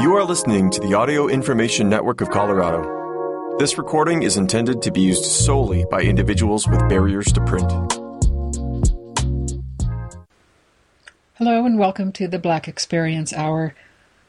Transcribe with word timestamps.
You 0.00 0.14
are 0.14 0.22
listening 0.22 0.70
to 0.70 0.80
the 0.80 0.94
Audio 0.94 1.26
Information 1.26 1.88
Network 1.88 2.20
of 2.20 2.30
Colorado. 2.30 3.56
This 3.58 3.76
recording 3.76 4.22
is 4.22 4.36
intended 4.36 4.80
to 4.82 4.92
be 4.92 5.00
used 5.00 5.24
solely 5.24 5.86
by 5.90 6.02
individuals 6.02 6.68
with 6.68 6.88
barriers 6.88 7.32
to 7.32 7.44
print. 7.44 7.68
Hello, 11.34 11.66
and 11.66 11.80
welcome 11.80 12.12
to 12.12 12.28
the 12.28 12.38
Black 12.38 12.68
Experience 12.68 13.32
Hour. 13.32 13.74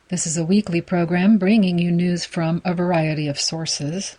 This 0.07 0.25
is 0.25 0.37
a 0.37 0.43
weekly 0.43 0.81
program 0.81 1.37
bringing 1.37 1.77
you 1.77 1.91
news 1.91 2.25
from 2.25 2.63
a 2.65 2.73
variety 2.73 3.27
of 3.27 3.39
sources. 3.39 4.17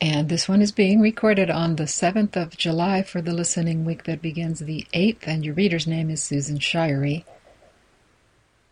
And 0.00 0.28
this 0.28 0.48
one 0.48 0.62
is 0.62 0.70
being 0.70 1.00
recorded 1.00 1.50
on 1.50 1.74
the 1.74 1.84
7th 1.84 2.36
of 2.36 2.56
July 2.56 3.02
for 3.02 3.20
the 3.20 3.32
listening 3.32 3.84
week 3.84 4.04
that 4.04 4.22
begins 4.22 4.60
the 4.60 4.86
8th, 4.94 5.26
and 5.26 5.44
your 5.44 5.54
reader's 5.54 5.88
name 5.88 6.10
is 6.10 6.22
Susan 6.22 6.60
Shirey. 6.60 7.24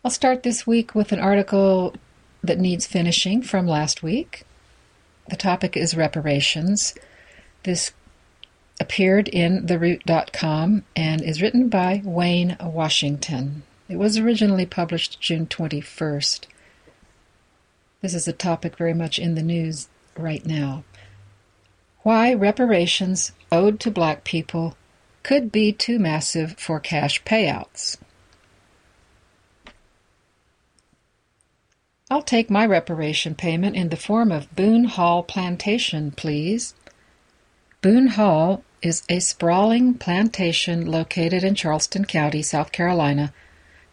I'll 0.03 0.09
start 0.09 0.41
this 0.41 0.65
week 0.65 0.95
with 0.95 1.11
an 1.11 1.19
article 1.19 1.93
that 2.43 2.57
needs 2.57 2.87
finishing 2.87 3.43
from 3.43 3.67
last 3.67 4.01
week. 4.01 4.45
The 5.29 5.35
topic 5.35 5.77
is 5.77 5.95
reparations. 5.95 6.95
This 7.63 7.91
appeared 8.79 9.27
in 9.27 9.67
TheRoot.com 9.67 10.85
and 10.95 11.21
is 11.21 11.39
written 11.39 11.69
by 11.69 12.01
Wayne 12.03 12.57
Washington. 12.59 13.61
It 13.87 13.97
was 13.97 14.17
originally 14.17 14.65
published 14.65 15.21
June 15.21 15.45
21st. 15.45 16.47
This 18.01 18.15
is 18.15 18.27
a 18.27 18.33
topic 18.33 18.77
very 18.77 18.95
much 18.95 19.19
in 19.19 19.35
the 19.35 19.43
news 19.43 19.87
right 20.17 20.43
now. 20.43 20.83
Why 22.01 22.33
reparations 22.33 23.33
owed 23.51 23.79
to 23.81 23.91
black 23.91 24.23
people 24.23 24.75
could 25.21 25.51
be 25.51 25.71
too 25.71 25.99
massive 25.99 26.55
for 26.57 26.79
cash 26.79 27.23
payouts. 27.23 27.97
I'll 32.11 32.21
take 32.21 32.49
my 32.49 32.65
reparation 32.65 33.35
payment 33.35 33.77
in 33.77 33.87
the 33.87 33.95
form 33.95 34.33
of 34.33 34.53
Boone 34.53 34.83
Hall 34.83 35.23
Plantation, 35.23 36.11
please. 36.11 36.75
Boone 37.81 38.07
Hall 38.07 38.65
is 38.81 39.03
a 39.07 39.19
sprawling 39.19 39.93
plantation 39.93 40.85
located 40.85 41.45
in 41.45 41.55
Charleston 41.55 42.03
County, 42.03 42.41
South 42.41 42.73
Carolina. 42.73 43.31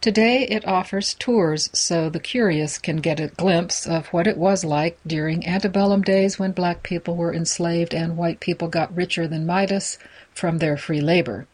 Today 0.01 0.45
it 0.49 0.67
offers 0.67 1.13
tours 1.13 1.69
so 1.71 2.09
the 2.09 2.19
curious 2.19 2.77
can 2.77 2.97
get 2.97 3.21
a 3.21 3.27
glimpse 3.27 3.87
of 3.87 4.07
what 4.07 4.27
it 4.27 4.35
was 4.35 4.65
like 4.65 4.99
during 5.07 5.47
antebellum 5.47 6.01
days 6.01 6.37
when 6.37 6.51
black 6.51 6.83
people 6.83 7.15
were 7.15 7.33
enslaved 7.33 7.93
and 7.93 8.17
white 8.17 8.41
people 8.41 8.67
got 8.67 8.93
richer 8.93 9.29
than 9.29 9.45
Midas 9.45 9.97
from 10.33 10.57
their 10.57 10.75
free 10.75 10.99
labor. 10.99 11.47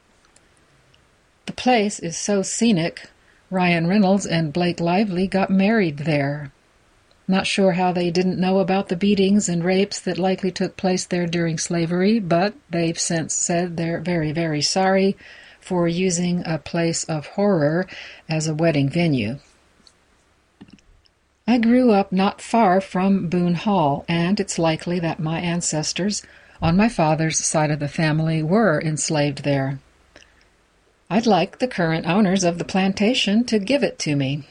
The 1.45 1.53
place 1.53 1.99
is 1.99 2.17
so 2.17 2.41
scenic, 2.41 3.11
Ryan 3.51 3.85
Reynolds 3.85 4.25
and 4.25 4.51
Blake 4.51 4.79
Lively 4.79 5.27
got 5.27 5.51
married 5.51 5.99
there. 5.99 6.51
Not 7.27 7.47
sure 7.47 7.71
how 7.71 7.91
they 7.91 8.11
didn't 8.11 8.39
know 8.39 8.59
about 8.59 8.89
the 8.89 8.95
beatings 8.95 9.49
and 9.49 9.63
rapes 9.63 9.99
that 10.01 10.19
likely 10.19 10.51
took 10.51 10.77
place 10.77 11.05
there 11.05 11.25
during 11.25 11.57
slavery, 11.57 12.19
but 12.19 12.53
they've 12.69 12.99
since 12.99 13.33
said 13.33 13.77
they're 13.77 13.99
very, 13.99 14.31
very 14.31 14.61
sorry 14.61 15.17
for 15.59 15.87
using 15.87 16.43
a 16.45 16.59
place 16.59 17.03
of 17.05 17.25
horror 17.25 17.87
as 18.29 18.47
a 18.47 18.53
wedding 18.53 18.89
venue. 18.89 19.39
I 21.47 21.57
grew 21.57 21.91
up 21.91 22.11
not 22.11 22.41
far 22.41 22.79
from 22.79 23.27
Boone 23.27 23.55
Hall, 23.55 24.05
and 24.07 24.39
it's 24.39 24.59
likely 24.59 24.99
that 24.99 25.19
my 25.19 25.39
ancestors 25.39 26.21
on 26.61 26.77
my 26.77 26.89
father's 26.89 27.43
side 27.43 27.71
of 27.71 27.79
the 27.79 27.87
family 27.87 28.43
were 28.43 28.79
enslaved 28.81 29.43
there. 29.43 29.79
I'd 31.09 31.25
like 31.25 31.57
the 31.57 31.67
current 31.67 32.05
owners 32.05 32.43
of 32.43 32.57
the 32.59 32.65
plantation 32.65 33.43
to 33.45 33.59
give 33.59 33.83
it 33.83 33.97
to 33.99 34.15
me. 34.15 34.43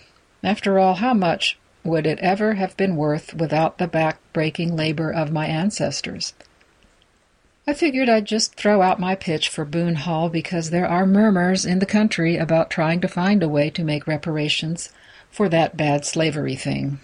After 0.43 0.79
all, 0.79 0.95
how 0.95 1.15
much 1.15 1.59
would 1.85 2.07
it 2.07 2.19
ever 2.21 2.55
have 2.55 2.77
been 2.79 2.97
worth 2.97 3.35
without 3.35 3.77
the 3.77 3.87
back-breaking 3.87 4.75
labor 4.75 5.13
of 5.13 5.31
my 5.31 5.47
ancestors? 5.47 6.33
I 7.67 7.75
figured 7.75 8.09
I'd 8.09 8.25
just 8.25 8.55
throw 8.55 8.81
out 8.83 8.99
my 8.99 9.15
pitch 9.15 9.49
for 9.49 9.65
Boone 9.65 9.97
Hall 9.97 10.29
because 10.31 10.71
there 10.71 10.89
are 10.89 11.07
murmurs 11.07 11.67
in 11.67 11.79
the 11.79 11.87
country 11.87 12.37
about 12.37 12.71
trying 12.71 13.01
to 13.03 13.09
find 13.09 13.43
a 13.43 13.49
way 13.49 13.71
to 13.71 13.85
make 13.85 14.07
reparations 14.07 14.91
for 15.31 15.49
that 15.51 15.77
bad 15.77 16.07
slavery 16.07 16.57
thing. 16.57 17.01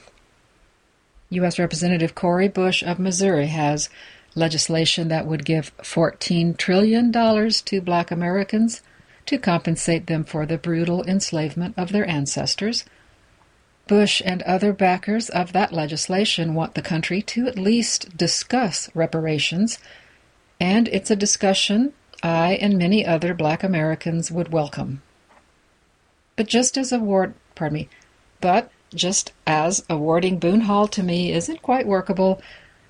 U.S. 1.29 1.59
Representative 1.59 2.15
Cori 2.15 2.49
Bush 2.49 2.83
of 2.83 2.99
Missouri 2.99 3.47
has 3.47 3.91
legislation 4.35 5.09
that 5.09 5.27
would 5.27 5.45
give 5.45 5.77
$14 5.79 6.57
trillion 6.57 7.13
to 7.13 7.81
black 7.81 8.11
Americans 8.11 8.81
to 9.27 9.39
compensate 9.39 10.07
them 10.07 10.25
for 10.25 10.47
the 10.47 10.59
brutal 10.59 11.05
enslavement 11.05 11.75
of 11.77 11.93
their 11.93 12.09
ancestors– 12.09 12.87
Bush 13.91 14.23
and 14.25 14.41
other 14.43 14.73
backers 14.73 15.28
of 15.31 15.53
that 15.53 15.73
legislation 15.73 16.55
want 16.55 16.75
the 16.75 16.81
country 16.81 17.21
to 17.23 17.49
at 17.49 17.59
least 17.59 18.17
discuss 18.17 18.89
reparations, 18.95 19.81
and 20.61 20.87
it's 20.87 21.11
a 21.11 21.17
discussion 21.17 21.93
I 22.23 22.53
and 22.53 22.78
many 22.78 23.05
other 23.05 23.34
black 23.34 23.65
Americans 23.65 24.31
would 24.31 24.53
welcome. 24.53 25.03
But 26.37 26.47
just 26.47 26.78
as 26.78 26.93
award, 26.93 27.34
pardon 27.56 27.75
me, 27.75 27.89
but 28.41 28.71
just 28.95 29.33
as 29.45 29.84
awarding 29.91 30.39
Boone 30.39 30.61
Hall 30.61 30.87
to 30.87 31.03
me 31.03 31.33
isn't 31.33 31.61
quite 31.61 31.84
workable, 31.84 32.41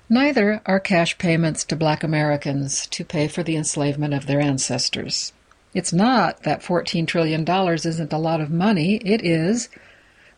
neither 0.07 0.61
are 0.67 0.79
cash 0.79 1.17
payments 1.17 1.63
to 1.63 1.75
black 1.75 2.03
Americans 2.03 2.85
to 2.91 3.03
pay 3.03 3.27
for 3.27 3.41
the 3.41 3.55
enslavement 3.55 4.13
of 4.13 4.27
their 4.27 4.39
ancestors. 4.39 5.33
It's 5.73 5.91
not 5.91 6.43
that 6.43 6.61
$14 6.61 7.07
trillion 7.07 7.43
isn't 7.43 8.13
a 8.13 8.19
lot 8.19 8.39
of 8.39 8.51
money, 8.51 8.97
it 8.97 9.25
is 9.25 9.67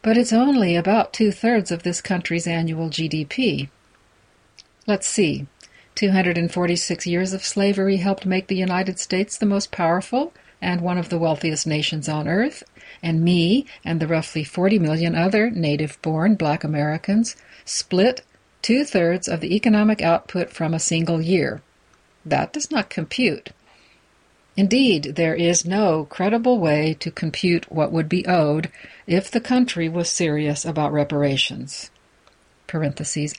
but 0.04 0.18
it's 0.18 0.34
only 0.34 0.76
about 0.76 1.14
two 1.14 1.32
thirds 1.32 1.72
of 1.72 1.82
this 1.82 2.02
country's 2.02 2.46
annual 2.46 2.90
GDP. 2.90 3.70
Let's 4.86 5.08
see. 5.08 5.48
246 5.96 7.08
years 7.08 7.34
of 7.34 7.44
slavery 7.44 7.98
helped 7.98 8.26
make 8.26 8.48
the 8.48 8.56
United 8.56 9.00
States 9.00 9.38
the 9.38 9.46
most 9.46 9.72
powerful 9.72 10.34
and 10.62 10.82
one 10.82 10.98
of 10.98 11.10
the 11.10 11.18
wealthiest 11.18 11.66
nations 11.66 12.10
on 12.10 12.28
earth, 12.28 12.64
and 13.02 13.22
me 13.22 13.66
and 13.86 14.00
the 14.00 14.08
roughly 14.08 14.44
40 14.44 14.78
million 14.80 15.16
other 15.16 15.50
native 15.50 16.02
born 16.02 16.36
black 16.36 16.64
Americans 16.64 17.36
split 17.64 18.24
two 18.62 18.84
thirds 18.84 19.28
of 19.28 19.40
the 19.40 19.56
economic 19.56 20.02
output 20.02 20.50
from 20.50 20.74
a 20.74 20.80
single 20.80 21.22
year. 21.22 21.62
That 22.26 22.52
does 22.52 22.70
not 22.72 22.90
compute. 22.90 23.52
Indeed, 24.56 25.16
there 25.16 25.34
is 25.34 25.66
no 25.66 26.06
credible 26.06 26.60
way 26.60 26.96
to 27.00 27.10
compute 27.10 27.72
what 27.72 27.92
would 27.92 28.08
be 28.08 28.26
owed 28.28 28.70
if 29.08 29.32
the 29.32 29.42
country 29.42 29.90
was 29.90 30.10
serious 30.10 30.64
about 30.64 30.94
reparations. 30.94 31.90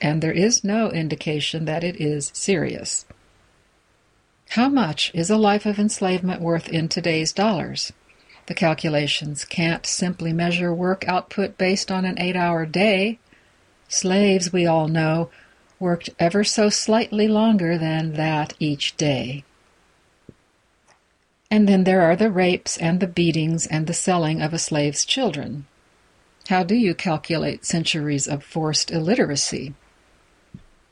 And 0.01 0.21
there 0.21 0.31
is 0.31 0.63
no 0.63 0.91
indication 0.91 1.65
that 1.65 1.83
it 1.83 1.99
is 2.01 2.31
serious. 2.33 3.05
How 4.49 4.67
much 4.69 5.11
is 5.13 5.29
a 5.29 5.37
life 5.37 5.65
of 5.65 5.79
enslavement 5.79 6.41
worth 6.41 6.67
in 6.67 6.89
today's 6.89 7.31
dollars? 7.31 7.93
The 8.47 8.53
calculations 8.53 9.43
can't 9.43 9.85
simply 9.85 10.33
measure 10.33 10.73
work 10.73 11.07
output 11.07 11.57
based 11.57 11.91
on 11.91 12.05
an 12.05 12.19
eight 12.19 12.35
hour 12.35 12.65
day. 12.65 13.19
Slaves, 13.87 14.53
we 14.53 14.65
all 14.65 14.87
know, 14.87 15.29
worked 15.79 16.09
ever 16.19 16.43
so 16.43 16.69
slightly 16.69 17.27
longer 17.27 17.77
than 17.77 18.13
that 18.13 18.53
each 18.59 18.95
day. 18.97 19.43
And 21.51 21.67
then 21.67 21.83
there 21.83 22.01
are 22.01 22.15
the 22.15 22.31
rapes 22.31 22.77
and 22.77 22.99
the 22.99 23.07
beatings 23.07 23.67
and 23.67 23.87
the 23.87 23.93
selling 23.93 24.41
of 24.41 24.53
a 24.53 24.59
slave's 24.59 25.05
children. 25.05 25.65
How 26.49 26.63
do 26.63 26.75
you 26.75 26.93
calculate 26.93 27.65
centuries 27.65 28.27
of 28.27 28.43
forced 28.43 28.91
illiteracy? 28.91 29.73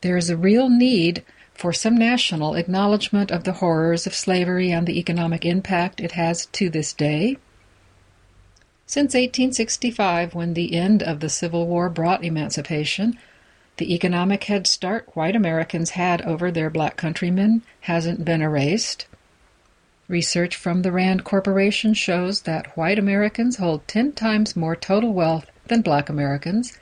There 0.01 0.17
is 0.17 0.29
a 0.29 0.37
real 0.37 0.69
need 0.69 1.23
for 1.53 1.71
some 1.71 1.97
national 1.97 2.55
acknowledgement 2.55 3.31
of 3.31 3.43
the 3.43 3.53
horrors 3.53 4.07
of 4.07 4.15
slavery 4.15 4.71
and 4.71 4.87
the 4.87 4.99
economic 4.99 5.45
impact 5.45 6.01
it 6.01 6.13
has 6.13 6.47
to 6.47 6.69
this 6.69 6.93
day. 6.93 7.37
Since 8.85 9.13
1865, 9.13 10.35
when 10.35 10.53
the 10.53 10.75
end 10.75 11.01
of 11.01 11.19
the 11.19 11.29
Civil 11.29 11.67
War 11.67 11.89
brought 11.89 12.23
emancipation, 12.23 13.17
the 13.77 13.93
economic 13.93 14.43
head 14.43 14.67
start 14.67 15.09
white 15.15 15.35
Americans 15.35 15.91
had 15.91 16.21
over 16.23 16.51
their 16.51 16.69
black 16.69 16.97
countrymen 16.97 17.63
hasn't 17.81 18.25
been 18.25 18.41
erased. 18.41 19.07
Research 20.07 20.55
from 20.55 20.81
the 20.81 20.91
Rand 20.91 21.23
Corporation 21.23 21.93
shows 21.93 22.41
that 22.41 22.75
white 22.75 22.99
Americans 22.99 23.55
hold 23.55 23.87
10 23.87 24.11
times 24.11 24.55
more 24.55 24.75
total 24.75 25.13
wealth 25.13 25.49
than 25.67 25.81
black 25.81 26.09
Americans. 26.09 26.77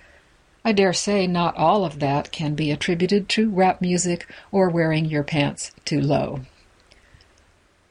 I 0.66 0.72
dare 0.72 0.94
say 0.94 1.28
not 1.28 1.56
all 1.56 1.86
of 1.86 2.00
that 2.00 2.32
can 2.32 2.56
be 2.56 2.72
attributed 2.72 3.30
to 3.30 3.50
rap 3.50 3.80
music 3.80 4.28
or 4.52 4.70
wearing 4.70 5.06
your 5.06 5.24
pants 5.24 5.72
too 5.86 6.02
low. 6.02 6.42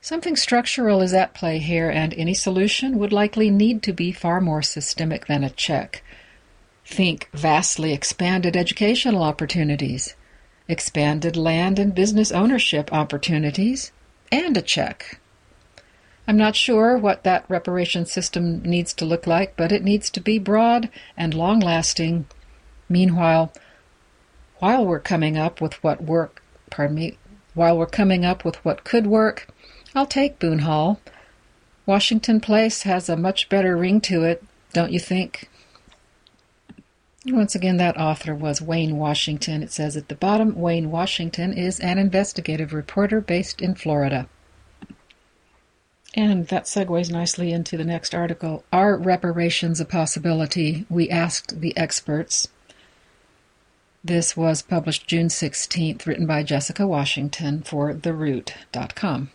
Something 0.01 0.35
structural 0.35 1.01
is 1.01 1.13
at 1.13 1.35
play 1.35 1.59
here, 1.59 1.91
and 1.91 2.15
any 2.15 2.35
solution 2.35 2.99
would 2.99 3.13
likely 3.13 3.51
need 3.51 3.83
to 3.85 3.93
be 3.93 4.13
far 4.13 4.41
more 4.41 4.63
systemic 4.63 5.27
than 5.27 5.45
a 5.45 5.51
check. 5.51 6.03
Think 6.85 7.29
vastly 7.33 7.93
expanded 7.93 8.57
educational 8.57 9.23
opportunities, 9.23 10.15
expanded 10.67 11.37
land 11.37 11.79
and 11.79 11.95
business 11.95 12.33
ownership 12.33 12.93
opportunities, 12.93 13.93
and 14.33 14.57
a 14.57 14.63
check. 14.63 15.21
I'm 16.27 16.37
not 16.37 16.55
sure 16.55 16.97
what 16.97 17.25
that 17.25 17.45
reparation 17.49 18.07
system 18.07 18.63
needs 18.63 18.95
to 18.95 19.05
look 19.05 19.27
like, 19.27 19.57
but 19.57 19.73
it 19.73 19.83
needs 19.83 20.11
to 20.11 20.21
be 20.21 20.39
broad 20.39 20.89
and 21.17 21.35
long 21.35 21.59
lasting. 21.59 22.27
Meanwhile, 22.89 23.53
while 24.61 24.87
we're 24.87 25.01
coming 25.01 25.37
up 25.37 25.61
with 25.61 25.83
what 25.83 26.03
work, 26.03 26.43
pardon 26.71 26.97
me, 26.97 27.19
while 27.55 27.77
we're 27.77 27.87
coming 27.87 28.25
up 28.25 28.45
with 28.45 28.65
what 28.65 28.85
could 28.85 29.09
work, 29.09 29.49
I'll 29.95 30.07
take 30.07 30.39
Boone 30.39 30.61
Hall. 30.61 31.01
Washington 31.85 32.41
Place 32.41 32.83
has 32.83 33.09
a 33.09 33.17
much 33.17 33.49
better 33.49 33.77
ring 33.77 34.01
to 34.03 34.23
it, 34.23 34.45
don't 34.73 34.93
you 34.93 35.01
think? 35.01 35.50
Once 37.27 37.55
again, 37.55 37.77
that 37.77 37.99
author 37.99 38.35
was 38.35 38.63
Wayne 38.63 38.97
Washington. 38.97 39.63
It 39.63 39.71
says 39.71 39.95
at 39.95 40.09
the 40.09 40.15
bottom 40.15 40.55
Wayne 40.55 40.91
Washington 40.91 41.53
is 41.53 41.79
an 41.81 41.99
investigative 41.99 42.73
reporter 42.73 43.21
based 43.21 43.61
in 43.61 43.75
Florida. 43.75 44.27
And 46.15 46.49
that 46.49 46.65
segues 46.65 47.11
nicely 47.11 47.53
into 47.53 47.77
the 47.77 47.85
next 47.85 48.15
article. 48.15 48.65
Are 48.73 48.97
reparations 48.97 49.81
a 49.81 49.85
possibility? 49.85 50.87
We 50.89 51.11
asked 51.11 51.61
the 51.61 51.77
experts. 51.77 52.49
This 54.03 54.35
was 54.35 54.63
published 54.63 55.07
June 55.07 55.29
16th, 55.29 56.07
written 56.07 56.27
by 56.27 56.43
Jessica 56.43 56.87
Washington 56.87 57.63
for 57.63 57.93
TheRoot.com. 57.93 59.31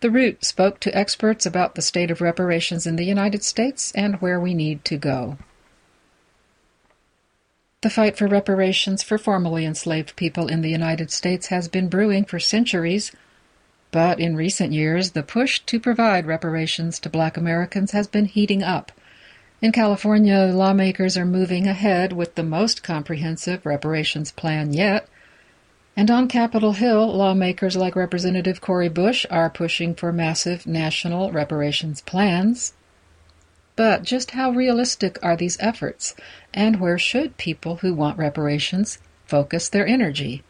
The 0.00 0.10
Root 0.10 0.44
spoke 0.44 0.78
to 0.80 0.96
experts 0.96 1.44
about 1.46 1.74
the 1.74 1.82
state 1.82 2.12
of 2.12 2.20
reparations 2.20 2.86
in 2.86 2.94
the 2.94 3.04
United 3.04 3.42
States 3.42 3.90
and 3.92 4.20
where 4.20 4.38
we 4.38 4.54
need 4.54 4.84
to 4.84 4.96
go. 4.96 5.36
The 7.82 7.90
fight 7.90 8.16
for 8.16 8.26
reparations 8.26 9.02
for 9.02 9.18
formerly 9.18 9.64
enslaved 9.64 10.16
people 10.16 10.48
in 10.48 10.62
the 10.62 10.70
United 10.70 11.10
States 11.10 11.48
has 11.48 11.68
been 11.68 11.88
brewing 11.88 12.24
for 12.24 12.40
centuries 12.40 13.12
but 13.92 14.18
in 14.18 14.34
recent 14.34 14.72
years, 14.72 15.10
the 15.10 15.22
push 15.22 15.60
to 15.60 15.78
provide 15.78 16.26
reparations 16.26 16.98
to 16.98 17.10
black 17.10 17.36
Americans 17.36 17.92
has 17.92 18.06
been 18.06 18.24
heating 18.24 18.62
up. 18.62 18.90
In 19.60 19.70
California, 19.70 20.50
lawmakers 20.50 21.16
are 21.18 21.26
moving 21.26 21.68
ahead 21.68 22.14
with 22.14 22.34
the 22.34 22.42
most 22.42 22.82
comprehensive 22.82 23.66
reparations 23.66 24.32
plan 24.32 24.72
yet. 24.72 25.06
And 25.94 26.10
on 26.10 26.26
Capitol 26.26 26.72
Hill, 26.72 27.14
lawmakers 27.14 27.76
like 27.76 27.94
Representative 27.94 28.62
Cori 28.62 28.88
Bush 28.88 29.26
are 29.30 29.50
pushing 29.50 29.94
for 29.94 30.10
massive 30.10 30.66
national 30.66 31.30
reparations 31.30 32.00
plans. 32.00 32.72
But 33.84 34.04
just 34.04 34.30
how 34.30 34.52
realistic 34.52 35.18
are 35.24 35.36
these 35.36 35.56
efforts, 35.58 36.14
and 36.54 36.78
where 36.78 36.98
should 36.98 37.36
people 37.36 37.78
who 37.78 37.92
want 37.94 38.16
reparations 38.16 38.98
focus 39.26 39.68
their 39.68 39.84
energy? 39.84 40.44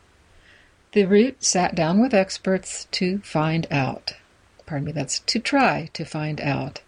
The 0.93 1.07
root 1.07 1.43
sat 1.43 1.75
down 1.75 1.99
with 1.99 2.13
experts 2.13 2.89
to 2.91 3.21
find 3.21 3.67
out. 3.71 4.17
Pardon 4.67 4.85
me, 4.85 4.93
that's 4.93 5.21
to 5.21 5.39
try 5.39 5.89
to 5.95 6.05
find 6.05 6.43
out. 6.43 6.83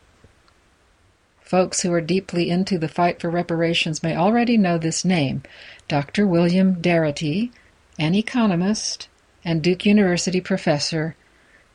Folks 1.40 1.80
who 1.80 1.90
are 1.94 2.02
deeply 2.02 2.50
into 2.50 2.76
the 2.76 2.88
fight 2.88 3.22
for 3.22 3.30
reparations 3.30 4.02
may 4.02 4.14
already 4.14 4.58
know 4.58 4.76
this 4.76 5.02
name 5.02 5.44
Dr. 5.88 6.26
William 6.26 6.76
Darity, 6.76 7.52
an 7.98 8.14
economist 8.14 9.08
and 9.46 9.62
Duke 9.62 9.86
University 9.86 10.42
professor, 10.42 11.16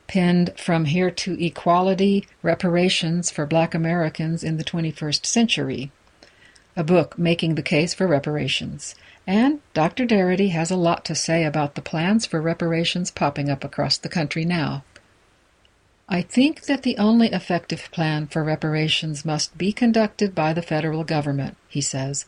penned 0.10 0.52
From 0.58 0.86
Here 0.86 1.12
to 1.12 1.46
Equality 1.46 2.28
Reparations 2.42 3.30
for 3.30 3.46
Black 3.46 3.76
Americans 3.76 4.44
in 4.44 4.58
the 4.58 4.64
21st 4.64 5.24
Century, 5.24 5.92
a 6.76 6.84
book 6.84 7.20
making 7.20 7.54
the 7.54 7.62
case 7.62 7.94
for 7.94 8.08
reparations. 8.08 8.96
And 9.28 9.62
Dr. 9.76 10.08
Darity 10.08 10.50
has 10.50 10.72
a 10.72 10.76
lot 10.76 11.06
to 11.06 11.14
say 11.14 11.44
about 11.44 11.76
the 11.76 11.84
plans 11.84 12.26
for 12.26 12.42
reparations 12.42 13.12
popping 13.12 13.52
up 13.52 13.64
across 13.64 14.00
the 14.00 14.10
country 14.10 14.46
now. 14.46 14.84
I 16.10 16.24
think 16.24 16.64
that 16.64 16.82
the 16.82 16.98
only 16.98 17.28
effective 17.28 17.90
plan 17.92 18.26
for 18.26 18.44
reparations 18.44 19.24
must 19.24 19.60
be 19.60 19.72
conducted 19.72 20.34
by 20.34 20.54
the 20.54 20.64
federal 20.64 21.04
government, 21.04 21.56
he 21.68 21.82
says. 21.82 22.26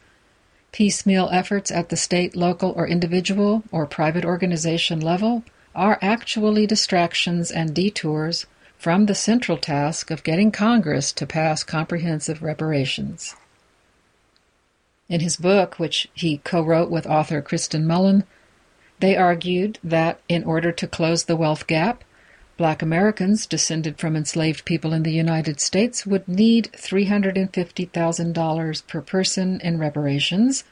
Piecemeal 0.72 1.30
efforts 1.31 1.72
at 1.72 1.89
the 1.89 1.98
state, 1.98 2.36
local, 2.36 2.74
or 2.74 2.88
individual 2.88 3.63
or 3.72 3.88
private 3.88 4.24
organization 4.24 5.00
level 5.00 5.44
are 5.75 6.00
actually 6.01 6.68
distractions 6.68 7.51
and 7.51 7.73
detours 7.73 8.45
from 8.77 9.06
the 9.06 9.15
central 9.15 9.57
task 9.57 10.12
of 10.12 10.23
getting 10.23 10.51
Congress 10.51 11.12
to 11.13 11.27
pass 11.27 11.63
comprehensive 11.63 12.41
reparations. 12.41 13.35
In 15.07 15.19
his 15.19 15.35
book, 15.35 15.77
which 15.77 16.07
he 16.13 16.39
co 16.44 16.63
wrote 16.63 16.89
with 16.89 17.06
author 17.06 17.41
Kirsten 17.41 17.85
Mullen, 17.85 18.23
they 19.00 19.18
argued 19.18 19.77
that 19.83 20.19
in 20.29 20.44
order 20.44 20.71
to 20.71 20.88
close 20.88 21.25
the 21.25 21.35
wealth 21.35 21.68
gap, 21.68 22.03
black 22.57 22.81
Americans 22.81 23.45
descended 23.45 23.97
from 23.97 24.15
enslaved 24.15 24.65
people 24.65 24.94
in 24.94 25.03
the 25.03 25.12
United 25.12 25.59
States 25.59 26.06
would 26.06 26.27
need 26.27 26.71
$350,000 26.74 28.88
per 28.88 29.01
person 29.01 29.59
in 29.62 29.79
reparations. 29.79 30.63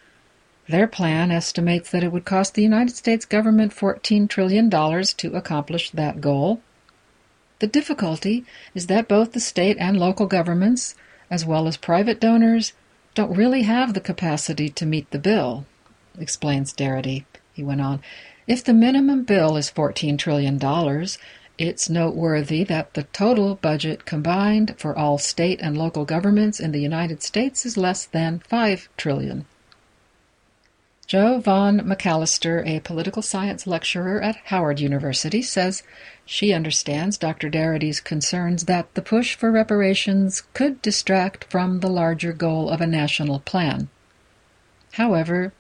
Their 0.70 0.86
plan 0.86 1.32
estimates 1.32 1.90
that 1.90 2.04
it 2.04 2.12
would 2.12 2.26
cost 2.26 2.54
the 2.54 2.62
United 2.62 2.96
States 2.96 3.26
government 3.26 3.74
$14 3.74 4.30
trillion 4.30 4.70
to 4.70 5.36
accomplish 5.36 5.90
that 5.90 6.22
goal. 6.22 6.62
The 7.58 7.66
difficulty 7.66 8.46
is 8.76 8.86
that 8.86 9.08
both 9.08 9.32
the 9.32 9.40
state 9.40 9.78
and 9.80 10.00
local 10.00 10.28
governments, 10.28 10.94
as 11.32 11.44
well 11.44 11.68
as 11.68 11.76
private 11.76 12.22
donors, 12.22 12.74
don't 13.16 13.36
really 13.36 13.64
have 13.64 13.96
the 13.96 14.00
capacity 14.00 14.70
to 14.70 14.86
meet 14.86 15.10
the 15.10 15.18
bill, 15.18 15.66
explains 16.20 16.72
Darity. 16.72 17.26
He 17.52 17.64
went 17.64 17.82
on, 17.82 18.04
if 18.46 18.64
the 18.64 18.74
minimum 18.74 19.24
bill 19.24 19.58
is 19.58 19.72
$14 19.72 20.20
trillion, 20.20 20.60
it's 21.58 21.90
noteworthy 21.90 22.64
that 22.66 22.94
the 22.94 23.04
total 23.06 23.56
budget 23.56 24.06
combined 24.06 24.76
for 24.78 24.96
all 24.96 25.18
state 25.18 25.60
and 25.64 25.76
local 25.76 26.06
governments 26.06 26.60
in 26.60 26.74
the 26.74 26.80
United 26.80 27.24
States 27.24 27.66
is 27.66 27.76
less 27.76 28.06
than 28.06 28.44
$5 28.52 28.88
trillion. 28.98 29.48
Jo 31.10 31.40
Von 31.40 31.80
McAllister, 31.80 32.64
a 32.68 32.82
political 32.82 33.24
science 33.24 33.66
lecturer 33.66 34.22
at 34.22 34.36
Howard 34.46 34.80
University, 34.80 35.42
says 35.42 35.82
she 36.24 36.54
understands 36.54 37.18
Dr. 37.18 37.50
Darity's 37.50 38.00
concerns 38.00 38.66
that 38.66 38.94
the 38.94 39.02
push 39.02 39.34
for 39.34 39.52
reparations 39.52 40.44
could 40.54 40.84
distract 40.84 41.46
from 41.46 41.80
the 41.80 41.90
larger 41.90 42.32
goal 42.32 42.70
of 42.70 42.80
a 42.80 42.86
national 42.86 43.40
plan. 43.40 43.90
However, 44.92 45.52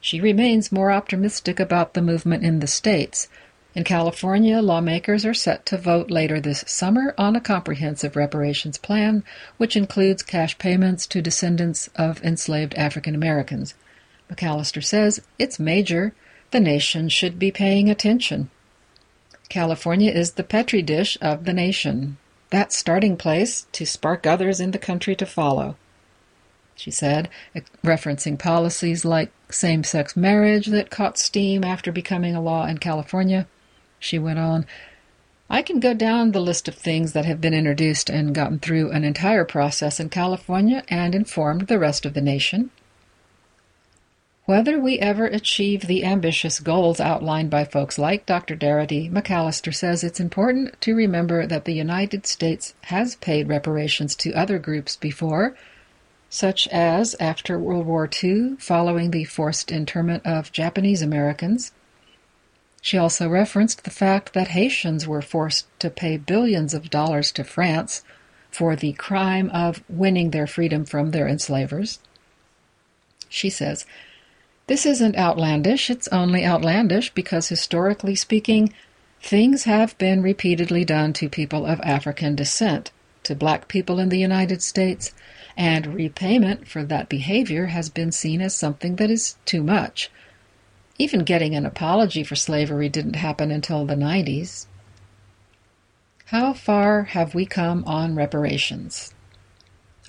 she 0.00 0.20
remains 0.20 0.72
more 0.72 0.90
optimistic 0.90 1.60
about 1.60 1.94
the 1.94 2.02
movement 2.02 2.42
in 2.42 2.58
the 2.58 2.66
states. 2.66 3.28
In 3.76 3.84
California, 3.84 4.60
lawmakers 4.60 5.24
are 5.24 5.34
set 5.34 5.64
to 5.66 5.78
vote 5.78 6.10
later 6.10 6.40
this 6.40 6.64
summer 6.66 7.14
on 7.16 7.36
a 7.36 7.40
comprehensive 7.40 8.16
reparations 8.16 8.76
plan, 8.76 9.22
which 9.56 9.76
includes 9.76 10.24
cash 10.24 10.58
payments 10.58 11.06
to 11.06 11.22
descendants 11.22 11.90
of 11.94 12.20
enslaved 12.24 12.74
African 12.74 13.14
Americans. 13.14 13.74
McAllister 14.30 14.84
says 14.84 15.20
it's 15.38 15.58
major. 15.58 16.14
The 16.50 16.60
nation 16.60 17.08
should 17.08 17.38
be 17.38 17.50
paying 17.50 17.88
attention. 17.88 18.50
California 19.48 20.10
is 20.10 20.32
the 20.32 20.44
petri 20.44 20.82
dish 20.82 21.16
of 21.20 21.44
the 21.44 21.52
nation, 21.52 22.18
that 22.50 22.72
starting 22.72 23.16
place 23.16 23.66
to 23.72 23.86
spark 23.86 24.26
others 24.26 24.60
in 24.60 24.72
the 24.72 24.78
country 24.78 25.14
to 25.16 25.26
follow. 25.26 25.76
She 26.74 26.90
said, 26.90 27.28
referencing 27.84 28.38
policies 28.38 29.04
like 29.04 29.30
same 29.50 29.84
sex 29.84 30.16
marriage 30.16 30.66
that 30.66 30.90
caught 30.90 31.18
steam 31.18 31.64
after 31.64 31.90
becoming 31.90 32.34
a 32.34 32.42
law 32.42 32.66
in 32.66 32.78
California. 32.78 33.46
She 33.98 34.18
went 34.18 34.38
on, 34.38 34.66
I 35.48 35.62
can 35.62 35.78
go 35.78 35.94
down 35.94 36.32
the 36.32 36.40
list 36.40 36.66
of 36.66 36.74
things 36.74 37.12
that 37.12 37.24
have 37.24 37.40
been 37.40 37.54
introduced 37.54 38.10
and 38.10 38.34
gotten 38.34 38.58
through 38.58 38.90
an 38.90 39.04
entire 39.04 39.44
process 39.44 40.00
in 40.00 40.08
California 40.08 40.82
and 40.88 41.14
informed 41.14 41.68
the 41.68 41.78
rest 41.78 42.04
of 42.04 42.14
the 42.14 42.20
nation. 42.20 42.70
Whether 44.46 44.78
we 44.78 45.00
ever 45.00 45.26
achieve 45.26 45.88
the 45.88 46.04
ambitious 46.04 46.60
goals 46.60 47.00
outlined 47.00 47.50
by 47.50 47.64
folks 47.64 47.98
like 47.98 48.26
Dr. 48.26 48.54
Darity, 48.54 49.10
McAllister 49.10 49.74
says 49.74 50.04
it's 50.04 50.20
important 50.20 50.80
to 50.82 50.94
remember 50.94 51.48
that 51.48 51.64
the 51.64 51.74
United 51.74 52.28
States 52.28 52.72
has 52.82 53.16
paid 53.16 53.48
reparations 53.48 54.14
to 54.14 54.32
other 54.34 54.60
groups 54.60 54.94
before, 54.94 55.56
such 56.30 56.68
as 56.68 57.16
after 57.18 57.58
World 57.58 57.86
War 57.86 58.08
II, 58.22 58.54
following 58.60 59.10
the 59.10 59.24
forced 59.24 59.72
internment 59.72 60.24
of 60.24 60.52
Japanese 60.52 61.02
Americans. 61.02 61.72
She 62.80 62.96
also 62.96 63.28
referenced 63.28 63.82
the 63.82 63.90
fact 63.90 64.32
that 64.34 64.48
Haitians 64.48 65.08
were 65.08 65.22
forced 65.22 65.66
to 65.80 65.90
pay 65.90 66.18
billions 66.18 66.72
of 66.72 66.88
dollars 66.88 67.32
to 67.32 67.42
France 67.42 68.04
for 68.52 68.76
the 68.76 68.92
crime 68.92 69.50
of 69.50 69.82
winning 69.88 70.30
their 70.30 70.46
freedom 70.46 70.84
from 70.84 71.10
their 71.10 71.26
enslavers. 71.26 71.98
She 73.28 73.50
says, 73.50 73.84
this 74.66 74.84
isn't 74.84 75.16
outlandish, 75.16 75.90
it's 75.90 76.08
only 76.08 76.44
outlandish 76.44 77.14
because, 77.14 77.48
historically 77.48 78.16
speaking, 78.16 78.72
things 79.22 79.64
have 79.64 79.96
been 79.98 80.22
repeatedly 80.22 80.84
done 80.84 81.12
to 81.12 81.28
people 81.28 81.64
of 81.64 81.80
African 81.82 82.34
descent, 82.34 82.90
to 83.22 83.34
black 83.36 83.68
people 83.68 84.00
in 84.00 84.08
the 84.08 84.18
United 84.18 84.62
States, 84.62 85.14
and 85.56 85.94
repayment 85.94 86.66
for 86.66 86.82
that 86.82 87.08
behavior 87.08 87.66
has 87.66 87.88
been 87.90 88.10
seen 88.10 88.40
as 88.40 88.54
something 88.54 88.96
that 88.96 89.10
is 89.10 89.36
too 89.44 89.62
much. 89.62 90.10
Even 90.98 91.20
getting 91.20 91.54
an 91.54 91.66
apology 91.66 92.24
for 92.24 92.34
slavery 92.34 92.88
didn't 92.88 93.16
happen 93.16 93.50
until 93.50 93.84
the 93.84 93.94
90s. 93.94 94.66
How 96.26 96.52
far 96.52 97.04
have 97.04 97.34
we 97.34 97.46
come 97.46 97.84
on 97.84 98.16
reparations? 98.16 99.14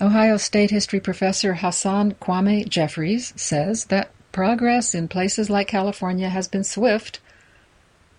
Ohio 0.00 0.36
State 0.36 0.70
history 0.70 1.00
professor 1.00 1.54
Hasan 1.54 2.14
Kwame 2.20 2.68
Jeffries 2.68 3.32
says 3.36 3.86
that 3.86 4.10
progress 4.32 4.94
in 4.94 5.08
places 5.08 5.50
like 5.50 5.68
California 5.68 6.28
has 6.28 6.48
been 6.48 6.64
swift. 6.64 7.20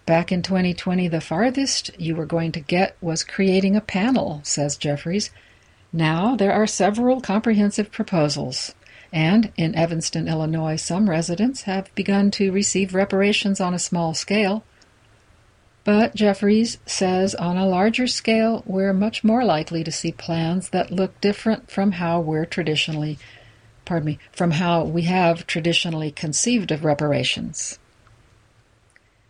Back 0.05 0.31
in 0.31 0.41
2020, 0.41 1.07
the 1.07 1.21
farthest 1.21 1.91
you 1.99 2.15
were 2.15 2.25
going 2.25 2.51
to 2.53 2.59
get 2.59 2.97
was 2.99 3.23
creating 3.23 3.75
a 3.75 3.81
panel, 3.81 4.41
says 4.43 4.77
Jeffries. 4.77 5.29
Now 5.93 6.35
there 6.35 6.53
are 6.53 6.67
several 6.67 7.21
comprehensive 7.21 7.91
proposals. 7.91 8.73
And 9.11 9.51
in 9.57 9.75
Evanston, 9.75 10.27
Illinois, 10.27 10.75
some 10.75 11.09
residents 11.09 11.63
have 11.63 11.93
begun 11.95 12.29
to 12.31 12.51
receive 12.51 12.93
reparations 12.93 13.59
on 13.59 13.73
a 13.73 13.79
small 13.79 14.13
scale. 14.13 14.63
But 15.83 16.13
Jeffries 16.13 16.77
says 16.85 17.33
on 17.33 17.57
a 17.57 17.65
larger 17.65 18.05
scale, 18.05 18.63
we're 18.67 18.93
much 18.93 19.23
more 19.23 19.43
likely 19.43 19.83
to 19.83 19.91
see 19.91 20.11
plans 20.11 20.69
that 20.69 20.91
look 20.91 21.19
different 21.21 21.71
from 21.71 21.93
how 21.93 22.19
we're 22.19 22.45
traditionally, 22.45 23.17
pardon 23.89 24.05
me, 24.05 24.19
from 24.31 24.51
how 24.51 24.83
we 24.83 25.01
have 25.01 25.47
traditionally 25.47 26.11
conceived 26.11 26.71
of 26.71 26.85
reparations. 26.85 27.79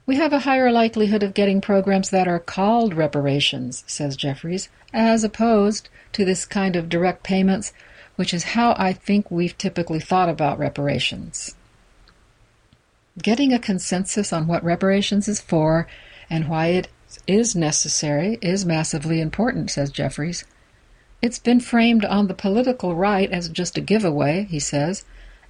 We 0.06 0.18
have 0.18 0.34
a 0.34 0.40
higher 0.40 0.70
likelihood 0.70 1.24
of 1.24 1.34
getting 1.34 1.62
programs 1.62 2.10
that 2.10 2.28
are 2.28 2.40
called 2.40 2.94
reparations, 2.94 3.86
says 3.88 4.18
Jeffries, 4.18 4.68
as 4.94 5.24
opposed 5.24 5.88
to 6.12 6.26
this 6.26 6.44
kind 6.44 6.76
of 6.76 6.90
direct 6.90 7.24
payments 7.24 7.72
which 8.18 8.34
is 8.34 8.44
how 8.44 8.76
I 8.78 8.92
think 8.92 9.32
we've 9.32 9.58
typically 9.58 10.02
thought 10.02 10.28
about 10.28 10.60
reparations. 10.60 11.56
Getting 13.24 13.54
a 13.54 13.60
consensus 13.60 14.34
on 14.34 14.46
what 14.46 14.62
reparations 14.62 15.30
is 15.30 15.40
for 15.40 15.88
and 16.30 16.50
why 16.50 16.68
it 16.68 16.90
is 17.28 17.56
necessary 17.56 18.38
is 18.42 18.66
massively 18.66 19.22
important, 19.22 19.72
says 19.72 19.90
Jeffries. 19.90 20.44
It's 21.22 21.40
been 21.40 21.60
framed 21.60 22.06
on 22.06 22.28
the 22.28 22.34
political 22.34 22.96
right 22.96 23.30
as 23.30 23.50
just 23.50 23.78
a 23.78 23.82
giveaway, 23.82 24.48
he 24.50 24.60
says, 24.60 25.04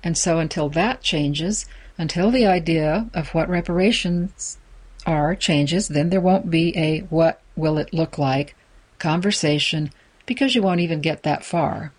and 0.03 0.17
so 0.17 0.39
until 0.39 0.69
that 0.69 1.01
changes, 1.01 1.65
until 1.97 2.31
the 2.31 2.47
idea 2.47 3.07
of 3.13 3.33
what 3.35 3.49
reparations 3.49 4.57
are 5.05 5.35
changes, 5.35 5.87
then 5.87 6.09
there 6.09 6.21
won't 6.21 6.49
be 6.49 6.75
a 6.77 6.99
what 7.09 7.41
will 7.55 7.77
it 7.77 7.93
look 7.93 8.17
like 8.17 8.55
conversation 8.97 9.91
because 10.25 10.55
you 10.55 10.61
won't 10.61 10.81
even 10.81 11.01
get 11.01 11.23
that 11.23 11.45
far. 11.45 11.91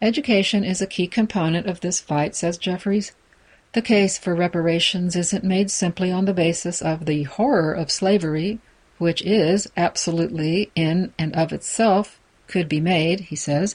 Education 0.00 0.64
is 0.64 0.82
a 0.82 0.86
key 0.86 1.06
component 1.06 1.66
of 1.66 1.80
this 1.80 2.00
fight, 2.00 2.34
says 2.34 2.58
Jeffries. 2.58 3.12
The 3.72 3.82
case 3.82 4.18
for 4.18 4.34
reparations 4.34 5.16
isn't 5.16 5.44
made 5.44 5.70
simply 5.70 6.10
on 6.10 6.24
the 6.24 6.34
basis 6.34 6.82
of 6.82 7.06
the 7.06 7.22
horror 7.22 7.72
of 7.72 7.90
slavery, 7.90 8.58
which 9.02 9.20
is 9.22 9.66
absolutely 9.76 10.70
in 10.76 11.12
and 11.18 11.34
of 11.34 11.52
itself 11.52 12.20
could 12.46 12.68
be 12.68 12.80
made, 12.80 13.18
he 13.18 13.34
says. 13.34 13.74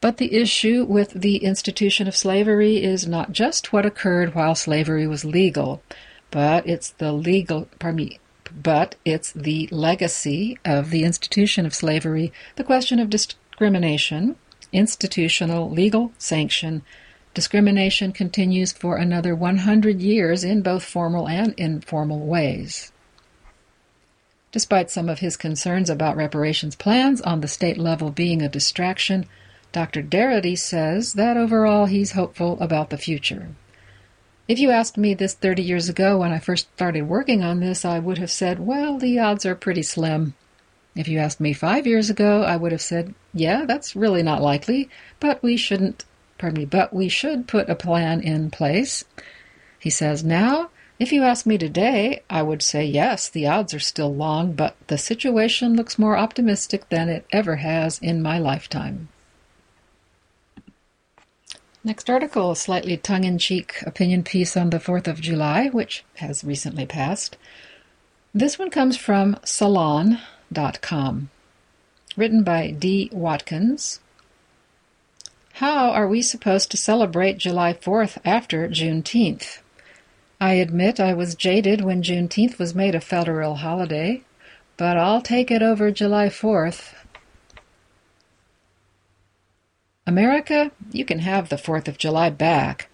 But 0.00 0.16
the 0.16 0.34
issue 0.34 0.86
with 0.88 1.10
the 1.10 1.36
institution 1.44 2.08
of 2.08 2.16
slavery 2.16 2.82
is 2.82 3.06
not 3.06 3.32
just 3.32 3.74
what 3.74 3.84
occurred 3.84 4.34
while 4.34 4.54
slavery 4.54 5.06
was 5.06 5.26
legal, 5.26 5.82
but 6.30 6.66
it's 6.66 6.92
the 6.92 7.12
legal, 7.12 7.68
pardon 7.78 7.96
me, 7.96 8.18
but 8.50 8.94
it's 9.04 9.32
the 9.32 9.68
legacy 9.70 10.58
of 10.64 10.88
the 10.88 11.04
institution 11.04 11.66
of 11.66 11.74
slavery, 11.74 12.32
the 12.54 12.64
question 12.64 12.98
of 12.98 13.10
discrimination, 13.10 14.36
institutional 14.72 15.68
legal 15.70 16.12
sanction, 16.16 16.80
discrimination 17.34 18.12
continues 18.12 18.72
for 18.72 18.96
another 18.96 19.34
100 19.34 20.00
years 20.00 20.42
in 20.42 20.62
both 20.62 20.84
formal 20.84 21.28
and 21.28 21.52
informal 21.58 22.20
ways. 22.20 22.92
Despite 24.56 24.90
some 24.90 25.10
of 25.10 25.18
his 25.18 25.36
concerns 25.36 25.90
about 25.90 26.16
reparations 26.16 26.76
plans 26.76 27.20
on 27.20 27.42
the 27.42 27.46
state 27.46 27.76
level 27.76 28.10
being 28.10 28.40
a 28.40 28.48
distraction, 28.48 29.26
Dr. 29.70 30.02
Darity 30.02 30.56
says 30.56 31.12
that 31.12 31.36
overall 31.36 31.84
he's 31.84 32.12
hopeful 32.12 32.58
about 32.58 32.88
the 32.88 32.96
future. 32.96 33.48
If 34.48 34.58
you 34.58 34.70
asked 34.70 34.96
me 34.96 35.12
this 35.12 35.34
30 35.34 35.62
years 35.62 35.90
ago 35.90 36.16
when 36.16 36.32
I 36.32 36.38
first 36.38 36.72
started 36.72 37.02
working 37.02 37.44
on 37.44 37.60
this, 37.60 37.84
I 37.84 37.98
would 37.98 38.16
have 38.16 38.30
said, 38.30 38.58
well, 38.58 38.96
the 38.96 39.18
odds 39.18 39.44
are 39.44 39.54
pretty 39.54 39.82
slim. 39.82 40.32
If 40.94 41.06
you 41.06 41.18
asked 41.18 41.38
me 41.38 41.52
five 41.52 41.86
years 41.86 42.08
ago, 42.08 42.42
I 42.42 42.56
would 42.56 42.72
have 42.72 42.80
said, 42.80 43.14
yeah, 43.34 43.66
that's 43.66 43.94
really 43.94 44.22
not 44.22 44.40
likely, 44.40 44.88
but 45.20 45.42
we 45.42 45.58
shouldn't, 45.58 46.06
pardon 46.38 46.60
me, 46.60 46.64
but 46.64 46.94
we 46.94 47.10
should 47.10 47.46
put 47.46 47.68
a 47.68 47.74
plan 47.74 48.22
in 48.22 48.50
place. 48.50 49.04
He 49.78 49.90
says, 49.90 50.24
now, 50.24 50.70
if 50.98 51.12
you 51.12 51.22
ask 51.22 51.44
me 51.44 51.58
today, 51.58 52.22
I 52.30 52.42
would 52.42 52.62
say 52.62 52.84
yes, 52.84 53.28
the 53.28 53.46
odds 53.46 53.74
are 53.74 53.78
still 53.78 54.14
long, 54.14 54.52
but 54.52 54.76
the 54.86 54.96
situation 54.96 55.76
looks 55.76 55.98
more 55.98 56.16
optimistic 56.16 56.88
than 56.88 57.08
it 57.08 57.26
ever 57.32 57.56
has 57.56 57.98
in 57.98 58.22
my 58.22 58.38
lifetime. 58.38 59.08
Next 61.84 62.10
article, 62.10 62.50
a 62.50 62.56
slightly 62.56 62.96
tongue 62.96 63.24
in 63.24 63.38
cheek 63.38 63.82
opinion 63.82 64.24
piece 64.24 64.56
on 64.56 64.70
the 64.70 64.78
4th 64.78 65.06
of 65.06 65.20
July, 65.20 65.68
which 65.68 66.04
has 66.16 66.42
recently 66.42 66.86
passed. 66.86 67.36
This 68.34 68.58
one 68.58 68.70
comes 68.70 68.96
from 68.96 69.38
Salon, 69.44 70.18
com. 70.80 71.30
Written 72.16 72.42
by 72.42 72.70
D. 72.70 73.08
Watkins. 73.12 74.00
How 75.54 75.90
are 75.90 76.08
we 76.08 76.22
supposed 76.22 76.70
to 76.70 76.76
celebrate 76.76 77.38
July 77.38 77.72
4th 77.72 78.18
after 78.24 78.68
Juneteenth? 78.68 79.58
I 80.40 80.54
admit 80.54 81.00
I 81.00 81.14
was 81.14 81.34
jaded 81.34 81.80
when 81.80 82.02
Juneteenth 82.02 82.58
was 82.58 82.74
made 82.74 82.94
a 82.94 83.00
federal 83.00 83.56
holiday, 83.56 84.22
but 84.76 84.98
I'll 84.98 85.22
take 85.22 85.50
it 85.50 85.62
over 85.62 85.90
July 85.90 86.28
4th. 86.28 86.92
America, 90.06 90.72
you 90.92 91.06
can 91.06 91.20
have 91.20 91.48
the 91.48 91.56
4th 91.56 91.88
of 91.88 91.96
July 91.96 92.28
back. 92.28 92.88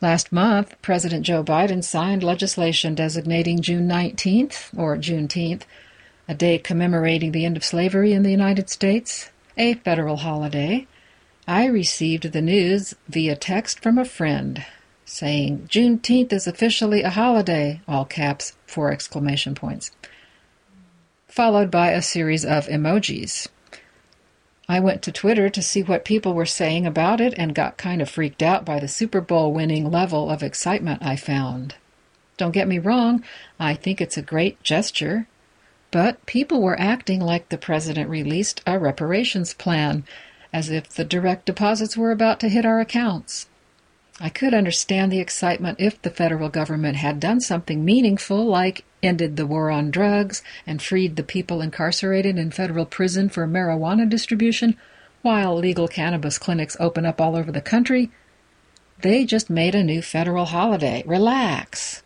Last 0.00 0.30
month, 0.30 0.80
President 0.80 1.26
Joe 1.26 1.42
Biden 1.42 1.82
signed 1.82 2.22
legislation 2.22 2.94
designating 2.94 3.60
June 3.60 3.88
19th, 3.88 4.78
or 4.78 4.96
Juneteenth, 4.96 5.62
a 6.28 6.34
day 6.34 6.58
commemorating 6.58 7.32
the 7.32 7.44
end 7.44 7.56
of 7.56 7.64
slavery 7.64 8.12
in 8.12 8.22
the 8.22 8.30
United 8.30 8.70
States, 8.70 9.30
a 9.56 9.74
federal 9.74 10.18
holiday, 10.18 10.86
I 11.48 11.66
received 11.66 12.32
the 12.32 12.40
news 12.40 12.94
via 13.08 13.34
text 13.34 13.80
from 13.80 13.98
a 13.98 14.04
friend 14.04 14.64
saying 15.14 15.68
Juneteenth 15.70 16.32
is 16.32 16.48
officially 16.48 17.04
a 17.04 17.10
holiday, 17.10 17.80
all 17.86 18.04
caps, 18.04 18.56
four 18.66 18.90
exclamation 18.90 19.54
points, 19.54 19.92
followed 21.28 21.70
by 21.70 21.92
a 21.92 22.02
series 22.02 22.44
of 22.44 22.66
emojis. 22.66 23.46
I 24.68 24.80
went 24.80 25.02
to 25.02 25.12
Twitter 25.12 25.48
to 25.48 25.62
see 25.62 25.84
what 25.84 26.04
people 26.04 26.34
were 26.34 26.44
saying 26.44 26.84
about 26.84 27.20
it 27.20 27.32
and 27.36 27.54
got 27.54 27.76
kind 27.76 28.02
of 28.02 28.10
freaked 28.10 28.42
out 28.42 28.64
by 28.64 28.80
the 28.80 28.88
Super 28.88 29.20
Bowl 29.20 29.52
winning 29.52 29.88
level 29.88 30.28
of 30.28 30.42
excitement 30.42 31.00
I 31.00 31.14
found. 31.14 31.76
Don't 32.36 32.50
get 32.50 32.66
me 32.66 32.80
wrong, 32.80 33.22
I 33.60 33.74
think 33.74 34.00
it's 34.00 34.16
a 34.16 34.22
great 34.22 34.60
gesture. 34.64 35.28
But 35.92 36.26
people 36.26 36.60
were 36.60 36.80
acting 36.80 37.20
like 37.20 37.50
the 37.50 37.58
president 37.58 38.10
released 38.10 38.62
a 38.66 38.80
reparations 38.80 39.54
plan, 39.54 40.02
as 40.52 40.70
if 40.70 40.88
the 40.88 41.04
direct 41.04 41.46
deposits 41.46 41.96
were 41.96 42.10
about 42.10 42.40
to 42.40 42.48
hit 42.48 42.66
our 42.66 42.80
accounts. 42.80 43.46
I 44.20 44.28
could 44.28 44.54
understand 44.54 45.10
the 45.10 45.18
excitement 45.18 45.80
if 45.80 46.00
the 46.00 46.10
federal 46.10 46.48
government 46.48 46.96
had 46.96 47.18
done 47.18 47.40
something 47.40 47.84
meaningful, 47.84 48.44
like 48.44 48.84
ended 49.02 49.36
the 49.36 49.46
war 49.46 49.70
on 49.70 49.90
drugs 49.90 50.40
and 50.66 50.80
freed 50.80 51.16
the 51.16 51.24
people 51.24 51.60
incarcerated 51.60 52.38
in 52.38 52.52
federal 52.52 52.86
prison 52.86 53.28
for 53.28 53.46
marijuana 53.46 54.08
distribution, 54.08 54.76
while 55.22 55.56
legal 55.56 55.88
cannabis 55.88 56.38
clinics 56.38 56.76
open 56.78 57.04
up 57.04 57.20
all 57.20 57.34
over 57.34 57.50
the 57.50 57.60
country. 57.60 58.10
They 59.00 59.24
just 59.24 59.50
made 59.50 59.74
a 59.74 59.82
new 59.82 60.00
federal 60.00 60.44
holiday. 60.44 61.02
Relax. 61.06 62.04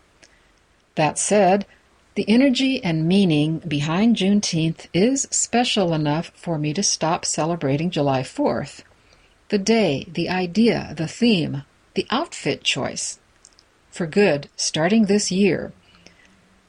That 0.95 1.19
said, 1.19 1.67
the 2.15 2.29
energy 2.29 2.83
and 2.83 3.07
meaning 3.07 3.59
behind 3.59 4.17
Juneteenth 4.17 4.87
is 4.95 5.29
special 5.31 5.93
enough 5.93 6.33
for 6.35 6.59
me 6.59 6.73
to 6.73 6.83
stop 6.83 7.27
celebrating 7.27 7.91
July 7.91 8.23
4th. 8.23 8.83
The 9.51 9.59
day, 9.59 10.07
the 10.11 10.29
idea, 10.31 10.95
the 10.97 11.07
theme, 11.07 11.63
the 11.99 12.07
outfit 12.11 12.63
choice. 12.63 13.19
For 13.91 14.07
good, 14.07 14.49
starting 14.55 15.07
this 15.07 15.33
year. 15.33 15.73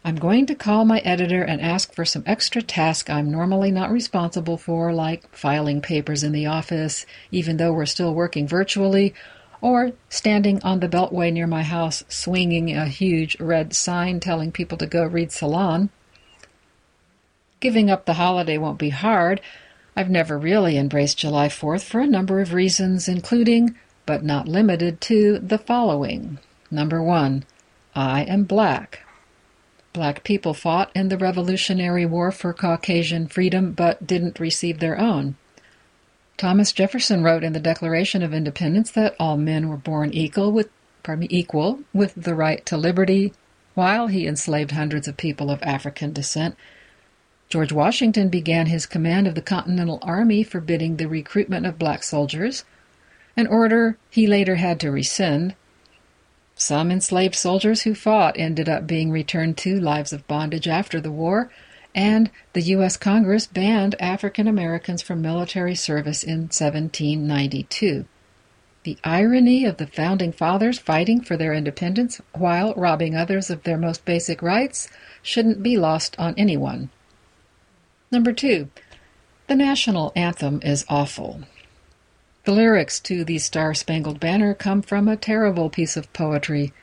I'm 0.04 0.16
going 0.16 0.48
to 0.48 0.56
call 0.56 0.86
my 0.86 1.02
editor 1.02 1.44
and 1.44 1.62
ask 1.62 1.94
for 1.94 2.04
some 2.04 2.24
extra 2.26 2.64
tasks 2.64 3.12
I'm 3.12 3.30
normally 3.30 3.70
not 3.70 3.92
responsible 3.92 4.58
for, 4.58 4.92
like 4.92 5.32
filing 5.32 5.82
papers 5.82 6.24
in 6.24 6.32
the 6.32 6.48
office, 6.48 7.06
even 7.30 7.58
though 7.58 7.72
we're 7.72 7.86
still 7.86 8.16
working 8.16 8.48
virtually, 8.48 9.14
or 9.62 9.92
standing 10.10 10.64
on 10.64 10.80
the 10.80 10.90
beltway 10.90 11.32
near 11.32 11.46
my 11.46 11.62
house 11.62 12.04
swinging 12.10 12.76
a 12.76 12.88
huge 12.88 13.40
red 13.40 13.76
sign 13.76 14.20
telling 14.20 14.52
people 14.52 14.80
to 14.80 14.88
go 14.88 15.06
read 15.06 15.32
Salon. 15.32 15.92
Giving 17.60 17.92
up 17.92 18.06
the 18.06 18.14
holiday 18.14 18.58
won't 18.58 18.80
be 18.80 18.90
hard. 18.90 19.42
I've 19.96 20.10
never 20.10 20.40
really 20.40 20.76
embraced 20.76 21.20
July 21.20 21.50
4th 21.50 21.84
for 21.84 22.00
a 22.00 22.08
number 22.08 22.42
of 22.42 22.52
reasons, 22.52 23.08
including, 23.08 23.76
but 24.10 24.24
not 24.24 24.48
limited 24.48 25.00
to, 25.00 25.38
the 25.38 25.60
following. 25.60 26.40
Number 26.72 27.00
one, 27.00 27.46
I 27.94 28.24
am 28.24 28.44
black. 28.44 29.06
black 29.94 30.24
people 30.24 30.56
fought 30.56 30.90
in 30.96 31.10
the 31.10 31.18
Revolutionary 31.18 32.08
War 32.08 32.32
for 32.32 32.52
Caucasian 32.52 33.28
freedom 33.28 33.72
but 33.74 34.08
didn't 34.08 34.40
receive 34.40 34.80
their 34.80 34.98
own. 34.98 35.36
Thomas 36.38 36.72
Jefferson 36.72 37.22
wrote 37.22 37.44
in 37.44 37.54
the 37.54 37.60
Declaration 37.60 38.24
of 38.24 38.34
Independence 38.34 38.90
that 38.92 39.16
all 39.20 39.38
men 39.38 39.70
were 39.70 39.78
born 39.78 40.12
equal 40.12 40.52
with 40.52 40.70
pardon 41.04 41.22
me, 41.22 41.28
equal 41.30 41.82
with 41.94 42.16
the 42.16 42.34
right 42.34 42.66
to 42.66 42.78
liberty, 42.78 43.32
while 43.76 44.08
he 44.08 44.26
enslaved 44.26 44.72
hundreds 44.72 45.08
of 45.08 45.18
people 45.18 45.52
of 45.52 45.62
African 45.62 46.14
descent. 46.14 46.56
George 47.48 47.72
Washington 47.72 48.30
began 48.30 48.66
his 48.66 48.88
command 48.88 49.28
of 49.28 49.36
the 49.36 49.42
Continental 49.42 50.00
Army 50.02 50.42
forbidding 50.42 50.98
the 50.98 51.08
recruitment 51.08 51.68
of 51.68 51.78
black 51.78 52.02
soldiers, 52.02 52.66
an 53.36 53.48
order 53.48 53.98
he 54.10 54.28
later 54.28 54.56
had 54.56 54.80
to 54.80 54.92
rescind. 54.92 55.56
Some 56.56 56.92
enslaved 56.92 57.36
soldiers 57.36 57.84
who 57.84 57.96
fought 57.96 58.38
ended 58.38 58.68
up 58.68 58.86
being 58.86 59.12
returned 59.12 59.58
to 59.60 59.80
lives 59.80 60.12
of 60.12 60.28
bondage 60.28 60.68
after 60.68 61.00
the 61.00 61.12
war, 61.12 61.50
and 61.96 62.30
the 62.54 62.62
U.S. 62.62 62.98
Congress 62.98 63.48
banned 63.48 63.96
African 64.00 64.48
Americans 64.48 65.02
from 65.02 65.22
military 65.22 65.76
service 65.76 66.24
in 66.24 66.50
1792. 66.50 68.06
The 68.84 68.98
irony 69.04 69.66
of 69.66 69.78
the 69.78 69.88
Founding 69.88 70.32
Fathers 70.32 70.80
fighting 70.80 71.22
for 71.22 71.38
their 71.38 71.54
independence 71.54 72.22
while 72.34 72.74
robbing 72.76 73.16
others 73.16 73.50
of 73.50 73.64
their 73.64 73.78
most 73.78 74.06
basic 74.06 74.42
rights 74.42 74.90
shouldn't 75.22 75.64
be 75.64 75.78
lost 75.78 76.16
on 76.20 76.34
anyone. 76.38 76.90
Number 78.12 78.34
two, 78.34 78.70
the 79.48 79.56
national 79.56 80.12
anthem 80.16 80.62
is 80.64 80.86
awful. 80.90 81.42
The 82.50 82.56
lyrics 82.56 83.00
to 83.02 83.24
the 83.24 83.38
Star 83.38 83.76
Spangled 83.76 84.20
Banner 84.20 84.56
come 84.56 84.82
from 84.82 85.08
a 85.08 85.16
terrible 85.16 85.70
piece 85.70 85.96
of 85.96 86.12
poetry, 86.14 86.74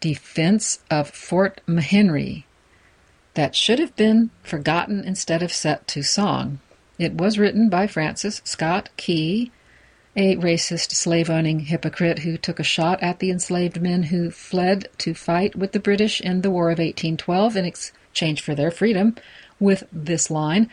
Defense 0.00 0.80
of 0.90 1.10
Fort 1.10 1.60
McHenry, 1.64 2.42
that 3.34 3.54
should 3.54 3.78
have 3.78 3.94
been 3.94 4.30
forgotten 4.42 5.04
instead 5.04 5.44
of 5.44 5.52
set 5.52 5.86
to 5.86 6.02
song. 6.02 6.58
It 6.98 7.14
was 7.14 7.38
written 7.38 7.68
by 7.68 7.86
Francis 7.86 8.42
Scott 8.44 8.88
Key, 8.96 9.52
a 10.16 10.34
racist 10.34 10.90
slave 10.90 11.30
owning 11.30 11.60
hypocrite 11.60 12.18
who 12.18 12.36
took 12.36 12.58
a 12.58 12.64
shot 12.64 13.00
at 13.00 13.20
the 13.20 13.30
enslaved 13.30 13.80
men 13.80 14.02
who 14.02 14.32
fled 14.32 14.88
to 14.98 15.14
fight 15.14 15.54
with 15.54 15.70
the 15.70 15.78
British 15.78 16.20
in 16.20 16.40
the 16.40 16.50
War 16.50 16.70
of 16.70 16.80
1812 16.80 17.56
in 17.56 17.64
exchange 17.64 18.42
for 18.42 18.56
their 18.56 18.72
freedom, 18.72 19.14
with 19.60 19.84
this 19.92 20.32
line 20.32 20.68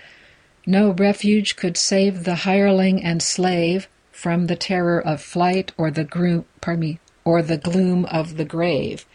No 0.66 0.90
refuge 0.90 1.56
could 1.56 1.78
save 1.78 2.24
the 2.24 2.38
hireling 2.38 3.04
and 3.04 3.22
slave 3.22 3.88
from 4.24 4.48
the 4.48 4.56
terror 4.56 5.06
of 5.06 5.22
flight 5.22 5.74
or 5.78 5.92
the 5.92 6.06
gloom, 6.06 6.46
pardon 6.62 6.80
me, 6.80 7.00
or 7.26 7.42
the 7.42 7.58
gloom 7.58 8.06
of 8.06 8.38
the 8.38 8.46
grave. 8.46 9.06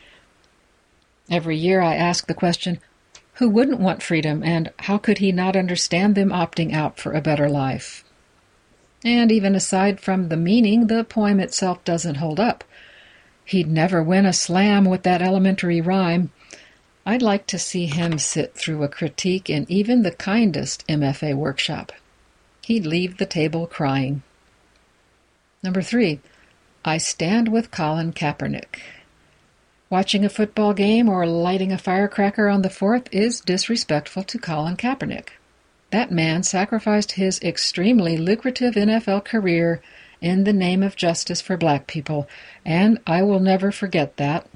Every 1.30 1.56
year 1.56 1.80
I 1.80 1.94
ask 1.94 2.26
the 2.26 2.34
question, 2.34 2.78
who 3.36 3.48
wouldn't 3.48 3.80
want 3.80 4.02
freedom, 4.02 4.42
and 4.42 4.70
how 4.80 4.98
could 4.98 5.16
he 5.16 5.32
not 5.32 5.56
understand 5.56 6.14
them 6.14 6.28
opting 6.28 6.74
out 6.74 7.00
for 7.00 7.14
a 7.14 7.22
better 7.22 7.48
life? 7.48 8.04
And 9.02 9.32
even 9.32 9.54
aside 9.54 9.98
from 9.98 10.28
the 10.28 10.36
meaning, 10.36 10.88
the 10.88 11.04
poem 11.04 11.40
itself 11.40 11.82
doesn't 11.86 12.16
hold 12.16 12.38
up. 12.38 12.62
He'd 13.46 13.70
never 13.70 14.02
win 14.02 14.26
a 14.26 14.34
slam 14.34 14.84
with 14.84 15.04
that 15.04 15.22
elementary 15.22 15.80
rhyme. 15.80 16.32
I'd 17.06 17.22
like 17.22 17.46
to 17.46 17.58
see 17.58 17.86
him 17.86 18.18
sit 18.18 18.54
through 18.54 18.82
a 18.82 18.88
critique 18.88 19.48
in 19.48 19.64
even 19.70 20.02
the 20.02 20.10
kindest 20.10 20.86
MFA 20.86 21.34
workshop. 21.34 21.92
He'd 22.60 22.84
leave 22.84 23.16
the 23.16 23.24
table 23.24 23.66
crying. 23.66 24.22
Number 25.62 25.82
three, 25.82 26.20
I 26.84 26.98
stand 26.98 27.48
with 27.48 27.70
Colin 27.70 28.12
Kaepernick. 28.12 28.80
Watching 29.90 30.24
a 30.24 30.28
football 30.28 30.74
game 30.74 31.08
or 31.08 31.26
lighting 31.26 31.72
a 31.72 31.78
firecracker 31.78 32.48
on 32.48 32.62
the 32.62 32.68
4th 32.68 33.08
is 33.10 33.40
disrespectful 33.40 34.22
to 34.24 34.38
Colin 34.38 34.76
Kaepernick. 34.76 35.30
That 35.90 36.12
man 36.12 36.42
sacrificed 36.42 37.12
his 37.12 37.40
extremely 37.40 38.16
lucrative 38.16 38.74
NFL 38.74 39.24
career 39.24 39.82
in 40.20 40.44
the 40.44 40.52
name 40.52 40.82
of 40.82 40.94
justice 40.94 41.40
for 41.40 41.56
black 41.56 41.86
people, 41.86 42.28
and 42.64 42.98
I 43.06 43.22
will 43.22 43.40
never 43.40 43.72
forget 43.72 44.16
that. 44.18 44.46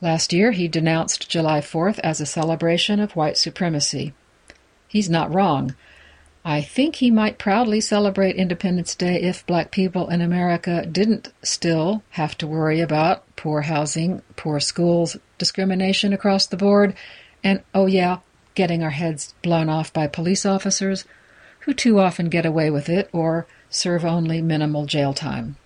Last 0.00 0.32
year, 0.32 0.52
he 0.52 0.66
denounced 0.66 1.28
July 1.28 1.60
4th 1.60 1.98
as 2.00 2.20
a 2.20 2.26
celebration 2.26 3.00
of 3.00 3.16
white 3.16 3.36
supremacy. 3.36 4.14
He's 4.86 5.10
not 5.10 5.32
wrong. 5.32 5.74
I 6.48 6.62
think 6.62 6.96
he 6.96 7.10
might 7.10 7.36
proudly 7.36 7.78
celebrate 7.78 8.36
Independence 8.36 8.94
Day 8.94 9.20
if 9.20 9.44
black 9.44 9.70
people 9.70 10.08
in 10.08 10.22
America 10.22 10.86
didn't 10.86 11.30
still 11.42 12.02
have 12.12 12.38
to 12.38 12.46
worry 12.46 12.80
about 12.80 13.22
poor 13.36 13.60
housing, 13.60 14.22
poor 14.34 14.58
schools, 14.58 15.18
discrimination 15.36 16.14
across 16.14 16.46
the 16.46 16.56
board, 16.56 16.94
and, 17.44 17.62
oh 17.74 17.84
yeah, 17.84 18.20
getting 18.54 18.82
our 18.82 18.88
heads 18.88 19.34
blown 19.42 19.68
off 19.68 19.92
by 19.92 20.06
police 20.06 20.46
officers 20.46 21.04
who 21.60 21.74
too 21.74 22.00
often 22.00 22.30
get 22.30 22.46
away 22.46 22.70
with 22.70 22.88
it 22.88 23.10
or 23.12 23.46
serve 23.68 24.02
only 24.02 24.40
minimal 24.40 24.86
jail 24.86 25.12
time. 25.12 25.56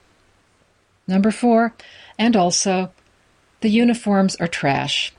Number 1.06 1.30
four, 1.30 1.74
and 2.18 2.34
also, 2.34 2.90
the 3.60 3.70
uniforms 3.70 4.34
are 4.40 4.48
trash. 4.48 5.12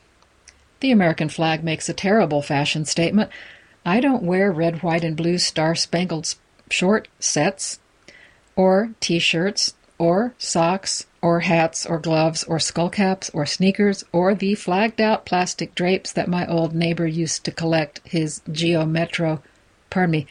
The 0.81 0.91
American 0.91 1.29
flag 1.29 1.63
makes 1.63 1.87
a 1.87 1.93
terrible 1.93 2.41
fashion 2.41 2.83
statement 2.83 3.29
I 3.85 3.99
don't 3.99 4.23
wear 4.23 4.51
red, 4.51 4.81
white, 4.81 5.03
and 5.03 5.15
blue 5.17 5.37
star 5.37 5.75
spangled 5.75 6.33
short 6.69 7.07
sets, 7.19 7.79
or 8.55 8.91
t 8.99 9.19
shirts, 9.19 9.73
or 9.97 10.33
socks, 10.37 11.05
or 11.21 11.41
hats, 11.41 11.85
or 11.85 11.99
gloves, 11.99 12.43
or 12.43 12.57
skullcaps, 12.57 13.29
or 13.33 13.45
sneakers, 13.45 14.03
or 14.11 14.35
the 14.35 14.55
flagged 14.55 15.01
out 15.01 15.25
plastic 15.25 15.75
drapes 15.75 16.11
that 16.13 16.27
my 16.27 16.45
old 16.47 16.73
neighbor 16.73 17.07
used 17.07 17.43
to 17.45 17.51
collect 17.51 17.99
his 18.03 18.41
Geo 18.51 18.85
Metro, 18.85 19.41
pardon 19.89 20.11
me, 20.11 20.27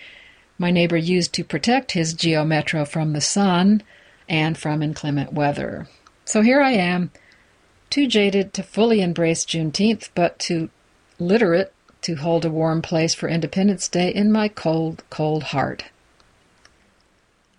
my 0.58 0.70
neighbor 0.70 0.96
used 0.96 1.32
to 1.34 1.44
protect 1.44 1.92
his 1.92 2.12
Geo 2.14 2.44
Metro 2.44 2.84
from 2.84 3.12
the 3.12 3.20
sun 3.20 3.82
and 4.28 4.56
from 4.56 4.82
inclement 4.82 5.32
weather. 5.32 5.88
So 6.24 6.42
here 6.42 6.60
I 6.60 6.72
am, 6.72 7.10
too 7.90 8.06
jaded 8.06 8.54
to 8.54 8.62
fully 8.62 9.00
embrace 9.00 9.44
Juneteenth, 9.44 10.10
but 10.14 10.38
too 10.38 10.70
literate 11.18 11.72
to 12.02 12.16
hold 12.16 12.44
a 12.44 12.50
warm 12.50 12.82
place 12.82 13.14
for 13.14 13.28
Independence 13.28 13.88
Day 13.88 14.10
in 14.10 14.30
my 14.30 14.48
cold, 14.48 15.02
cold 15.10 15.44
heart. 15.44 15.84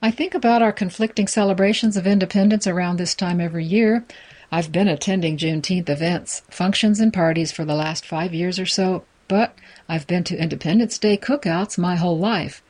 I 0.01 0.11
think 0.11 0.33
about 0.33 0.61
our 0.61 0.71
conflicting 0.71 1.27
celebrations 1.27 1.95
of 1.95 2.05
independence 2.05 2.67
around 2.67 2.97
this 2.97 3.15
time 3.15 3.39
every 3.39 3.65
year. 3.65 4.05
I've 4.51 4.71
been 4.71 4.87
attending 4.87 5.37
Juneteenth 5.37 5.89
events, 5.89 6.41
functions, 6.49 6.99
and 6.99 7.13
parties 7.13 7.51
for 7.51 7.65
the 7.65 7.73
last 7.73 8.05
five 8.05 8.33
years 8.33 8.59
or 8.59 8.65
so, 8.65 9.05
but 9.27 9.57
I've 9.87 10.05
been 10.05 10.23
to 10.25 10.37
Independence 10.37 10.97
Day 10.97 11.17
cookouts 11.17 11.77
my 11.77 11.95
whole 11.95 12.19
life. 12.19 12.61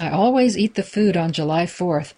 I 0.00 0.08
always 0.10 0.58
eat 0.58 0.74
the 0.74 0.82
food 0.82 1.16
on 1.16 1.32
July 1.32 1.66
4th 1.66 2.14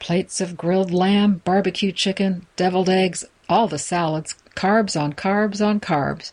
plates 0.00 0.40
of 0.40 0.56
grilled 0.56 0.90
lamb, 0.90 1.42
barbecue 1.44 1.92
chicken, 1.92 2.46
deviled 2.56 2.88
eggs, 2.88 3.24
all 3.48 3.68
the 3.68 3.78
salads, 3.78 4.34
carbs 4.56 5.00
on 5.00 5.12
carbs 5.12 5.64
on 5.64 5.78
carbs. 5.78 6.32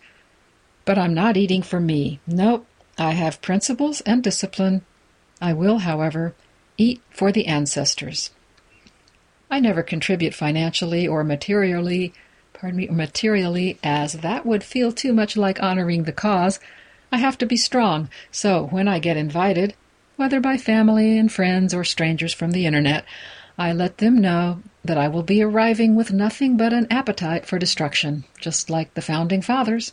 But 0.87 0.97
I'm 0.97 1.13
not 1.13 1.35
eating 1.35 1.63
for 1.63 1.81
me. 1.81 2.21
Nope. 2.25 2.65
I 2.97 3.11
have 3.11 3.41
principles 3.41 3.99
and 4.01 4.23
discipline. 4.23 4.83
I 5.41 5.51
will, 5.51 5.79
however, 5.79 6.33
eat 6.77 7.01
for 7.11 7.29
the 7.29 7.47
ancestors. 7.47 8.31
I 9.51 9.59
never 9.59 9.83
contribute 9.83 10.33
financially 10.33 11.05
or 11.05 11.25
materially, 11.25 12.13
pardon 12.53 12.77
me, 12.77 12.87
materially, 12.87 13.77
as 13.83 14.13
that 14.13 14.45
would 14.45 14.63
feel 14.63 14.93
too 14.93 15.11
much 15.11 15.35
like 15.35 15.61
honoring 15.61 16.03
the 16.03 16.13
cause. 16.13 16.57
I 17.11 17.17
have 17.17 17.37
to 17.39 17.45
be 17.45 17.57
strong, 17.57 18.07
so 18.31 18.67
when 18.67 18.87
I 18.87 18.99
get 18.99 19.17
invited, 19.17 19.75
whether 20.15 20.39
by 20.39 20.55
family 20.55 21.17
and 21.17 21.29
friends 21.29 21.73
or 21.73 21.83
strangers 21.83 22.33
from 22.33 22.51
the 22.51 22.65
internet, 22.65 23.03
I 23.57 23.73
let 23.73 23.97
them 23.97 24.19
know 24.19 24.63
that 24.85 24.97
I 24.97 25.09
will 25.09 25.23
be 25.23 25.43
arriving 25.43 25.95
with 25.95 26.13
nothing 26.13 26.55
but 26.55 26.71
an 26.71 26.87
appetite 26.89 27.45
for 27.45 27.59
destruction, 27.59 28.23
just 28.39 28.69
like 28.69 28.93
the 28.93 29.01
founding 29.01 29.41
fathers. 29.41 29.91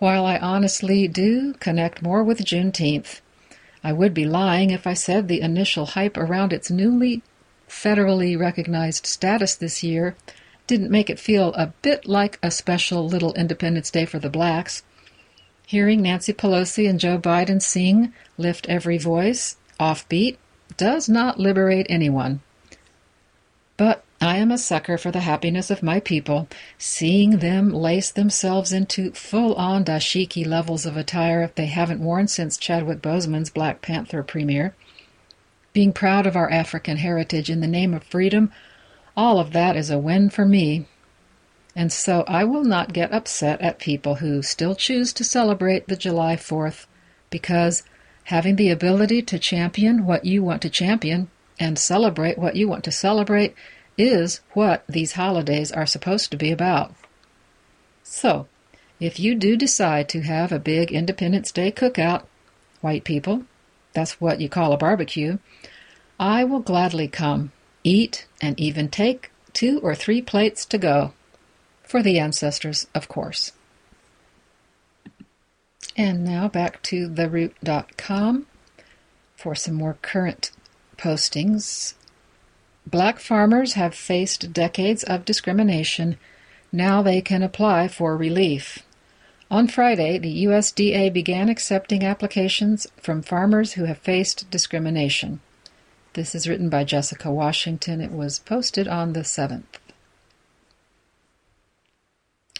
While 0.00 0.24
I 0.24 0.38
honestly 0.38 1.06
do 1.08 1.52
connect 1.60 2.00
more 2.00 2.24
with 2.24 2.42
Juneteenth, 2.42 3.20
I 3.84 3.92
would 3.92 4.14
be 4.14 4.24
lying 4.24 4.70
if 4.70 4.86
I 4.86 4.94
said 4.94 5.28
the 5.28 5.42
initial 5.42 5.84
hype 5.84 6.16
around 6.16 6.54
its 6.54 6.70
newly 6.70 7.22
federally 7.68 8.38
recognized 8.38 9.04
status 9.04 9.54
this 9.54 9.82
year 9.82 10.16
didn't 10.66 10.90
make 10.90 11.10
it 11.10 11.20
feel 11.20 11.52
a 11.52 11.74
bit 11.82 12.06
like 12.06 12.38
a 12.42 12.50
special 12.50 13.06
little 13.06 13.34
Independence 13.34 13.90
Day 13.90 14.06
for 14.06 14.18
the 14.18 14.30
blacks. 14.30 14.82
Hearing 15.66 16.00
Nancy 16.00 16.32
Pelosi 16.32 16.88
and 16.88 16.98
Joe 16.98 17.18
Biden 17.18 17.60
sing 17.60 18.14
Lift 18.38 18.70
Every 18.70 18.96
Voice, 18.96 19.56
offbeat, 19.78 20.38
does 20.78 21.10
not 21.10 21.38
liberate 21.38 21.86
anyone. 21.90 22.40
But 23.76 24.02
I 24.22 24.36
am 24.36 24.50
a 24.50 24.58
sucker 24.58 24.98
for 24.98 25.10
the 25.10 25.20
happiness 25.20 25.70
of 25.70 25.82
my 25.82 25.98
people, 25.98 26.46
seeing 26.76 27.38
them 27.38 27.70
lace 27.70 28.10
themselves 28.10 28.70
into 28.70 29.12
full 29.12 29.54
on 29.54 29.82
dashiki 29.82 30.46
levels 30.46 30.84
of 30.84 30.94
attire 30.94 31.50
they 31.54 31.66
haven't 31.66 32.02
worn 32.02 32.28
since 32.28 32.58
Chadwick 32.58 33.00
Boseman's 33.00 33.48
Black 33.48 33.80
Panther 33.80 34.22
premiere. 34.22 34.74
Being 35.72 35.94
proud 35.94 36.26
of 36.26 36.36
our 36.36 36.50
African 36.50 36.98
heritage 36.98 37.48
in 37.48 37.60
the 37.60 37.66
name 37.66 37.94
of 37.94 38.02
freedom, 38.04 38.52
all 39.16 39.38
of 39.38 39.52
that 39.52 39.74
is 39.74 39.88
a 39.88 39.98
win 39.98 40.28
for 40.28 40.44
me. 40.44 40.84
and 41.74 41.90
so 41.90 42.24
I 42.28 42.44
will 42.44 42.64
not 42.64 42.92
get 42.92 43.12
upset 43.12 43.58
at 43.62 43.78
people 43.78 44.16
who 44.16 44.42
still 44.42 44.74
choose 44.74 45.14
to 45.14 45.24
celebrate 45.24 45.88
the 45.88 45.96
July 45.96 46.36
4th 46.36 46.84
because 47.30 47.84
having 48.24 48.56
the 48.56 48.68
ability 48.68 49.22
to 49.22 49.38
champion 49.38 50.04
what 50.04 50.26
you 50.26 50.42
want 50.42 50.60
to 50.60 50.68
champion 50.68 51.30
and 51.58 51.78
celebrate 51.78 52.36
what 52.36 52.56
you 52.56 52.68
want 52.68 52.84
to 52.84 52.92
celebrate 52.92 53.54
is 54.00 54.40
what 54.54 54.84
these 54.88 55.12
holidays 55.12 55.70
are 55.70 55.86
supposed 55.86 56.30
to 56.30 56.36
be 56.36 56.50
about. 56.50 56.94
So, 58.02 58.48
if 58.98 59.20
you 59.20 59.34
do 59.34 59.56
decide 59.56 60.08
to 60.10 60.22
have 60.22 60.50
a 60.50 60.58
big 60.58 60.90
Independence 60.90 61.52
Day 61.52 61.70
cookout, 61.70 62.24
white 62.80 63.04
people, 63.04 63.44
that's 63.92 64.20
what 64.20 64.40
you 64.40 64.48
call 64.48 64.72
a 64.72 64.78
barbecue, 64.78 65.38
I 66.18 66.44
will 66.44 66.60
gladly 66.60 67.08
come, 67.08 67.52
eat, 67.84 68.26
and 68.40 68.58
even 68.58 68.88
take 68.88 69.30
two 69.52 69.80
or 69.80 69.94
three 69.94 70.22
plates 70.22 70.64
to 70.66 70.78
go. 70.78 71.12
For 71.82 72.02
the 72.02 72.18
ancestors, 72.18 72.86
of 72.94 73.08
course. 73.08 73.52
And 75.96 76.24
now 76.24 76.48
back 76.48 76.82
to 76.84 77.08
theroot.com 77.08 78.46
for 79.34 79.54
some 79.54 79.74
more 79.74 79.96
current 80.02 80.52
postings. 80.96 81.94
Black 82.86 83.18
farmers 83.18 83.74
have 83.74 83.94
faced 83.94 84.52
decades 84.52 85.04
of 85.04 85.24
discrimination. 85.24 86.16
Now 86.72 87.02
they 87.02 87.20
can 87.20 87.42
apply 87.42 87.88
for 87.88 88.16
relief. 88.16 88.80
On 89.50 89.66
Friday, 89.66 90.18
the 90.18 90.44
USDA 90.44 91.12
began 91.12 91.48
accepting 91.48 92.04
applications 92.04 92.86
from 92.96 93.22
farmers 93.22 93.72
who 93.72 93.84
have 93.84 93.98
faced 93.98 94.50
discrimination. 94.50 95.40
This 96.14 96.34
is 96.34 96.48
written 96.48 96.68
by 96.68 96.84
Jessica 96.84 97.30
Washington. 97.30 98.00
It 98.00 98.12
was 98.12 98.38
posted 98.38 98.88
on 98.88 99.12
the 99.12 99.20
7th. 99.20 99.78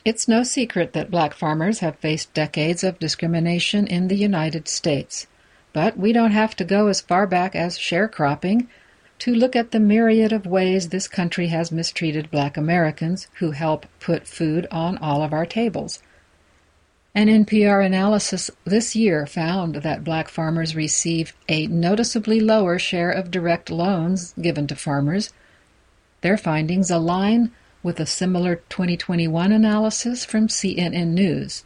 It's 0.04 0.28
no 0.28 0.42
secret 0.42 0.92
that 0.94 1.11
black 1.11 1.35
farmers 1.35 1.80
have 1.80 1.96
faced 1.96 2.33
decades 2.33 2.83
of 2.83 2.98
discrimination 2.98 3.87
in 3.87 4.09
the 4.09 4.16
United 4.16 4.66
States. 4.66 5.26
But 5.72 5.96
we 5.96 6.12
don't 6.12 6.33
have 6.33 6.56
to 6.56 6.64
go 6.64 6.88
as 6.88 7.00
far 7.00 7.26
back 7.26 7.54
as 7.54 7.78
sharecropping 7.78 8.66
to 9.20 9.35
look 9.35 9.54
at 9.54 9.70
the 9.70 9.78
myriad 9.80 10.33
of 10.33 10.46
ways 10.46 10.88
this 10.88 11.06
country 11.06 11.48
has 11.48 11.70
mistreated 11.70 12.30
black 12.30 12.56
Americans 12.56 13.28
who 13.35 13.50
help 13.50 13.87
put 14.00 14.26
food 14.26 14.66
on 14.70 14.96
all 14.98 15.22
of 15.22 15.33
our 15.33 15.46
tables. 15.46 16.02
An 17.14 17.26
NPR 17.26 17.85
analysis 17.85 18.50
this 18.64 18.96
year 18.96 19.26
found 19.26 19.76
that 19.76 20.04
black 20.04 20.28
farmers 20.28 20.74
receive 20.74 21.35
a 21.48 21.66
noticeably 21.66 22.40
lower 22.40 22.78
share 22.78 23.11
of 23.11 23.30
direct 23.30 23.68
loans 23.68 24.33
given 24.40 24.66
to 24.68 24.76
farmers. 24.76 25.33
Their 26.22 26.38
findings 26.38 26.90
align 26.90 27.50
with 27.83 28.00
a 28.00 28.06
similar 28.06 28.56
2021 28.70 29.52
analysis 29.52 30.24
from 30.24 30.48
CNN 30.48 31.09
News, 31.09 31.64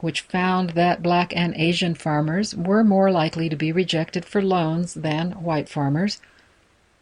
which 0.00 0.22
found 0.22 0.70
that 0.70 1.02
black 1.02 1.36
and 1.36 1.54
Asian 1.56 1.94
farmers 1.94 2.56
were 2.56 2.82
more 2.82 3.12
likely 3.12 3.48
to 3.48 3.56
be 3.56 3.70
rejected 3.70 4.24
for 4.24 4.42
loans 4.42 4.94
than 4.94 5.32
white 5.32 5.68
farmers. 5.68 6.20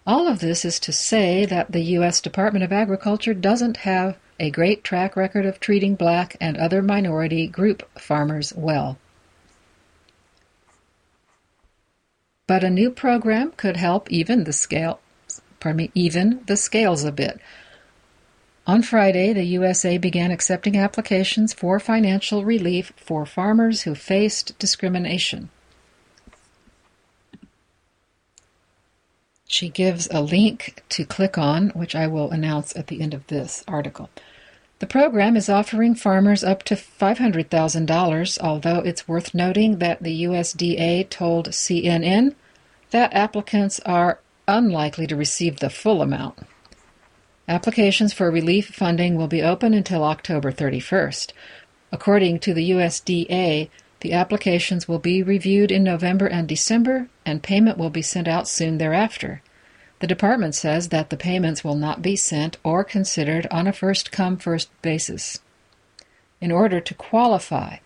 All 0.06 0.28
of 0.28 0.40
this 0.40 0.64
is 0.64 0.78
to 0.80 0.92
say 0.92 1.46
that 1.46 1.72
the 1.72 1.82
U.S. 1.96 2.20
Department 2.20 2.62
of 2.62 2.72
Agriculture 2.72 3.32
doesn't 3.32 3.78
have 3.78 4.18
a 4.38 4.50
great 4.50 4.84
track 4.84 5.16
record 5.16 5.46
of 5.46 5.60
treating 5.60 5.94
black 5.94 6.36
and 6.40 6.56
other 6.56 6.82
minority 6.82 7.46
group 7.46 7.88
farmers 7.98 8.52
well. 8.54 8.98
But 12.46 12.64
a 12.64 12.70
new 12.70 12.90
program 12.90 13.52
could 13.52 13.76
help 13.76 14.10
even 14.10 14.44
the 14.44 14.52
scale 14.52 15.00
pardon 15.64 15.78
me, 15.78 15.90
even 15.94 16.42
the 16.46 16.58
scales 16.58 17.04
a 17.04 17.12
bit. 17.12 17.40
On 18.66 18.82
Friday, 18.82 19.32
the 19.32 19.44
USA 19.44 19.96
began 19.96 20.30
accepting 20.30 20.76
applications 20.76 21.54
for 21.54 21.80
financial 21.80 22.44
relief 22.44 22.92
for 22.96 23.24
farmers 23.24 23.82
who 23.82 23.94
faced 23.94 24.58
discrimination. 24.58 25.48
She 29.46 29.68
gives 29.68 30.08
a 30.10 30.22
link 30.22 30.82
to 30.90 31.04
click 31.04 31.36
on, 31.36 31.70
which 31.70 31.94
I 31.94 32.06
will 32.06 32.30
announce 32.30 32.74
at 32.76 32.86
the 32.88 33.00
end 33.00 33.14
of 33.14 33.26
this 33.26 33.62
article. 33.68 34.10
The 34.80 34.86
program 34.86 35.36
is 35.36 35.48
offering 35.48 35.94
farmers 35.94 36.42
up 36.42 36.62
to 36.64 36.74
$500,000, 36.74 38.38
although 38.40 38.78
it's 38.80 39.06
worth 39.06 39.34
noting 39.34 39.78
that 39.78 40.02
the 40.02 40.24
USDA 40.24 41.08
told 41.08 41.50
CNN 41.50 42.34
that 42.90 43.14
applicants 43.14 43.80
are 43.80 44.20
unlikely 44.48 45.06
to 45.06 45.16
receive 45.16 45.60
the 45.60 45.70
full 45.70 46.02
amount. 46.02 46.38
Applications 47.46 48.12
for 48.12 48.30
relief 48.30 48.68
funding 48.68 49.16
will 49.16 49.28
be 49.28 49.42
open 49.42 49.74
until 49.74 50.02
October 50.02 50.50
31st. 50.50 51.32
According 51.92 52.40
to 52.40 52.54
the 52.54 52.70
USDA, 52.70 53.68
the 54.04 54.12
applications 54.12 54.86
will 54.86 54.98
be 54.98 55.22
reviewed 55.22 55.72
in 55.72 55.82
November 55.82 56.26
and 56.26 56.46
December, 56.46 57.08
and 57.24 57.42
payment 57.42 57.78
will 57.78 57.88
be 57.88 58.02
sent 58.02 58.28
out 58.28 58.46
soon 58.46 58.76
thereafter. 58.76 59.40
The 60.00 60.06
department 60.06 60.54
says 60.54 60.90
that 60.90 61.08
the 61.08 61.16
payments 61.16 61.64
will 61.64 61.74
not 61.74 62.02
be 62.02 62.14
sent 62.14 62.58
or 62.62 62.84
considered 62.84 63.46
on 63.50 63.66
a 63.66 63.72
first 63.72 64.12
come, 64.12 64.36
first 64.36 64.68
basis. 64.82 65.40
In 66.38 66.52
order 66.52 66.80
to 66.82 66.92
qualify, 66.92 67.78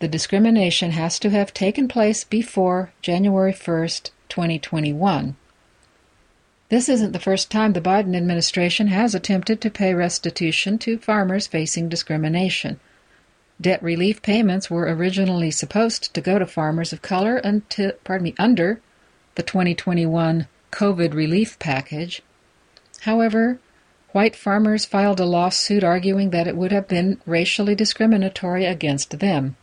the 0.00 0.08
discrimination 0.08 0.90
has 0.90 1.18
to 1.20 1.30
have 1.30 1.54
taken 1.54 1.88
place 1.88 2.22
before 2.22 2.92
January 3.00 3.54
1, 3.54 3.88
2021. 4.28 5.36
This 6.68 6.90
isn't 6.90 7.12
the 7.12 7.18
first 7.18 7.50
time 7.50 7.72
the 7.72 7.80
Biden 7.80 8.14
administration 8.14 8.88
has 8.88 9.14
attempted 9.14 9.62
to 9.62 9.70
pay 9.70 9.94
restitution 9.94 10.76
to 10.80 10.98
farmers 10.98 11.46
facing 11.46 11.88
discrimination. 11.88 12.78
Debt 13.62 13.80
relief 13.80 14.22
payments 14.22 14.68
were 14.68 14.92
originally 14.92 15.52
supposed 15.52 16.12
to 16.14 16.20
go 16.20 16.36
to 16.36 16.46
farmers 16.46 16.92
of 16.92 17.00
color 17.00 17.36
until, 17.36 17.92
pardon 18.02 18.24
me, 18.24 18.34
under 18.36 18.80
the 19.36 19.44
2021 19.44 20.48
COVID 20.72 21.14
relief 21.14 21.56
package. 21.60 22.22
However, 23.02 23.60
white 24.10 24.34
farmers 24.34 24.84
filed 24.84 25.20
a 25.20 25.24
lawsuit 25.24 25.84
arguing 25.84 26.30
that 26.30 26.48
it 26.48 26.56
would 26.56 26.72
have 26.72 26.88
been 26.88 27.20
racially 27.24 27.76
discriminatory 27.76 28.64
against 28.64 29.20
them. 29.20 29.54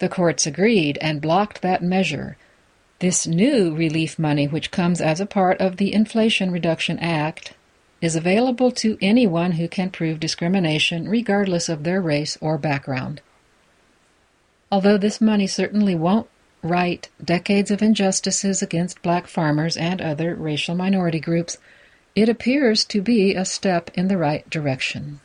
The 0.00 0.10
courts 0.10 0.46
agreed 0.46 0.98
and 1.00 1.22
blocked 1.22 1.62
that 1.62 1.82
measure. 1.82 2.36
This 2.98 3.26
new 3.26 3.74
relief 3.74 4.18
money, 4.18 4.46
which 4.46 4.70
comes 4.70 5.00
as 5.00 5.18
a 5.18 5.24
part 5.24 5.58
of 5.62 5.78
the 5.78 5.94
Inflation 5.94 6.50
Reduction 6.50 6.98
Act, 6.98 7.54
is 8.00 8.16
available 8.16 8.70
to 8.70 8.98
anyone 9.00 9.52
who 9.52 9.68
can 9.68 9.90
prove 9.90 10.20
discrimination 10.20 11.08
regardless 11.08 11.68
of 11.68 11.84
their 11.84 12.00
race 12.00 12.38
or 12.40 12.58
background. 12.58 13.20
Although 14.70 14.98
this 14.98 15.20
money 15.20 15.46
certainly 15.46 15.94
won't 15.94 16.28
right 16.62 17.08
decades 17.22 17.70
of 17.70 17.82
injustices 17.82 18.62
against 18.62 19.02
black 19.02 19.26
farmers 19.26 19.76
and 19.76 20.00
other 20.00 20.34
racial 20.34 20.74
minority 20.74 21.20
groups, 21.20 21.58
it 22.14 22.28
appears 22.28 22.84
to 22.84 23.00
be 23.00 23.34
a 23.34 23.44
step 23.44 23.90
in 23.94 24.08
the 24.08 24.18
right 24.18 24.48
direction. 24.50 25.20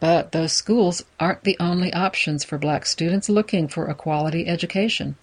But 0.00 0.32
those 0.32 0.52
schools 0.52 1.04
aren't 1.18 1.44
the 1.44 1.58
only 1.60 1.92
options 1.92 2.42
for 2.42 2.56
black 2.56 2.86
students 2.86 3.28
looking 3.28 3.68
for 3.68 3.86
a 3.86 3.94
quality 3.94 4.46
education. 4.48 5.16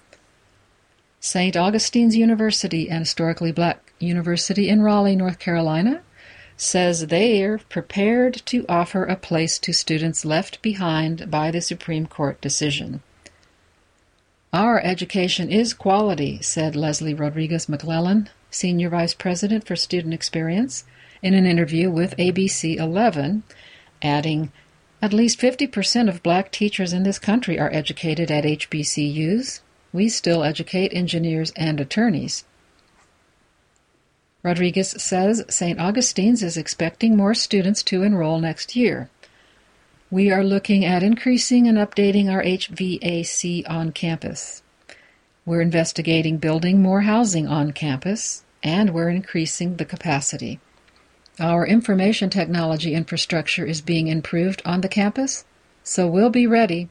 St. 1.20 1.58
Augustine's 1.58 2.16
University, 2.16 2.88
an 2.88 3.00
historically 3.00 3.52
black 3.52 3.92
university 4.00 4.70
in 4.70 4.84
Raleigh, 4.84 5.16
North 5.16 5.40
Carolina, 5.40 6.04
says 6.56 7.08
they're 7.08 7.58
prepared 7.58 8.36
to 8.46 8.66
offer 8.70 9.04
a 9.04 9.16
place 9.16 9.58
to 9.60 9.74
students 9.74 10.26
left 10.26 10.62
behind 10.62 11.30
by 11.32 11.50
the 11.50 11.62
Supreme 11.62 12.06
Court 12.06 12.40
decision. 12.40 13.02
Our 14.54 14.80
education 14.80 15.52
is 15.52 15.74
quality, 15.74 16.42
said 16.42 16.74
Leslie 16.76 17.14
Rodriguez 17.14 17.68
McClellan, 17.68 18.30
Senior 18.50 18.90
Vice 18.90 19.14
President 19.14 19.68
for 19.68 19.76
Student 19.76 20.14
Experience, 20.14 20.86
in 21.22 21.34
an 21.34 21.46
interview 21.46 21.92
with 21.92 22.16
ABC 22.16 22.78
11, 22.78 23.44
adding, 24.02 24.52
At 25.02 25.12
least 25.12 25.40
50% 25.40 26.08
of 26.08 26.24
black 26.24 26.50
teachers 26.50 26.94
in 26.94 27.04
this 27.04 27.20
country 27.20 27.60
are 27.60 27.74
educated 27.74 28.32
at 28.32 28.46
HBCUs. 28.46 29.60
We 29.92 30.08
still 30.08 30.46
educate 30.46 30.94
engineers 30.94 31.52
and 31.58 31.82
attorneys. 31.82 32.46
Rodriguez 34.44 34.92
says 34.92 35.44
St. 35.50 35.78
Augustine's 35.78 36.42
is 36.42 36.56
expecting 36.56 37.18
more 37.18 37.34
students 37.34 37.84
to 37.84 38.02
enroll 38.02 38.40
next 38.40 38.78
year. 38.78 39.10
We 40.10 40.32
are 40.32 40.42
looking 40.42 40.86
at 40.86 41.04
increasing 41.04 41.68
and 41.68 41.78
updating 41.78 42.32
our 42.32 42.42
HVAC 42.42 43.70
on 43.70 43.92
campus. 43.92 44.64
We're 45.46 45.60
investigating 45.60 46.38
building 46.38 46.82
more 46.82 47.02
housing 47.02 47.46
on 47.46 47.74
campus, 47.74 48.46
and 48.64 48.94
we're 48.94 49.10
increasing 49.10 49.76
the 49.76 49.84
capacity. 49.84 50.62
Our 51.42 51.68
information 51.68 52.30
technology 52.30 52.94
infrastructure 52.94 53.66
is 53.66 53.82
being 53.82 54.08
improved 54.08 54.62
on 54.64 54.80
the 54.80 54.88
campus, 54.88 55.44
so 55.84 56.08
we'll 56.08 56.30
be 56.30 56.48
ready, 56.48 56.88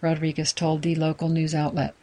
Rodriguez 0.00 0.52
told 0.52 0.82
the 0.82 0.96
local 0.96 1.28
news 1.28 1.54
outlet. 1.54 1.94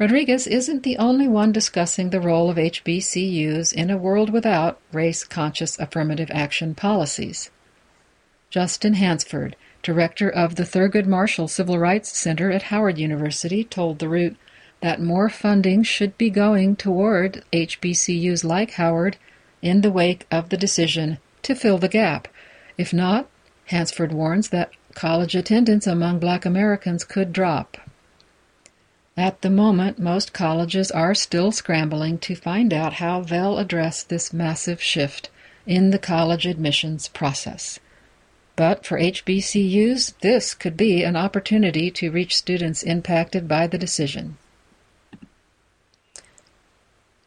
Rodriguez 0.00 0.48
isn't 0.48 0.82
the 0.82 0.98
only 0.98 1.28
one 1.28 1.52
discussing 1.52 2.10
the 2.10 2.20
role 2.20 2.50
of 2.50 2.56
HBCUs 2.56 3.72
in 3.72 3.88
a 3.88 3.96
world 3.96 4.30
without 4.30 4.80
race 4.92 5.22
conscious 5.22 5.78
affirmative 5.78 6.30
action 6.32 6.74
policies. 6.74 7.52
Justin 8.50 8.94
Hansford, 8.94 9.54
director 9.80 10.28
of 10.28 10.56
the 10.56 10.64
Thurgood 10.64 11.06
Marshall 11.06 11.46
Civil 11.46 11.78
Rights 11.78 12.18
Center 12.18 12.50
at 12.50 12.64
Howard 12.64 12.98
University, 12.98 13.62
told 13.62 14.00
The 14.00 14.08
Root 14.08 14.36
that 14.80 15.00
more 15.00 15.28
funding 15.28 15.84
should 15.84 16.18
be 16.18 16.30
going 16.30 16.74
toward 16.74 17.44
HBCUs 17.52 18.42
like 18.42 18.72
Howard 18.72 19.18
in 19.62 19.82
the 19.82 19.92
wake 19.92 20.26
of 20.32 20.48
the 20.48 20.56
decision 20.56 21.18
to 21.42 21.54
fill 21.54 21.78
the 21.78 21.88
gap. 21.88 22.26
If 22.76 22.92
not, 22.92 23.28
Hansford 23.66 24.10
warns 24.10 24.48
that 24.48 24.72
college 24.94 25.36
attendance 25.36 25.86
among 25.86 26.18
black 26.18 26.44
Americans 26.44 27.04
could 27.04 27.32
drop. 27.32 27.76
At 29.16 29.42
the 29.42 29.50
moment, 29.50 30.00
most 30.00 30.32
colleges 30.32 30.90
are 30.90 31.14
still 31.14 31.52
scrambling 31.52 32.18
to 32.18 32.34
find 32.34 32.72
out 32.72 32.94
how 32.94 33.20
they'll 33.20 33.58
address 33.58 34.02
this 34.02 34.32
massive 34.32 34.82
shift 34.82 35.30
in 35.66 35.90
the 35.90 35.98
college 36.00 36.46
admissions 36.46 37.06
process. 37.06 37.78
But 38.60 38.84
for 38.84 38.98
HBCUs, 38.98 40.18
this 40.20 40.52
could 40.52 40.76
be 40.76 41.02
an 41.02 41.16
opportunity 41.16 41.90
to 41.92 42.10
reach 42.10 42.36
students 42.36 42.82
impacted 42.82 43.48
by 43.48 43.66
the 43.66 43.78
decision. 43.78 44.36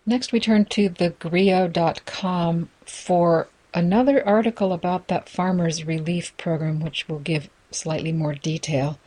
Next, 0.05 0.31
we 0.31 0.39
turn 0.39 0.65
to 0.65 0.91
thegrio.com 0.91 2.69
for 2.85 3.47
another 3.73 4.23
article 4.27 4.71
about 4.73 5.07
that 5.07 5.27
Farmers 5.27 5.87
Relief 5.87 6.37
Program, 6.37 6.79
which 6.79 7.09
will 7.09 7.17
give 7.17 7.49
slightly 7.71 8.11
more 8.11 8.35
detail. 8.35 8.99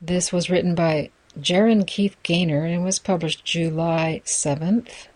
This 0.00 0.32
was 0.32 0.50
written 0.50 0.76
by 0.76 1.10
Gerren 1.40 1.84
Keith 1.84 2.14
Gaynor 2.22 2.64
and 2.64 2.84
was 2.84 3.00
published 3.00 3.44
July 3.44 4.22
7th. 4.24 5.08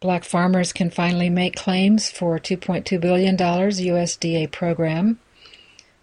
Black 0.00 0.24
farmers 0.24 0.72
can 0.72 0.88
finally 0.88 1.28
make 1.28 1.54
claims 1.54 2.10
for 2.10 2.38
$2.2 2.38 2.98
billion 2.98 3.36
USDA 3.36 4.50
program. 4.50 5.18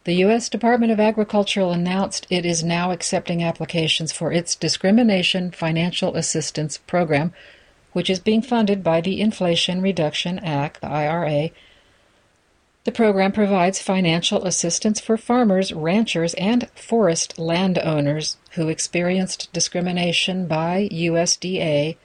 The 0.04 0.14
U.S. 0.14 0.50
Department 0.50 0.92
of 0.92 1.00
Agriculture 1.00 1.62
announced 1.62 2.28
it 2.30 2.46
is 2.46 2.64
now 2.64 2.92
accepting 2.92 3.44
applications 3.44 4.12
for 4.12 4.32
its 4.32 4.56
Discrimination 4.56 5.50
Financial 5.50 6.16
Assistance 6.16 6.78
Program, 6.78 7.34
which 7.94 8.08
is 8.08 8.20
being 8.20 8.44
funded 8.44 8.84
by 8.84 9.02
the 9.02 9.20
Inflation 9.20 9.82
Reduction 9.82 10.38
Act, 10.40 10.80
the 10.82 10.88
IRA, 10.88 11.50
the 12.88 12.92
program 12.94 13.34
provides 13.34 13.82
financial 13.82 14.46
assistance 14.46 15.02
for 15.02 15.18
farmers, 15.18 15.74
ranchers, 15.74 16.34
and 16.36 16.70
forest 16.70 17.38
landowners 17.38 18.38
who 18.52 18.70
experienced 18.70 19.52
discrimination 19.52 20.48
by 20.48 20.88
USDA 20.90 21.98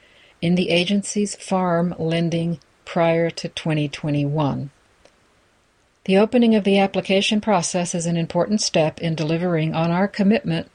in 0.42 0.56
the 0.56 0.68
agency's 0.68 1.34
farm 1.36 1.94
lending 1.98 2.60
prior 2.84 3.30
to 3.30 3.48
2021. 3.48 4.70
The 6.04 6.18
opening 6.18 6.54
of 6.54 6.64
the 6.64 6.78
application 6.78 7.40
process 7.40 7.94
is 7.94 8.04
an 8.04 8.16
important 8.18 8.60
step 8.60 9.00
in 9.00 9.14
delivering 9.14 9.74
on 9.74 9.90
our 9.90 10.08
commitment 10.08 10.68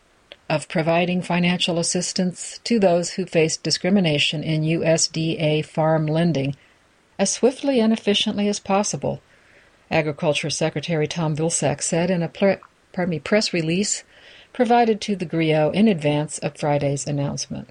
of 0.49 0.69
providing 0.69 1.21
financial 1.21 1.77
assistance 1.77 2.59
to 2.63 2.79
those 2.79 3.11
who 3.11 3.25
face 3.25 3.57
discrimination 3.57 4.41
in 4.41 4.61
USDA 4.61 5.65
farm 5.65 6.07
lending 6.07 6.55
as 7.19 7.29
swiftly 7.29 7.79
and 7.79 7.91
efficiently 7.91 8.47
as 8.47 8.59
possible 8.59 9.21
Agriculture 9.89 10.49
Secretary 10.49 11.07
Tom 11.07 11.35
Vilsack 11.35 11.81
said 11.81 12.11
in 12.11 12.21
a 12.21 12.27
pre- 12.27 12.57
me, 13.05 13.19
press 13.19 13.53
release 13.53 14.03
provided 14.51 14.99
to 15.01 15.15
the 15.15 15.25
GRIO 15.25 15.71
in 15.71 15.87
advance 15.87 16.39
of 16.39 16.57
Friday's 16.57 17.07
announcement. 17.07 17.69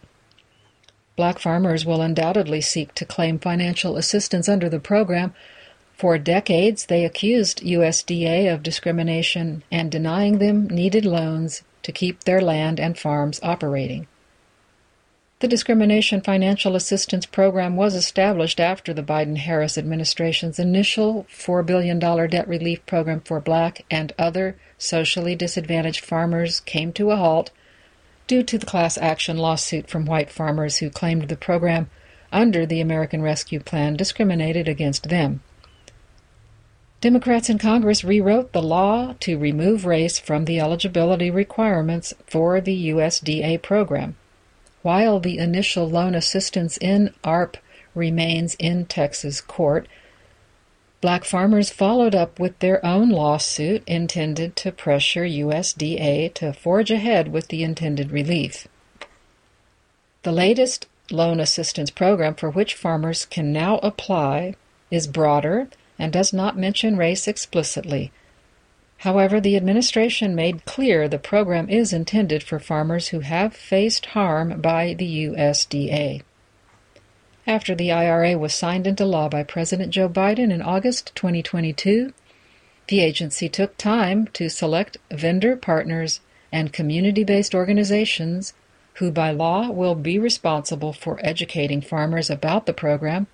Black 1.17 1.39
farmers 1.39 1.87
will 1.87 2.03
undoubtedly 2.03 2.61
seek 2.61 2.95
to 2.95 3.07
claim 3.07 3.39
financial 3.39 3.97
assistance 3.97 4.51
under 4.51 4.69
the 4.69 4.79
program. 4.79 5.33
For 5.95 6.19
decades, 6.19 6.87
they 6.87 7.07
accused 7.07 7.63
USDA 7.63 8.53
of 8.53 8.63
discrimination 8.63 9.63
and 9.73 9.91
denying 9.91 10.39
them 10.39 10.69
needed 10.69 11.07
loans 11.07 11.63
to 11.85 11.91
keep 11.91 12.25
their 12.25 12.43
land 12.43 12.79
and 12.79 12.99
farms 12.99 13.41
operating. 13.43 14.07
The 15.41 15.49
Discrimination 15.49 16.23
Financial 16.23 16.75
Assistance 16.77 17.27
Program 17.27 17.77
was 17.77 17.95
established 17.95 18.59
after 18.59 18.95
the 18.95 19.03
Biden 19.03 19.37
Harris 19.37 19.77
administration's 19.77 20.59
initial 20.59 21.27
$4 21.31 21.65
billion 21.65 21.99
debt 21.99 22.49
relief 22.49 22.85
program 22.87 23.21
for 23.21 23.41
black 23.41 23.85
and 23.91 24.13
other 24.19 24.57
socially 24.79 25.35
disadvantaged 25.35 26.05
farmers 26.05 26.61
came 26.61 26.93
to 26.95 27.11
a 27.11 27.17
halt 27.17 27.51
due 28.27 28.43
to 28.43 28.59
the 28.59 28.67
class 28.67 28.99
action 28.99 29.37
lawsuit 29.37 29.89
from 29.89 30.05
white 30.05 30.31
farmers 30.31 30.79
who 30.79 30.91
claimed 30.91 31.29
the 31.29 31.37
program 31.37 31.89
under 32.33 32.67
the 32.67 32.81
American 32.81 33.23
Rescue 33.23 33.61
Plan 33.61 33.97
discriminated 33.97 34.69
against 34.69 35.09
them. 35.09 35.43
Democrats 37.01 37.49
in 37.49 37.59
Congress 37.59 38.03
rewrote 38.03 38.53
the 38.53 38.62
law 38.62 39.15
to 39.21 39.39
remove 39.39 39.87
race 39.87 40.19
from 40.19 40.45
the 40.45 40.59
eligibility 40.59 41.31
requirements 41.31 42.15
for 42.27 42.61
the 42.61 42.91
USDA 42.91 43.62
program 43.62 44.17
while 44.87 45.19
the 45.19 45.37
initial 45.37 45.91
loan 45.91 46.15
assistance 46.15 46.77
in 46.77 47.12
ARP 47.25 47.57
remains 47.93 48.55
in 48.61 48.87
Texas 48.87 49.41
court. 49.41 49.89
Black 51.01 51.25
farmers 51.25 51.71
followed 51.71 52.15
up 52.15 52.41
with 52.41 52.59
their 52.59 52.85
own 52.85 53.11
lawsuit 53.11 53.83
intended 53.87 54.57
to 54.57 54.73
pressure 54.73 55.25
USDA 55.25 56.33
to 56.35 56.53
forge 56.53 56.91
ahead 56.91 57.33
with 57.33 57.49
the 57.49 57.63
intended 57.63 58.11
relief. 58.11 58.67
The 60.23 60.33
latest 60.33 60.87
loan 61.11 61.39
assistance 61.39 61.91
program 61.91 62.35
for 62.35 62.51
which 62.51 62.75
farmers 62.75 63.27
can 63.27 63.53
now 63.53 63.79
apply 63.79 64.55
is 64.91 65.07
broader 65.07 65.69
and 65.99 66.13
does 66.13 66.33
not 66.33 66.59
mention 66.59 66.97
race 66.97 67.29
explicitly, 67.29 68.11
However, 69.01 69.41
the 69.41 69.57
administration 69.57 70.35
made 70.35 70.65
clear 70.65 71.07
the 71.07 71.19
program 71.19 71.69
is 71.69 71.93
intended 71.93 72.43
for 72.43 72.59
farmers 72.59 73.09
who 73.09 73.21
have 73.21 73.55
faced 73.55 74.07
harm 74.07 74.61
by 74.61 74.95
the 74.95 75.27
USDA. 75.27 76.23
After 77.47 77.77
the 77.77 77.93
IRA 77.93 78.37
was 78.37 78.53
signed 78.55 78.89
into 78.89 79.05
law 79.05 79.29
by 79.29 79.45
President 79.45 79.91
Joe 79.93 80.09
Biden 80.09 80.53
in 80.53 80.61
August 80.61 81.13
2022, 81.15 82.13
the 82.89 83.01
agency 83.01 83.49
took 83.49 83.77
time 83.77 84.27
to 84.33 84.49
select 84.49 84.97
vendor 85.13 85.55
partners 85.55 86.19
and 86.51 86.73
community 86.73 87.23
based 87.23 87.55
organizations 87.55 88.53
who, 88.95 89.13
by 89.13 89.31
law, 89.31 89.71
will 89.71 89.95
be 89.95 90.19
responsible 90.19 90.93
for 90.93 91.21
educating 91.23 91.81
farmers 91.81 92.31
about 92.31 92.67
the 92.67 92.73
program 92.73 93.29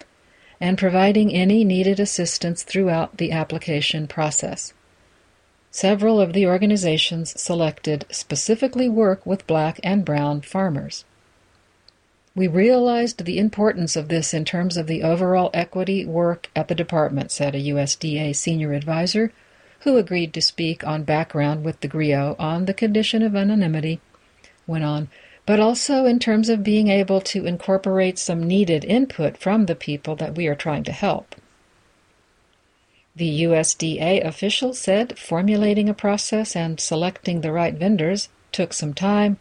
and 0.61 0.77
providing 0.77 1.33
any 1.33 1.65
needed 1.65 1.99
assistance 1.99 2.65
throughout 2.65 3.17
the 3.17 3.33
application 3.33 4.07
process. 4.07 4.75
Several 5.71 6.21
of 6.21 6.35
the 6.35 6.47
organizations 6.47 7.41
selected 7.41 8.05
specifically 8.11 8.91
work 8.91 9.25
with 9.25 9.47
black 9.47 9.81
and 9.83 10.05
brown 10.05 10.43
farmers. 10.43 11.07
We 12.35 12.49
realized 12.49 13.25
the 13.25 13.39
importance 13.39 13.95
of 13.95 14.09
this 14.09 14.33
in 14.33 14.47
terms 14.47 14.79
of 14.79 14.87
the 14.87 15.03
overall 15.03 15.51
equity 15.53 16.07
work 16.07 16.49
at 16.57 16.69
the 16.69 16.75
department, 16.75 17.31
said 17.31 17.55
a 17.55 17.61
USDA 17.61 18.35
senior 18.35 18.73
advisor 18.73 19.33
who 19.81 19.99
agreed 19.99 20.33
to 20.35 20.41
speak 20.41 20.87
on 20.87 21.03
background 21.03 21.65
with 21.65 21.81
the 21.81 21.89
GRIO 21.89 22.35
on 22.39 22.65
the 22.65 22.75
condition 22.75 23.23
of 23.23 23.37
anonymity, 23.37 24.01
went 24.67 24.85
on, 24.85 25.09
but 25.45 25.61
also 25.61 26.07
in 26.07 26.19
terms 26.19 26.49
of 26.49 26.63
being 26.63 26.89
able 26.89 27.21
to 27.21 27.45
incorporate 27.45 28.19
some 28.19 28.43
needed 28.43 28.85
input 28.85 29.37
from 29.37 29.67
the 29.67 29.75
people 29.75 30.17
that 30.17 30.35
we 30.35 30.47
are 30.47 30.55
trying 30.55 30.85
to 30.85 30.93
help. 30.93 31.35
The 33.15 33.43
USDA 33.43 34.25
official 34.25 34.73
said 34.73 35.19
formulating 35.19 35.89
a 35.89 35.95
process 35.95 36.57
and 36.57 36.81
selecting 36.81 37.43
the 37.43 37.53
right 37.53 37.75
vendors 37.75 38.31
took 38.53 38.73
some 38.73 38.95
time 38.95 39.39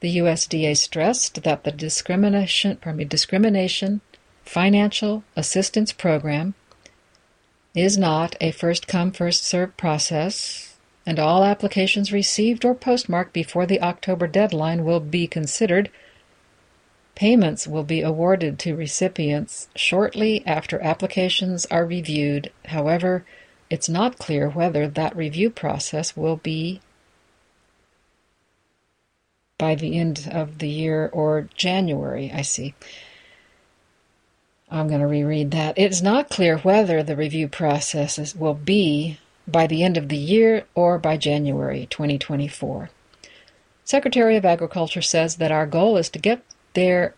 The 0.00 0.16
USDA 0.16 0.76
stressed 0.78 1.42
that 1.42 1.64
the 1.64 1.70
discrimination, 1.70 2.78
me, 2.94 3.04
discrimination 3.04 4.00
financial 4.44 5.24
assistance 5.36 5.92
program 5.92 6.54
is 7.74 7.98
not 7.98 8.34
a 8.40 8.50
first 8.50 8.88
come 8.88 9.12
first 9.12 9.44
served 9.44 9.76
process 9.76 10.76
and 11.06 11.18
all 11.18 11.44
applications 11.44 12.12
received 12.12 12.64
or 12.64 12.74
postmarked 12.74 13.32
before 13.32 13.66
the 13.66 13.80
October 13.82 14.26
deadline 14.26 14.84
will 14.84 15.00
be 15.00 15.26
considered. 15.26 15.90
Payments 17.14 17.66
will 17.66 17.84
be 17.84 18.00
awarded 18.00 18.58
to 18.60 18.74
recipients 18.74 19.68
shortly 19.76 20.42
after 20.46 20.80
applications 20.80 21.66
are 21.66 21.84
reviewed. 21.84 22.50
However, 22.66 23.24
it's 23.68 23.88
not 23.88 24.18
clear 24.18 24.48
whether 24.48 24.88
that 24.88 25.16
review 25.16 25.50
process 25.50 26.16
will 26.16 26.36
be 26.36 26.80
by 29.60 29.74
the 29.74 29.98
end 29.98 30.26
of 30.32 30.58
the 30.58 30.68
year 30.68 31.10
or 31.12 31.46
January, 31.54 32.32
I 32.34 32.40
see. 32.40 32.74
I'm 34.70 34.88
going 34.88 35.02
to 35.02 35.06
reread 35.06 35.50
that. 35.50 35.76
It's 35.76 36.00
not 36.00 36.30
clear 36.30 36.56
whether 36.58 37.02
the 37.02 37.14
review 37.14 37.46
processes 37.46 38.34
will 38.34 38.54
be 38.54 39.18
by 39.46 39.66
the 39.66 39.82
end 39.82 39.98
of 39.98 40.08
the 40.08 40.16
year 40.16 40.64
or 40.74 40.98
by 40.98 41.18
January 41.18 41.86
2024. 41.90 42.88
Secretary 43.84 44.36
of 44.36 44.46
Agriculture 44.46 45.02
says 45.02 45.36
that 45.36 45.52
our 45.52 45.66
goal 45.66 45.98
is 45.98 46.08
to 46.08 46.18
get 46.18 46.42
there, 46.72 47.14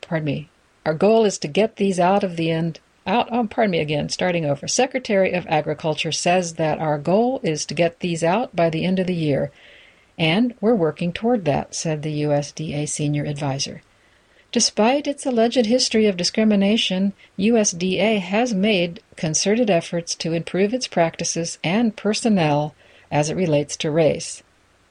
pardon 0.00 0.24
me, 0.24 0.48
our 0.84 0.94
goal 0.94 1.24
is 1.24 1.38
to 1.38 1.46
get 1.46 1.76
these 1.76 2.00
out 2.00 2.24
of 2.24 2.36
the 2.36 2.50
end 2.50 2.80
out 3.06 3.28
oh, 3.30 3.46
pardon 3.46 3.70
me 3.70 3.80
again 3.80 4.08
starting 4.10 4.44
over 4.44 4.68
secretary 4.68 5.32
of 5.32 5.46
agriculture 5.46 6.12
says 6.12 6.54
that 6.54 6.78
our 6.78 6.98
goal 6.98 7.40
is 7.42 7.64
to 7.64 7.72
get 7.72 8.00
these 8.00 8.22
out 8.22 8.54
by 8.54 8.68
the 8.68 8.84
end 8.84 8.98
of 8.98 9.06
the 9.06 9.14
year 9.14 9.50
and 10.20 10.52
we're 10.60 10.74
working 10.74 11.14
toward 11.14 11.46
that, 11.46 11.74
said 11.74 12.02
the 12.02 12.22
USDA 12.24 12.86
senior 12.86 13.24
advisor. 13.24 13.80
Despite 14.52 15.06
its 15.06 15.24
alleged 15.24 15.64
history 15.64 16.04
of 16.04 16.18
discrimination, 16.18 17.14
USDA 17.38 18.20
has 18.20 18.52
made 18.52 19.00
concerted 19.16 19.70
efforts 19.70 20.14
to 20.16 20.34
improve 20.34 20.74
its 20.74 20.86
practices 20.86 21.58
and 21.64 21.96
personnel 21.96 22.74
as 23.10 23.30
it 23.30 23.34
relates 23.34 23.78
to 23.78 23.90
race. 23.90 24.42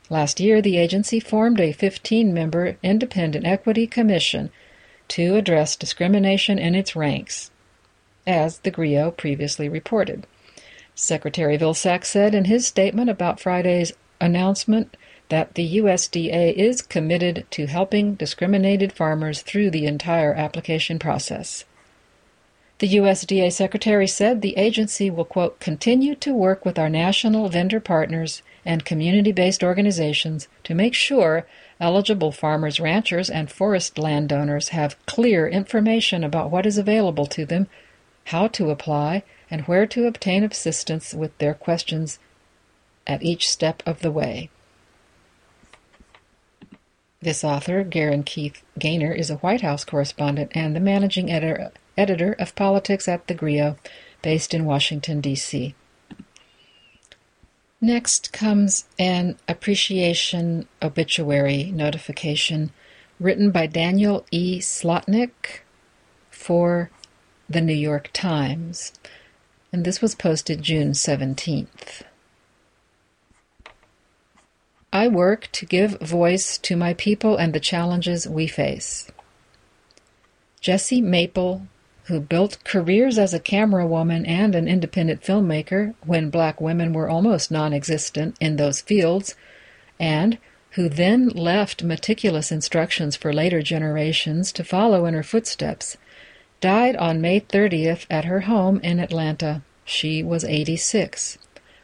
Last 0.09 0.39
year, 0.39 0.63
the 0.63 0.77
agency 0.77 1.19
formed 1.19 1.59
a 1.59 1.73
15 1.73 2.33
member 2.33 2.77
independent 2.81 3.45
equity 3.45 3.85
commission 3.85 4.49
to 5.09 5.35
address 5.35 5.75
discrimination 5.75 6.57
in 6.57 6.73
its 6.73 6.95
ranks, 6.95 7.51
as 8.25 8.57
the 8.59 8.71
GRIO 8.71 9.11
previously 9.11 9.69
reported. 9.69 10.25
Secretary 10.95 11.55
Vilsack 11.55 12.03
said 12.03 12.33
in 12.33 12.45
his 12.45 12.65
statement 12.65 13.11
about 13.11 13.39
Friday's 13.39 13.93
announcement 14.19 14.97
that 15.29 15.53
the 15.53 15.77
USDA 15.77 16.53
is 16.53 16.81
committed 16.81 17.45
to 17.51 17.67
helping 17.67 18.15
discriminated 18.15 18.91
farmers 18.91 19.41
through 19.41 19.69
the 19.69 19.85
entire 19.85 20.33
application 20.33 20.99
process. 20.99 21.65
The 22.79 22.95
USDA 22.95 23.51
Secretary 23.51 24.07
said 24.07 24.41
the 24.41 24.57
agency 24.57 25.09
will, 25.09 25.25
quote, 25.25 25.59
continue 25.59 26.15
to 26.15 26.33
work 26.33 26.63
with 26.63 26.79
our 26.79 26.89
national 26.89 27.49
vendor 27.49 27.79
partners 27.79 28.41
and 28.65 28.85
community 28.85 29.33
based 29.33 29.63
organizations 29.63 30.47
to 30.63 30.73
make 30.73 30.93
sure 30.93 31.45
eligible 31.79 32.31
farmers, 32.31 32.79
ranchers, 32.79 33.29
and 33.29 33.51
forest 33.51 33.97
landowners 33.97 34.69
have 34.69 35.03
clear 35.05 35.47
information 35.47 36.23
about 36.23 36.51
what 36.51 36.65
is 36.65 36.77
available 36.77 37.25
to 37.25 37.45
them, 37.45 37.67
how 38.25 38.47
to 38.47 38.69
apply, 38.69 39.23
and 39.51 39.61
where 39.63 39.85
to 39.85 40.07
obtain 40.07 40.43
assistance 40.43 41.13
with 41.13 41.37
their 41.37 41.53
questions 41.53 42.17
at 43.05 43.21
each 43.21 43.49
step 43.49 43.83
of 43.85 44.01
the 44.01 44.11
way. 44.11 44.49
This 47.21 47.43
author, 47.43 47.83
Gerren 47.83 48.23
Keith 48.23 48.61
Gaynor, 48.77 49.11
is 49.11 49.29
a 49.29 49.37
White 49.37 49.59
House 49.59 49.83
correspondent 49.83 50.51
and 50.55 50.73
the 50.73 50.79
managing 50.79 51.29
editor, 51.29 51.71
editor 51.97 52.33
of 52.39 52.55
politics 52.55 53.09
at 53.09 53.27
the 53.27 53.33
GRIO, 53.33 53.75
based 54.21 54.53
in 54.53 54.63
Washington, 54.63 55.19
D.C. 55.19 55.75
Next 57.81 58.31
comes 58.31 58.85
an 58.97 59.37
appreciation 59.49 60.67
obituary 60.81 61.65
notification 61.65 62.71
written 63.19 63.51
by 63.51 63.67
Daniel 63.67 64.25
E. 64.31 64.59
Slotnick 64.59 65.61
for 66.31 66.89
the 67.49 67.61
New 67.61 67.73
York 67.73 68.11
Times, 68.13 68.93
and 69.73 69.83
this 69.83 70.01
was 70.01 70.15
posted 70.15 70.61
June 70.61 70.91
17th. 70.91 72.03
I 74.91 75.07
work 75.07 75.49
to 75.51 75.65
give 75.67 75.99
voice 75.99 76.57
to 76.59 76.75
my 76.75 76.93
people 76.93 77.37
and 77.37 77.53
the 77.53 77.59
challenges 77.59 78.27
we 78.27 78.47
face. 78.47 79.11
Jessie 80.61 81.01
Maple, 81.01 81.67
who 82.05 82.19
built 82.19 82.63
careers 82.63 83.19
as 83.19 83.33
a 83.33 83.39
camera 83.39 83.85
woman 83.85 84.25
and 84.25 84.55
an 84.55 84.67
independent 84.67 85.21
filmmaker 85.21 85.93
when 86.03 86.31
black 86.31 86.59
women 86.59 86.91
were 86.91 87.07
almost 87.07 87.51
non 87.51 87.71
existent 87.71 88.35
in 88.39 88.55
those 88.55 88.81
fields, 88.81 89.35
and 89.99 90.39
who 90.71 90.89
then 90.89 91.29
left 91.29 91.83
meticulous 91.83 92.51
instructions 92.51 93.15
for 93.15 93.31
later 93.31 93.61
generations 93.61 94.51
to 94.51 94.63
follow 94.63 95.05
in 95.05 95.13
her 95.13 95.23
footsteps, 95.23 95.97
died 96.61 96.95
on 96.95 97.21
May 97.21 97.39
30th 97.39 98.07
at 98.09 98.25
her 98.25 98.41
home 98.41 98.79
in 98.81 98.99
Atlanta. 98.99 99.61
She 99.85 100.23
was 100.23 100.43
86. 100.43 101.37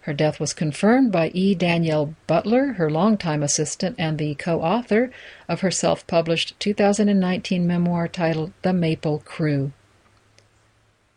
Her 0.05 0.13
death 0.13 0.39
was 0.39 0.53
confirmed 0.53 1.11
by 1.11 1.29
E. 1.29 1.55
Danielle 1.55 2.13
Butler, 2.27 2.73
her 2.73 2.91
longtime 2.91 3.41
assistant 3.41 3.95
and 3.97 4.19
the 4.19 4.35
co 4.35 4.61
author 4.61 5.09
of 5.49 5.61
her 5.61 5.71
self 5.71 6.05
published 6.05 6.53
2019 6.59 7.65
memoir 7.65 8.07
titled 8.07 8.53
The 8.61 8.71
Maple 8.71 9.23
Crew. 9.25 9.71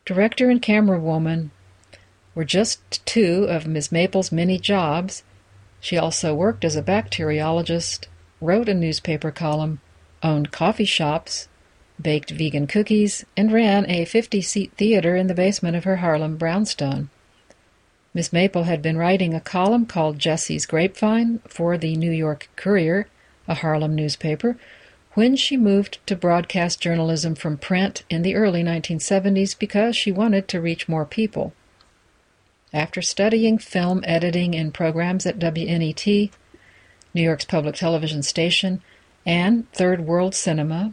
Director 0.06 0.48
and 0.48 0.62
camera 0.62 0.98
woman 0.98 1.50
were 2.34 2.46
just 2.46 3.04
two 3.04 3.44
of 3.44 3.66
Ms. 3.66 3.92
Maple's 3.92 4.32
many 4.32 4.58
jobs. 4.58 5.22
She 5.80 5.98
also 5.98 6.34
worked 6.34 6.64
as 6.64 6.74
a 6.74 6.82
bacteriologist, 6.82 8.06
wrote 8.40 8.70
a 8.70 8.74
newspaper 8.74 9.30
column, 9.30 9.82
owned 10.22 10.50
coffee 10.50 10.86
shops, 10.86 11.46
baked 12.00 12.30
vegan 12.30 12.66
cookies, 12.66 13.26
and 13.36 13.52
ran 13.52 13.84
a 13.90 14.06
50 14.06 14.40
seat 14.40 14.72
theater 14.78 15.14
in 15.14 15.26
the 15.26 15.34
basement 15.34 15.76
of 15.76 15.84
her 15.84 15.96
Harlem 15.96 16.38
brownstone. 16.38 17.10
Miss 18.18 18.32
Maple 18.32 18.64
had 18.64 18.82
been 18.82 18.96
writing 18.96 19.32
a 19.32 19.40
column 19.40 19.86
called 19.86 20.18
Jessie's 20.18 20.66
Grapevine 20.66 21.38
for 21.46 21.78
the 21.78 21.94
New 21.94 22.10
York 22.10 22.48
Courier, 22.56 23.06
a 23.46 23.54
Harlem 23.54 23.94
newspaper, 23.94 24.58
when 25.14 25.36
she 25.36 25.56
moved 25.56 26.04
to 26.06 26.16
broadcast 26.16 26.80
journalism 26.80 27.36
from 27.36 27.56
print 27.56 28.02
in 28.10 28.22
the 28.22 28.34
early 28.34 28.64
1970s 28.64 29.56
because 29.56 29.94
she 29.94 30.10
wanted 30.10 30.48
to 30.48 30.60
reach 30.60 30.88
more 30.88 31.04
people. 31.04 31.52
After 32.72 33.00
studying 33.02 33.56
film 33.56 34.02
editing 34.02 34.52
in 34.52 34.72
programs 34.72 35.24
at 35.24 35.38
WNET, 35.38 36.32
New 37.14 37.22
York's 37.22 37.44
public 37.44 37.76
television 37.76 38.24
station, 38.24 38.82
and 39.24 39.70
Third 39.70 40.00
World 40.00 40.34
Cinema, 40.34 40.92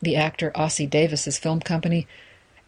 the 0.00 0.14
actor 0.14 0.52
Ossie 0.52 0.88
Davis's 0.88 1.38
film 1.38 1.58
company, 1.58 2.06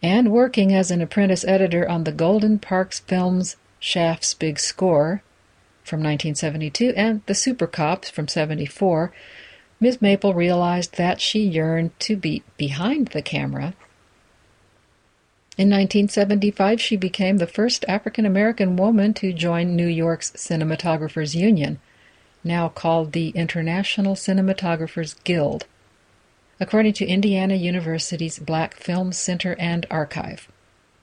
and 0.02 0.32
working 0.32 0.74
as 0.74 0.90
an 0.90 1.00
apprentice 1.00 1.44
editor 1.44 1.88
on 1.88 2.02
the 2.02 2.10
Gordon 2.10 2.58
Parks 2.58 2.98
Films 2.98 3.54
Shaft's 3.84 4.32
Big 4.32 4.58
Score 4.58 5.22
from 5.84 5.98
1972 5.98 6.94
and 6.96 7.20
The 7.26 7.34
Super 7.34 7.66
Cops 7.66 8.08
from 8.08 8.26
74, 8.26 9.12
Miss 9.78 10.00
Maple 10.00 10.32
realized 10.32 10.96
that 10.96 11.20
she 11.20 11.40
yearned 11.40 11.90
to 12.00 12.16
be 12.16 12.42
behind 12.56 13.08
the 13.08 13.20
camera. 13.20 13.74
In 15.58 15.68
1975, 15.68 16.80
she 16.80 16.96
became 16.96 17.36
the 17.36 17.46
first 17.46 17.84
African 17.86 18.24
American 18.24 18.76
woman 18.76 19.12
to 19.14 19.34
join 19.34 19.76
New 19.76 19.86
York's 19.86 20.30
Cinematographers 20.30 21.34
Union, 21.34 21.78
now 22.42 22.70
called 22.70 23.12
the 23.12 23.28
International 23.30 24.14
Cinematographers 24.14 25.22
Guild, 25.24 25.66
according 26.58 26.94
to 26.94 27.06
Indiana 27.06 27.54
University's 27.54 28.38
Black 28.38 28.76
Film 28.76 29.12
Center 29.12 29.54
and 29.58 29.84
Archive, 29.90 30.48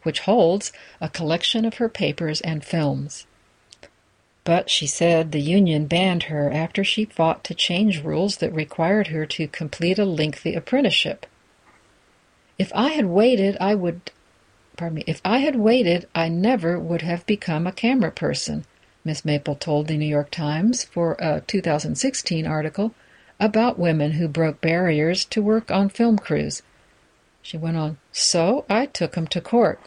which 0.03 0.21
holds 0.21 0.71
a 0.99 1.09
collection 1.09 1.65
of 1.65 1.75
her 1.75 1.89
papers 1.89 2.41
and 2.41 2.63
films. 2.63 3.25
But 4.43 4.69
she 4.69 4.87
said 4.87 5.31
the 5.31 5.41
union 5.41 5.85
banned 5.85 6.23
her 6.23 6.51
after 6.51 6.83
she 6.83 7.05
fought 7.05 7.43
to 7.43 7.53
change 7.53 8.03
rules 8.03 8.37
that 8.37 8.53
required 8.53 9.07
her 9.07 9.25
to 9.27 9.47
complete 9.47 9.99
a 9.99 10.05
lengthy 10.05 10.55
apprenticeship. 10.55 11.25
If 12.57 12.71
I 12.73 12.89
had 12.89 13.05
waited, 13.05 13.57
I 13.59 13.75
would 13.75 14.11
pardon 14.77 14.95
me, 14.95 15.03
if 15.05 15.21
I 15.23 15.39
had 15.39 15.57
waited, 15.57 16.07
I 16.15 16.27
never 16.27 16.79
would 16.79 17.03
have 17.03 17.25
become 17.27 17.67
a 17.67 17.71
camera 17.71 18.11
person, 18.11 18.65
Miss 19.03 19.23
Maple 19.23 19.55
told 19.55 19.87
the 19.87 19.97
New 19.97 20.07
York 20.07 20.31
Times 20.31 20.83
for 20.83 21.15
a 21.19 21.41
2016 21.41 22.47
article 22.47 22.95
about 23.39 23.77
women 23.77 24.13
who 24.13 24.27
broke 24.27 24.59
barriers 24.61 25.25
to 25.25 25.41
work 25.41 25.69
on 25.69 25.89
film 25.89 26.17
crews. 26.17 26.63
She 27.41 27.57
went 27.57 27.77
on, 27.77 27.97
So 28.11 28.65
I 28.69 28.85
took 28.85 29.17
'em 29.17 29.27
to 29.27 29.41
court. 29.41 29.79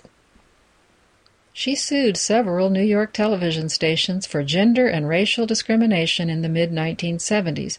She 1.52 1.76
sued 1.76 2.16
several 2.16 2.68
New 2.68 2.82
York 2.82 3.12
television 3.12 3.68
stations 3.68 4.26
for 4.26 4.42
gender 4.42 4.88
and 4.88 5.08
racial 5.08 5.46
discrimination 5.46 6.28
in 6.28 6.42
the 6.42 6.48
mid 6.48 6.72
1970s, 6.72 7.78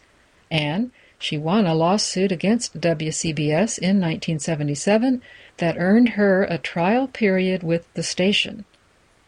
and 0.49 0.91
she 1.19 1.37
won 1.37 1.65
a 1.65 1.75
lawsuit 1.75 2.31
against 2.31 2.79
WCBS 2.79 3.77
in 3.77 3.99
1977 3.99 5.21
that 5.57 5.77
earned 5.77 6.09
her 6.09 6.43
a 6.43 6.57
trial 6.57 7.07
period 7.07 7.63
with 7.63 7.93
the 7.95 8.03
station. 8.03 8.63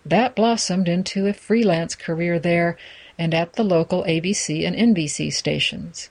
That 0.06 0.34
blossomed 0.34 0.88
into 0.88 1.28
a 1.28 1.34
freelance 1.34 1.96
career 1.96 2.40
there 2.40 2.78
and 3.20 3.34
at 3.34 3.54
the 3.54 3.64
local 3.64 4.04
ABC 4.06 4.66
and 4.66 4.76
NBC 4.76 5.34
stations. 5.34 6.10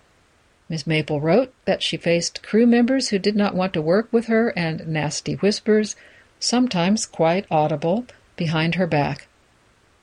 Miss 0.68 0.86
Maple 0.86 1.20
wrote 1.20 1.52
that 1.64 1.82
she 1.82 1.96
faced 1.96 2.42
crew 2.42 2.66
members 2.66 3.08
who 3.08 3.18
did 3.18 3.36
not 3.36 3.54
want 3.54 3.72
to 3.74 3.82
work 3.82 4.12
with 4.12 4.26
her 4.26 4.48
and 4.56 4.86
nasty 4.88 5.34
whispers, 5.34 5.94
sometimes 6.40 7.06
quite 7.06 7.46
audible, 7.50 8.06
behind 8.36 8.74
her 8.74 8.86
back. 8.86 9.28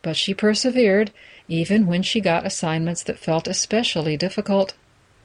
But 0.01 0.15
she 0.15 0.33
persevered, 0.33 1.11
even 1.47 1.85
when 1.85 2.01
she 2.01 2.21
got 2.21 2.45
assignments 2.45 3.03
that 3.03 3.19
felt 3.19 3.47
especially 3.47 4.15
difficult. 4.15 4.73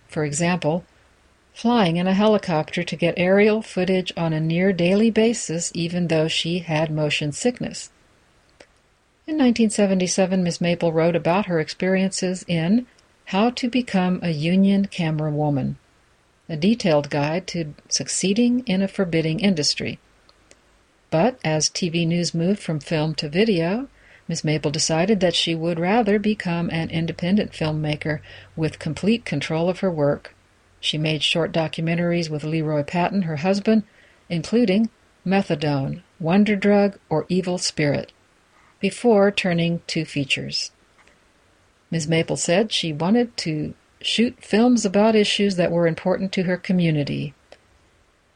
For 0.09 0.25
example, 0.25 0.85
flying 1.53 1.97
in 1.97 2.07
a 2.07 2.15
helicopter 2.15 2.83
to 2.83 2.97
get 2.97 3.15
aerial 3.17 3.63
footage 3.63 4.13
on 4.17 4.33
a 4.33 4.41
near 4.41 4.73
daily 4.73 5.11
basis, 5.11 5.71
even 5.75 6.09
though 6.09 6.29
she 6.29 6.61
had 6.61 6.91
motion 6.91 7.33
sickness. 7.33 7.91
In 9.27 9.35
1977, 9.35 10.43
Miss 10.43 10.61
Maple 10.61 10.93
wrote 10.93 11.15
about 11.15 11.47
her 11.47 11.61
experiences 11.61 12.45
in 12.49 12.87
How 13.29 13.51
to 13.51 13.69
Become 13.69 14.21
a 14.23 14.31
Union 14.31 14.87
Camera 14.87 15.31
Woman, 15.31 15.77
a 16.49 16.57
detailed 16.57 17.11
guide 17.11 17.47
to 17.49 17.75
succeeding 17.87 18.61
in 18.61 18.81
a 18.81 18.89
forbidding 18.89 19.41
industry. 19.41 19.99
But 21.11 21.39
as 21.45 21.69
TV 21.69 22.07
news 22.07 22.33
moved 22.33 22.59
from 22.59 22.81
film 22.81 23.15
to 23.17 23.29
video, 23.29 23.89
Miss 24.29 24.45
Maple 24.45 24.71
decided 24.71 25.21
that 25.21 25.35
she 25.35 25.55
would 25.55 25.79
rather 25.79 26.19
become 26.19 26.71
an 26.71 26.89
independent 26.89 27.53
filmmaker 27.53 28.21
with 28.57 28.79
complete 28.79 29.27
control 29.27 29.69
of 29.69 29.81
her 29.81 29.91
work. 29.91 30.35
She 30.81 30.97
made 30.97 31.23
short 31.23 31.53
documentaries 31.53 32.31
with 32.31 32.45
Leroy 32.45 32.83
Patton, 32.83 33.25
her 33.25 33.37
husband, 33.37 33.83
including 34.31 34.89
Methadone, 35.27 36.01
Wonder 36.19 36.57
Drug, 36.57 36.99
or 37.11 37.27
Evil 37.29 37.59
Spirit, 37.59 38.11
before 38.81 39.31
turning 39.31 39.83
to 39.89 40.07
features. 40.07 40.71
Ms. 41.91 42.09
Maple 42.09 42.37
said 42.37 42.73
she 42.73 42.93
wanted 42.93 43.37
to 43.39 43.75
shoot 44.01 44.37
films 44.41 44.85
about 44.85 45.17
issues 45.17 45.57
that 45.57 45.73
were 45.73 45.87
important 45.87 46.33
to 46.33 46.45
her 46.45 46.57
community, 46.57 47.35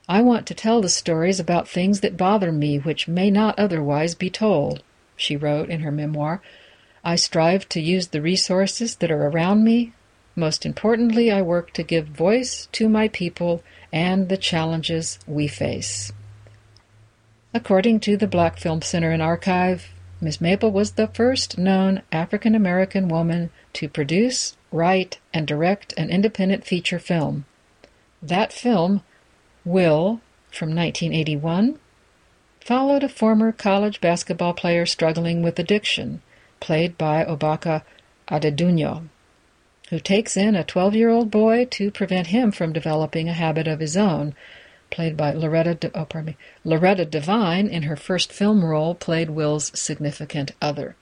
I 0.08 0.20
want 0.20 0.46
to 0.48 0.54
tell 0.54 0.80
the 0.80 0.88
stories 0.88 1.38
about 1.38 1.68
things 1.68 2.00
that 2.00 2.16
bother 2.16 2.50
me 2.50 2.78
which 2.78 3.06
may 3.06 3.30
not 3.30 3.58
otherwise 3.58 4.14
be 4.14 4.30
told, 4.30 4.82
she 5.16 5.36
wrote 5.36 5.70
in 5.70 5.80
her 5.80 5.92
memoir. 5.92 6.42
I 7.04 7.16
strive 7.16 7.68
to 7.70 7.80
use 7.80 8.08
the 8.08 8.20
resources 8.20 8.96
that 8.96 9.10
are 9.10 9.28
around 9.28 9.64
me. 9.64 9.92
Most 10.34 10.66
importantly, 10.66 11.30
I 11.30 11.42
work 11.42 11.72
to 11.74 11.82
give 11.82 12.08
voice 12.08 12.68
to 12.72 12.88
my 12.88 13.08
people 13.08 13.62
and 13.92 14.28
the 14.28 14.36
challenges 14.36 15.18
we 15.26 15.46
face. 15.46 16.12
According 17.54 18.00
to 18.00 18.16
the 18.16 18.26
Black 18.26 18.58
Film 18.58 18.82
Center 18.82 19.12
and 19.12 19.22
Archive, 19.22 19.88
Miss 20.24 20.40
Maple 20.40 20.70
was 20.70 20.92
the 20.92 21.08
first 21.08 21.58
known 21.58 22.02
African 22.12 22.54
American 22.54 23.08
woman 23.08 23.50
to 23.72 23.88
produce, 23.88 24.56
write, 24.70 25.18
and 25.34 25.48
direct 25.48 25.92
an 25.96 26.10
independent 26.10 26.64
feature 26.64 27.00
film. 27.00 27.44
That 28.22 28.52
film 28.52 29.02
Will, 29.64 30.20
from 30.48 30.68
1981, 30.68 31.76
followed 32.60 33.02
a 33.02 33.08
former 33.08 33.50
college 33.50 34.00
basketball 34.00 34.54
player 34.54 34.86
struggling 34.86 35.42
with 35.42 35.58
addiction, 35.58 36.22
played 36.60 36.96
by 36.96 37.24
Obaka 37.24 37.82
Adedunyo, 38.28 39.08
who 39.90 39.98
takes 39.98 40.36
in 40.36 40.54
a 40.54 40.62
12 40.62 40.94
year 40.94 41.10
old 41.10 41.32
boy 41.32 41.64
to 41.64 41.90
prevent 41.90 42.28
him 42.28 42.52
from 42.52 42.72
developing 42.72 43.28
a 43.28 43.32
habit 43.32 43.66
of 43.66 43.80
his 43.80 43.96
own, 43.96 44.36
played 44.92 45.16
by 45.16 45.32
Loretta, 45.32 45.74
De- 45.74 45.98
oh, 45.98 46.04
pardon 46.04 46.26
me, 46.26 46.36
Loretta 46.64 47.04
Devine 47.04 47.66
in 47.66 47.82
her 47.84 47.96
first 47.96 48.32
film 48.32 48.64
role, 48.64 48.94
played 48.94 49.30
Will's 49.30 49.76
significant 49.78 50.52
other. 50.62 50.94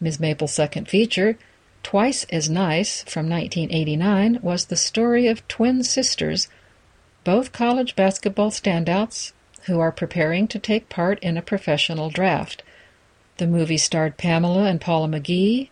Ms. 0.00 0.20
Maple's 0.20 0.54
second 0.54 0.88
feature, 0.88 1.36
Twice 1.82 2.24
as 2.24 2.48
Nice, 2.48 3.02
from 3.04 3.28
1989, 3.28 4.38
was 4.42 4.66
the 4.66 4.76
story 4.76 5.26
of 5.26 5.46
twin 5.48 5.82
sisters 5.82 6.48
both 7.24 7.52
college 7.52 7.96
basketball 7.96 8.50
standouts 8.50 9.32
who 9.64 9.80
are 9.80 9.92
preparing 9.92 10.46
to 10.48 10.58
take 10.58 10.88
part 10.88 11.18
in 11.20 11.36
a 11.36 11.42
professional 11.42 12.10
draft. 12.10 12.62
The 13.38 13.46
movie 13.46 13.76
starred 13.76 14.16
Pamela 14.16 14.64
and 14.64 14.80
Paula 14.80 15.08
McGee, 15.08 15.68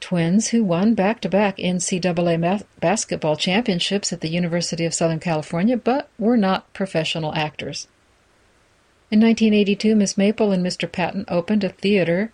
twins 0.00 0.48
who 0.48 0.64
won 0.64 0.94
back 0.94 1.20
to 1.20 1.28
back 1.28 1.58
NCAA 1.58 2.64
basketball 2.80 3.36
championships 3.36 4.12
at 4.12 4.20
the 4.20 4.28
University 4.28 4.84
of 4.84 4.94
Southern 4.94 5.20
California 5.20 5.76
but 5.76 6.08
were 6.18 6.36
not 6.36 6.72
professional 6.72 7.34
actors. 7.34 7.86
In 9.10 9.20
1982, 9.20 9.94
Miss 9.96 10.16
Maple 10.16 10.52
and 10.52 10.64
Mr. 10.64 10.90
Patton 10.90 11.24
opened 11.28 11.64
a 11.64 11.68
theater 11.68 12.32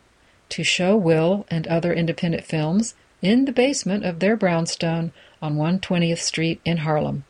to 0.50 0.62
show 0.62 0.96
Will 0.96 1.46
and 1.50 1.66
other 1.66 1.92
independent 1.92 2.44
films 2.44 2.94
in 3.22 3.46
the 3.46 3.52
basement 3.52 4.04
of 4.04 4.18
their 4.18 4.36
brownstone 4.36 5.12
on 5.40 5.56
120th 5.56 6.18
Street 6.18 6.60
in 6.64 6.78
Harlem. 6.78 7.24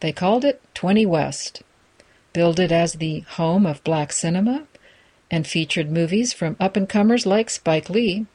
They 0.00 0.12
called 0.12 0.44
it 0.44 0.62
20 0.74 1.04
West, 1.06 1.62
billed 2.32 2.60
it 2.60 2.72
as 2.72 2.94
the 2.94 3.20
home 3.20 3.66
of 3.66 3.84
black 3.84 4.12
cinema, 4.12 4.66
and 5.30 5.46
featured 5.46 5.90
movies 5.90 6.32
from 6.32 6.56
up 6.58 6.76
and 6.76 6.88
comers 6.88 7.26
like 7.26 7.50
Spike 7.50 7.90
Lee. 7.90 8.26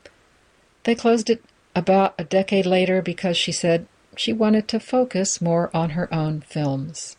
They 0.86 0.96
closed 0.96 1.32
it 1.32 1.44
about 1.76 2.14
a 2.18 2.24
decade 2.24 2.66
later 2.66 3.02
because 3.02 3.36
she 3.36 3.52
said 3.52 3.88
she 4.16 4.32
wanted 4.32 4.68
to 4.70 4.80
focus 4.80 5.42
more 5.42 5.70
on 5.76 5.92
her 5.92 6.12
own 6.14 6.42
films. 6.42 7.18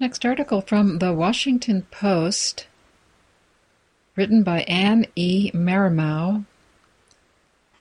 Next 0.00 0.24
article 0.24 0.62
from 0.62 0.98
the 0.98 1.12
Washington 1.12 1.86
Post, 1.90 2.66
written 4.16 4.42
by 4.42 4.62
Ann 4.62 5.06
E. 5.14 5.50
Marimow 5.52 6.44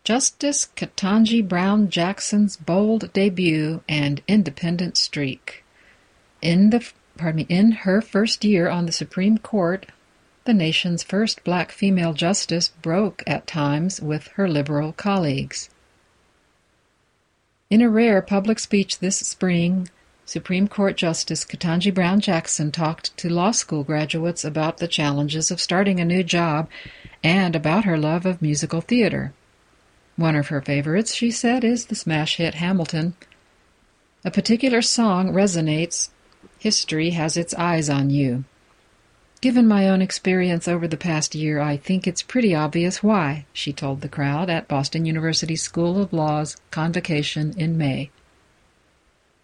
Justice 0.03 0.67
Ketanji 0.75 1.47
Brown 1.47 1.89
Jackson's 1.89 2.57
bold 2.57 3.13
debut 3.13 3.81
and 3.87 4.21
independent 4.27 4.97
streak. 4.97 5.63
In 6.41 6.69
the 6.69 6.85
pardon 7.17 7.37
me, 7.37 7.45
in 7.47 7.71
her 7.71 8.01
first 8.01 8.43
year 8.43 8.67
on 8.67 8.85
the 8.85 8.91
Supreme 8.91 9.37
Court, 9.37 9.85
the 10.45 10.53
nation's 10.53 11.03
first 11.03 11.43
black 11.43 11.71
female 11.71 12.13
justice 12.13 12.69
broke 12.81 13.23
at 13.25 13.47
times 13.47 14.01
with 14.01 14.27
her 14.35 14.47
liberal 14.47 14.91
colleagues. 14.91 15.69
In 17.69 17.81
a 17.81 17.89
rare 17.89 18.21
public 18.21 18.59
speech 18.59 18.99
this 18.99 19.17
spring, 19.17 19.89
Supreme 20.25 20.67
Court 20.67 20.95
Justice 20.95 21.43
Ketanji 21.43 21.93
Brown 21.93 22.19
Jackson 22.19 22.71
talked 22.71 23.15
to 23.17 23.29
law 23.29 23.51
school 23.51 23.83
graduates 23.83 24.45
about 24.45 24.77
the 24.77 24.87
challenges 24.87 25.51
of 25.51 25.59
starting 25.59 25.99
a 25.99 26.05
new 26.05 26.23
job 26.23 26.69
and 27.23 27.55
about 27.55 27.85
her 27.85 27.97
love 27.97 28.25
of 28.25 28.41
musical 28.41 28.81
theater. 28.81 29.33
One 30.15 30.35
of 30.35 30.47
her 30.47 30.61
favorites, 30.61 31.13
she 31.13 31.31
said, 31.31 31.63
is 31.63 31.87
the 31.87 31.95
smash 31.95 32.37
hit 32.37 32.55
Hamilton. 32.55 33.15
A 34.23 34.31
particular 34.31 34.81
song 34.81 35.33
resonates 35.33 36.09
History 36.59 37.09
has 37.09 37.35
its 37.35 37.53
eyes 37.55 37.89
on 37.89 38.09
you. 38.09 38.45
Given 39.43 39.67
my 39.67 39.89
own 39.89 40.01
experience 40.01 40.69
over 40.69 40.87
the 40.87 40.95
past 40.95 41.35
year, 41.35 41.59
I 41.59 41.75
think 41.75 42.07
it's 42.07 42.21
pretty 42.21 42.55
obvious 42.55 43.03
why, 43.03 43.45
she 43.51 43.73
told 43.73 43.99
the 43.99 44.07
crowd 44.07 44.49
at 44.49 44.69
Boston 44.69 45.05
University 45.05 45.57
School 45.57 46.01
of 46.01 46.13
Law's 46.13 46.55
convocation 46.71 47.53
in 47.57 47.77
May. 47.77 48.09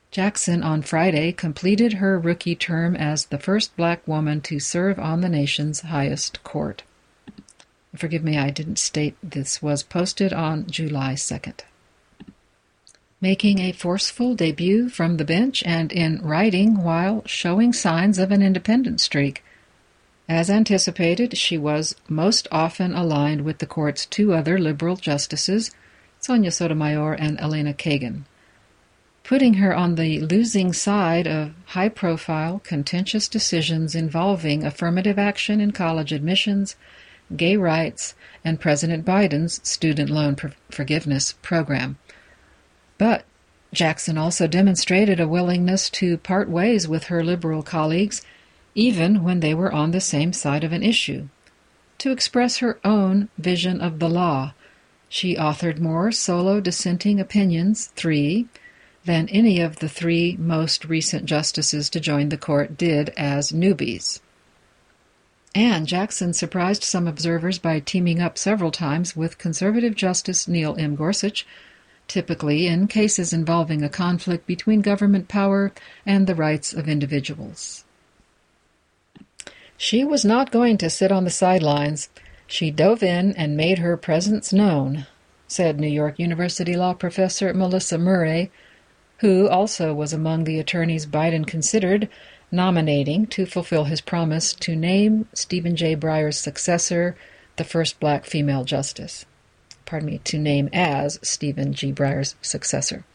Jackson 0.09 0.63
on 0.63 0.83
Friday 0.83 1.33
completed 1.33 1.95
her 1.95 2.17
rookie 2.17 2.55
term 2.55 2.95
as 2.95 3.25
the 3.25 3.37
first 3.37 3.75
black 3.75 4.07
woman 4.07 4.39
to 4.39 4.57
serve 4.57 4.97
on 4.99 5.19
the 5.19 5.27
nation's 5.27 5.81
highest 5.81 6.45
court. 6.45 6.83
Forgive 7.93 8.23
me, 8.23 8.37
I 8.37 8.51
didn't 8.51 8.79
state 8.79 9.17
this 9.21 9.61
was 9.61 9.83
posted 9.83 10.31
on 10.31 10.65
July 10.67 11.15
2nd. 11.15 11.59
Making 13.19 13.59
a 13.59 13.73
forceful 13.73 14.33
debut 14.33 14.87
from 14.87 15.17
the 15.17 15.25
bench 15.25 15.61
and 15.65 15.91
in 15.91 16.21
writing 16.21 16.83
while 16.85 17.21
showing 17.25 17.73
signs 17.73 18.17
of 18.17 18.31
an 18.31 18.41
independent 18.41 19.01
streak. 19.01 19.43
As 20.29 20.47
anticipated, 20.51 21.35
she 21.35 21.57
was 21.57 21.95
most 22.07 22.47
often 22.51 22.93
aligned 22.93 23.41
with 23.41 23.57
the 23.57 23.65
court's 23.65 24.05
two 24.05 24.31
other 24.31 24.59
liberal 24.59 24.95
justices, 24.95 25.71
Sonia 26.19 26.51
Sotomayor 26.51 27.13
and 27.13 27.39
Elena 27.39 27.73
Kagan, 27.73 28.25
putting 29.23 29.55
her 29.55 29.75
on 29.75 29.95
the 29.95 30.19
losing 30.19 30.71
side 30.71 31.25
of 31.25 31.55
high 31.69 31.89
profile, 31.89 32.61
contentious 32.63 33.27
decisions 33.27 33.95
involving 33.95 34.63
affirmative 34.63 35.17
action 35.17 35.59
in 35.59 35.71
college 35.71 36.13
admissions, 36.13 36.75
gay 37.35 37.57
rights, 37.57 38.13
and 38.45 38.59
President 38.61 39.03
Biden's 39.03 39.59
student 39.67 40.11
loan 40.11 40.35
forgiveness 40.69 41.33
program. 41.41 41.97
But 42.99 43.25
Jackson 43.73 44.19
also 44.19 44.45
demonstrated 44.45 45.19
a 45.19 45.27
willingness 45.27 45.89
to 45.91 46.19
part 46.19 46.49
ways 46.49 46.87
with 46.87 47.05
her 47.05 47.23
liberal 47.23 47.63
colleagues 47.63 48.21
even 48.75 49.23
when 49.23 49.39
they 49.39 49.53
were 49.53 49.71
on 49.71 49.91
the 49.91 50.01
same 50.01 50.33
side 50.33 50.63
of 50.63 50.71
an 50.71 50.83
issue. 50.83 51.27
To 51.99 52.11
express 52.11 52.57
her 52.57 52.79
own 52.83 53.29
vision 53.37 53.81
of 53.81 53.99
the 53.99 54.09
law, 54.09 54.53
she 55.09 55.35
authored 55.35 55.79
more 55.79 56.11
solo 56.11 56.61
dissenting 56.61 57.19
opinions, 57.19 57.87
three, 57.95 58.47
than 59.05 59.27
any 59.29 59.59
of 59.59 59.77
the 59.77 59.89
three 59.89 60.37
most 60.39 60.85
recent 60.85 61.25
justices 61.25 61.89
to 61.89 61.99
join 61.99 62.29
the 62.29 62.37
court 62.37 62.77
did 62.77 63.09
as 63.17 63.51
newbies. 63.51 64.19
And 65.55 65.87
Jackson 65.87 66.33
surprised 66.33 66.83
some 66.83 67.07
observers 67.07 67.57
by 67.57 67.79
teaming 67.79 68.21
up 68.21 68.37
several 68.37 68.71
times 68.71 69.15
with 69.15 69.39
conservative 69.39 69.95
Justice 69.95 70.47
Neil 70.47 70.75
M. 70.77 70.95
Gorsuch, 70.95 71.45
typically 72.07 72.67
in 72.67 72.87
cases 72.87 73.33
involving 73.33 73.83
a 73.83 73.89
conflict 73.89 74.45
between 74.45 74.81
government 74.81 75.27
power 75.27 75.71
and 76.05 76.27
the 76.27 76.35
rights 76.35 76.71
of 76.71 76.87
individuals. 76.87 77.83
She 79.81 80.03
was 80.03 80.25
not 80.25 80.51
going 80.51 80.77
to 80.79 80.89
sit 80.89 81.09
on 81.09 81.23
the 81.23 81.29
sidelines. 81.29 82.09
She 82.47 82.69
dove 82.69 83.01
in 83.01 83.33
and 83.37 83.55
made 83.55 83.79
her 83.79 83.95
presence 83.95 84.51
known, 84.51 85.07
said 85.47 85.79
New 85.79 85.87
York 85.87 86.19
University 86.19 86.75
law 86.75 86.93
professor 86.93 87.53
Melissa 87.53 87.97
Murray, 87.97 88.51
who 89.19 89.47
also 89.47 89.93
was 89.93 90.11
among 90.11 90.43
the 90.43 90.59
attorneys 90.59 91.05
Biden 91.05 91.47
considered 91.47 92.09
nominating 92.51 93.25
to 93.27 93.45
fulfill 93.45 93.85
his 93.85 94.01
promise 94.01 94.51
to 94.55 94.75
name 94.75 95.29
Stephen 95.33 95.77
J. 95.77 95.95
Breyer's 95.95 96.37
successor, 96.37 97.15
the 97.55 97.63
first 97.63 98.01
black 98.01 98.25
female 98.25 98.65
justice. 98.65 99.25
Pardon 99.85 100.09
me, 100.09 100.17
to 100.25 100.37
name 100.37 100.67
as 100.73 101.19
Stephen 101.23 101.71
G. 101.71 101.93
Breyer's 101.93 102.35
successor. 102.41 103.05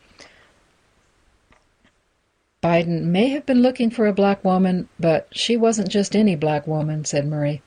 Biden 2.65 3.03
may 3.03 3.29
have 3.29 3.45
been 3.45 3.61
looking 3.61 3.91
for 3.91 4.07
a 4.07 4.15
black 4.15 4.43
woman, 4.43 4.89
but 4.99 5.29
she 5.33 5.55
wasn't 5.55 5.91
just 5.91 6.17
any 6.17 6.35
black 6.35 6.67
woman, 6.67 7.05
said 7.05 7.27
Murray. 7.27 7.61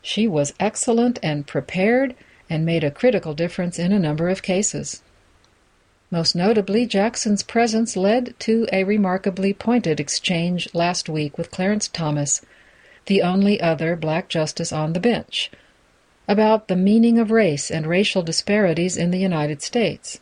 She 0.00 0.26
was 0.26 0.54
excellent 0.58 1.18
and 1.22 1.46
prepared 1.46 2.14
and 2.48 2.64
made 2.64 2.82
a 2.82 2.90
critical 2.90 3.34
difference 3.34 3.78
in 3.78 3.92
a 3.92 3.98
number 3.98 4.30
of 4.30 4.42
cases. 4.42 5.02
Most 6.10 6.34
notably, 6.34 6.86
Jackson's 6.86 7.42
presence 7.42 7.94
led 7.94 8.40
to 8.40 8.66
a 8.72 8.84
remarkably 8.84 9.52
pointed 9.52 10.00
exchange 10.00 10.66
last 10.72 11.10
week 11.10 11.36
with 11.36 11.50
Clarence 11.50 11.86
Thomas, 11.86 12.40
the 13.04 13.20
only 13.20 13.60
other 13.60 13.96
black 13.96 14.30
justice 14.30 14.72
on 14.72 14.94
the 14.94 14.98
bench, 14.98 15.50
about 16.26 16.68
the 16.68 16.76
meaning 16.76 17.18
of 17.18 17.30
race 17.30 17.70
and 17.70 17.86
racial 17.86 18.22
disparities 18.22 18.96
in 18.96 19.10
the 19.10 19.18
United 19.18 19.60
States 19.60 20.20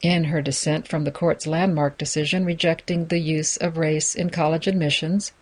in 0.00 0.24
her 0.24 0.40
dissent 0.40 0.86
from 0.86 1.04
the 1.04 1.10
court's 1.10 1.46
landmark 1.46 1.98
decision 1.98 2.44
rejecting 2.44 3.06
the 3.06 3.18
use 3.18 3.56
of 3.56 3.76
race 3.76 4.14
in 4.14 4.30
college 4.30 4.66
admissions, 4.66 5.32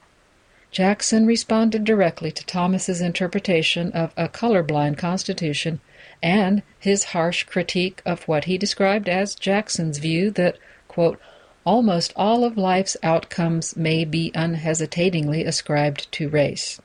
Jackson 0.70 1.26
responded 1.26 1.84
directly 1.84 2.30
to 2.32 2.44
Thomas's 2.44 3.00
interpretation 3.00 3.92
of 3.92 4.12
a 4.16 4.28
colorblind 4.28 4.98
constitution 4.98 5.80
and 6.22 6.62
his 6.78 7.04
harsh 7.04 7.44
critique 7.44 8.02
of 8.04 8.26
what 8.28 8.44
he 8.44 8.58
described 8.58 9.08
as 9.08 9.34
Jackson's 9.34 9.98
view 9.98 10.30
that, 10.32 10.58
quote, 10.88 11.20
almost 11.64 12.12
all 12.14 12.44
of 12.44 12.56
life's 12.56 12.96
outcomes 13.02 13.76
may 13.76 14.04
be 14.04 14.30
unhesitatingly 14.34 15.44
ascribed 15.44 16.10
to 16.12 16.28
race. 16.28 16.80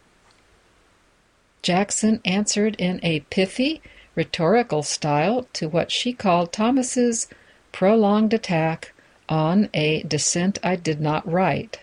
Jackson 1.61 2.19
answered 2.25 2.75
in 2.79 2.99
a 3.03 3.19
pithy, 3.29 3.81
rhetorical 4.15 4.83
style 4.83 5.47
to 5.53 5.69
what 5.69 5.91
she 5.91 6.13
called 6.13 6.51
Thomas's 6.51 7.27
prolonged 7.71 8.33
attack 8.33 8.93
on 9.29 9.69
a 9.73 10.03
dissent 10.03 10.59
I 10.63 10.75
did 10.75 10.99
not 10.99 11.29
write. 11.29 11.79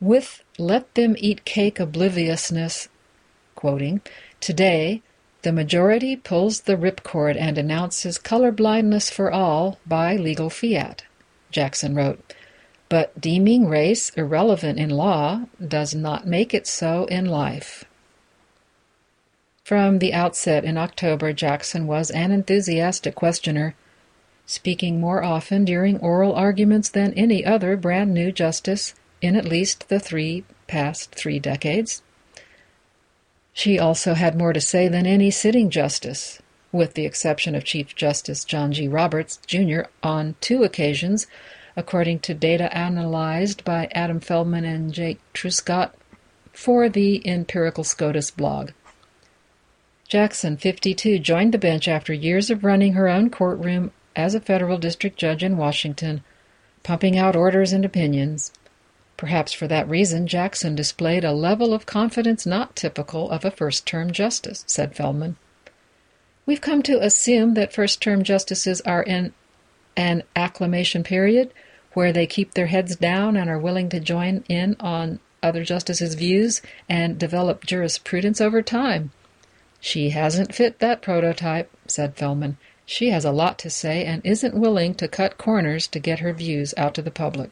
With 0.00 0.42
let 0.58 0.94
them 0.94 1.16
eat 1.18 1.44
cake 1.44 1.80
obliviousness, 1.80 2.88
quoting, 3.54 4.02
today 4.40 5.02
the 5.42 5.52
majority 5.52 6.16
pulls 6.16 6.62
the 6.62 6.76
ripcord 6.76 7.36
and 7.38 7.58
announces 7.58 8.18
color 8.18 8.50
blindness 8.50 9.10
for 9.10 9.30
all 9.30 9.78
by 9.86 10.16
legal 10.16 10.50
fiat, 10.50 11.04
Jackson 11.50 11.94
wrote. 11.94 12.34
But 12.88 13.20
deeming 13.20 13.66
race 13.66 14.10
irrelevant 14.10 14.78
in 14.78 14.90
law 14.90 15.46
does 15.66 15.94
not 15.94 16.26
make 16.26 16.54
it 16.54 16.66
so 16.66 17.04
in 17.06 17.26
life. 17.26 17.84
From 19.64 19.98
the 19.98 20.12
outset 20.12 20.64
in 20.64 20.76
October, 20.76 21.32
Jackson 21.32 21.86
was 21.86 22.10
an 22.10 22.30
enthusiastic 22.30 23.14
questioner 23.14 23.74
speaking 24.46 25.00
more 25.00 25.22
often 25.22 25.64
during 25.64 25.98
oral 25.98 26.34
arguments 26.34 26.88
than 26.88 27.14
any 27.14 27.44
other 27.44 27.76
brand 27.76 28.12
new 28.12 28.30
justice 28.30 28.94
in 29.22 29.36
at 29.36 29.44
least 29.44 29.88
the 29.88 29.98
three 29.98 30.44
past 30.66 31.14
three 31.14 31.38
decades. 31.38 32.02
She 33.52 33.78
also 33.78 34.14
had 34.14 34.36
more 34.36 34.52
to 34.52 34.60
say 34.60 34.88
than 34.88 35.06
any 35.06 35.30
sitting 35.30 35.70
justice, 35.70 36.42
with 36.72 36.94
the 36.94 37.06
exception 37.06 37.54
of 37.54 37.64
Chief 37.64 37.94
Justice 37.94 38.44
John 38.44 38.72
G. 38.72 38.88
Roberts, 38.88 39.38
Jr., 39.46 39.82
on 40.02 40.34
two 40.40 40.64
occasions, 40.64 41.26
according 41.76 42.18
to 42.20 42.34
data 42.34 42.76
analyzed 42.76 43.64
by 43.64 43.88
Adam 43.92 44.20
Feldman 44.20 44.64
and 44.64 44.92
Jake 44.92 45.20
Truscott 45.32 45.92
for 46.52 46.88
the 46.88 47.26
Empirical 47.26 47.84
SCOTUS 47.84 48.30
blog. 48.30 48.70
Jackson, 50.08 50.56
52, 50.56 51.18
joined 51.18 51.52
the 51.52 51.58
bench 51.58 51.88
after 51.88 52.12
years 52.12 52.50
of 52.50 52.64
running 52.64 52.92
her 52.92 53.08
own 53.08 53.30
courtroom 53.30 53.90
as 54.16 54.34
a 54.34 54.40
federal 54.40 54.78
district 54.78 55.18
judge 55.18 55.42
in 55.42 55.56
Washington, 55.56 56.22
pumping 56.82 57.16
out 57.18 57.36
orders 57.36 57.72
and 57.72 57.84
opinions. 57.84 58.52
Perhaps 59.16 59.52
for 59.52 59.68
that 59.68 59.88
reason, 59.88 60.26
Jackson 60.26 60.74
displayed 60.74 61.24
a 61.24 61.32
level 61.32 61.72
of 61.72 61.86
confidence 61.86 62.44
not 62.44 62.76
typical 62.76 63.30
of 63.30 63.44
a 63.44 63.50
first 63.50 63.86
term 63.86 64.10
justice, 64.10 64.64
said 64.66 64.94
Feldman. 64.96 65.36
We've 66.46 66.60
come 66.60 66.82
to 66.82 67.02
assume 67.02 67.54
that 67.54 67.72
first 67.72 68.02
term 68.02 68.22
justices 68.22 68.80
are 68.82 69.02
in 69.02 69.32
an 69.96 70.24
acclamation 70.34 71.04
period 71.04 71.52
where 71.94 72.12
they 72.12 72.26
keep 72.26 72.54
their 72.54 72.66
heads 72.66 72.96
down 72.96 73.36
and 73.36 73.48
are 73.48 73.58
willing 73.58 73.88
to 73.88 74.00
join 74.00 74.44
in 74.48 74.76
on 74.80 75.20
other 75.42 75.64
justices' 75.64 76.14
views 76.14 76.60
and 76.88 77.18
develop 77.18 77.64
jurisprudence 77.64 78.40
over 78.40 78.62
time. 78.62 79.12
She 79.80 80.10
hasn't 80.10 80.54
fit 80.54 80.80
that 80.80 81.02
prototype, 81.02 81.70
said 81.86 82.16
Feldman. 82.16 82.56
She 82.86 83.10
has 83.10 83.24
a 83.24 83.32
lot 83.32 83.58
to 83.60 83.70
say 83.70 84.04
and 84.04 84.24
isn't 84.24 84.54
willing 84.54 84.94
to 84.94 85.08
cut 85.08 85.38
corners 85.38 85.86
to 85.88 85.98
get 85.98 86.18
her 86.18 86.32
views 86.32 86.74
out 86.76 86.94
to 86.94 87.02
the 87.02 87.10
public. 87.10 87.50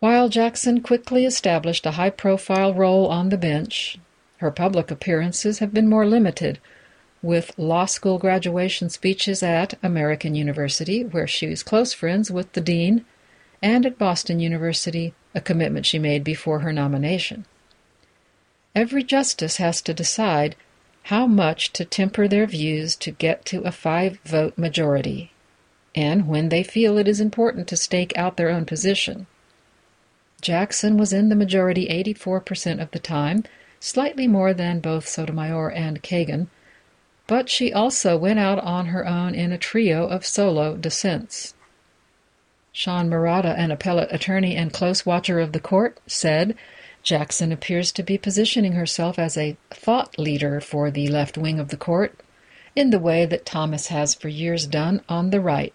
While 0.00 0.28
Jackson 0.28 0.80
quickly 0.80 1.24
established 1.24 1.86
a 1.86 1.92
high 1.92 2.10
profile 2.10 2.74
role 2.74 3.06
on 3.06 3.28
the 3.28 3.38
bench, 3.38 3.98
her 4.38 4.50
public 4.50 4.90
appearances 4.90 5.60
have 5.60 5.72
been 5.72 5.88
more 5.88 6.04
limited, 6.04 6.58
with 7.22 7.56
law 7.56 7.84
school 7.84 8.18
graduation 8.18 8.90
speeches 8.90 9.44
at 9.44 9.78
American 9.80 10.34
University, 10.34 11.04
where 11.04 11.28
she 11.28 11.46
was 11.46 11.62
close 11.62 11.92
friends 11.92 12.32
with 12.32 12.52
the 12.54 12.60
dean, 12.60 13.04
and 13.62 13.86
at 13.86 13.96
Boston 13.98 14.40
University, 14.40 15.14
a 15.32 15.40
commitment 15.40 15.86
she 15.86 16.00
made 16.00 16.24
before 16.24 16.58
her 16.58 16.72
nomination. 16.72 17.44
Every 18.74 19.04
justice 19.04 19.58
has 19.58 19.80
to 19.82 19.94
decide 19.94 20.56
how 21.04 21.26
much 21.26 21.72
to 21.72 21.84
temper 21.84 22.28
their 22.28 22.46
views 22.46 22.94
to 22.96 23.10
get 23.10 23.44
to 23.44 23.62
a 23.62 23.72
five 23.72 24.18
vote 24.24 24.56
majority, 24.56 25.32
and 25.94 26.28
when 26.28 26.48
they 26.48 26.62
feel 26.62 26.96
it 26.98 27.08
is 27.08 27.20
important 27.20 27.66
to 27.66 27.76
stake 27.76 28.16
out 28.16 28.36
their 28.36 28.48
own 28.48 28.64
position. 28.64 29.26
Jackson 30.40 30.96
was 30.96 31.12
in 31.12 31.28
the 31.28 31.36
majority 31.36 31.86
84% 31.88 32.80
of 32.80 32.90
the 32.90 32.98
time, 32.98 33.44
slightly 33.78 34.26
more 34.26 34.54
than 34.54 34.80
both 34.80 35.08
Sotomayor 35.08 35.70
and 35.70 36.02
Kagan, 36.02 36.48
but 37.26 37.48
she 37.48 37.72
also 37.72 38.16
went 38.16 38.38
out 38.38 38.58
on 38.58 38.86
her 38.86 39.06
own 39.06 39.34
in 39.34 39.52
a 39.52 39.58
trio 39.58 40.06
of 40.06 40.26
solo 40.26 40.76
dissents. 40.76 41.54
Sean 42.72 43.08
Marotta, 43.10 43.56
an 43.56 43.70
appellate 43.70 44.12
attorney 44.12 44.56
and 44.56 44.72
close 44.72 45.04
watcher 45.04 45.38
of 45.38 45.52
the 45.52 45.60
court, 45.60 45.98
said 46.06 46.56
Jackson 47.02 47.50
appears 47.50 47.90
to 47.92 48.02
be 48.02 48.16
positioning 48.16 48.72
herself 48.72 49.18
as 49.18 49.36
a 49.36 49.56
thought 49.70 50.18
leader 50.18 50.60
for 50.60 50.90
the 50.90 51.08
left 51.08 51.36
wing 51.36 51.58
of 51.58 51.68
the 51.68 51.76
court, 51.76 52.18
in 52.76 52.90
the 52.90 52.98
way 52.98 53.26
that 53.26 53.44
Thomas 53.44 53.88
has 53.88 54.14
for 54.14 54.28
years 54.28 54.66
done 54.66 55.02
on 55.08 55.30
the 55.30 55.40
right. 55.40 55.74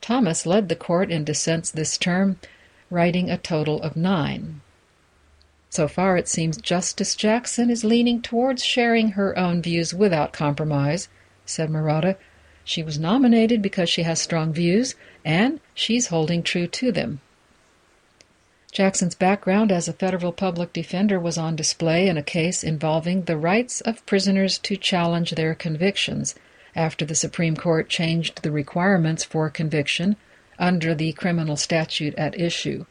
Thomas 0.00 0.44
led 0.44 0.68
the 0.68 0.76
court 0.76 1.12
in 1.12 1.24
dissents 1.24 1.70
this 1.70 1.96
term, 1.96 2.38
writing 2.90 3.30
a 3.30 3.38
total 3.38 3.80
of 3.82 3.96
nine. 3.96 4.60
So 5.70 5.88
far, 5.88 6.16
it 6.16 6.28
seems 6.28 6.58
Justice 6.58 7.14
Jackson 7.14 7.70
is 7.70 7.84
leaning 7.84 8.20
towards 8.20 8.64
sharing 8.64 9.12
her 9.12 9.38
own 9.38 9.62
views 9.62 9.94
without 9.94 10.32
compromise, 10.32 11.08
said 11.46 11.70
Marotta. 11.70 12.16
She 12.64 12.82
was 12.82 12.98
nominated 12.98 13.62
because 13.62 13.88
she 13.88 14.02
has 14.02 14.20
strong 14.20 14.52
views, 14.52 14.96
and 15.24 15.60
she's 15.72 16.08
holding 16.08 16.42
true 16.42 16.66
to 16.66 16.92
them. 16.92 17.20
Jackson's 18.72 19.14
background 19.14 19.70
as 19.70 19.86
a 19.86 19.92
federal 19.92 20.32
public 20.32 20.72
defender 20.72 21.20
was 21.20 21.36
on 21.36 21.54
display 21.54 22.08
in 22.08 22.16
a 22.16 22.22
case 22.22 22.64
involving 22.64 23.24
the 23.24 23.36
rights 23.36 23.82
of 23.82 24.04
prisoners 24.06 24.56
to 24.56 24.78
challenge 24.78 25.32
their 25.32 25.54
convictions 25.54 26.34
after 26.74 27.04
the 27.04 27.14
Supreme 27.14 27.54
Court 27.54 27.90
changed 27.90 28.42
the 28.42 28.50
requirements 28.50 29.24
for 29.24 29.50
conviction 29.50 30.16
under 30.58 30.94
the 30.94 31.12
criminal 31.12 31.54
statute 31.54 32.14
at 32.14 32.40
issue. 32.40 32.86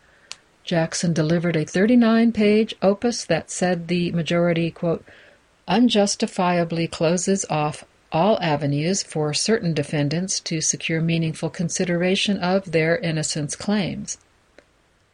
Jackson 0.63 1.13
delivered 1.13 1.55
a 1.55 1.65
39 1.65 2.31
page 2.31 2.75
opus 2.83 3.25
that 3.25 3.49
said 3.49 3.87
the 3.87 4.11
majority, 4.11 4.69
quote, 4.69 5.03
unjustifiably 5.67 6.87
closes 6.87 7.43
off 7.49 7.85
all 8.11 8.39
avenues 8.39 9.01
for 9.01 9.33
certain 9.33 9.73
defendants 9.73 10.39
to 10.41 10.61
secure 10.61 11.01
meaningful 11.01 11.49
consideration 11.49 12.37
of 12.37 12.71
their 12.71 12.99
innocence 12.99 13.55
claims. 13.55 14.19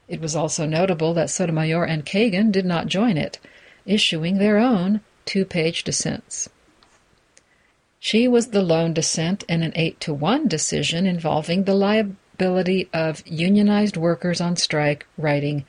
It 0.08 0.22
was 0.22 0.36
also 0.36 0.66
notable 0.66 1.14
that 1.16 1.30
Sotomayor 1.30 1.84
and 1.84 2.06
Kagan 2.06 2.52
did 2.52 2.66
not 2.66 2.88
join 2.88 3.18
it, 3.18 3.40
issuing 3.86 4.38
their 4.38 4.58
own 4.58 5.02
two 5.26 5.44
page 5.44 5.84
dissents. 5.84 6.50
She 8.00 8.28
was 8.28 8.48
the 8.48 8.62
lone 8.62 8.94
dissent 8.94 9.44
in 9.50 9.64
an 9.64 9.74
8 9.76 10.00
to 10.02 10.14
1 10.14 10.48
decision 10.48 11.06
involving 11.06 11.64
the 11.64 11.74
liability 11.74 12.88
of 12.94 13.22
unionized 13.26 13.98
workers 13.98 14.40
on 14.40 14.56
strike, 14.56 15.06
writing, 15.18 15.66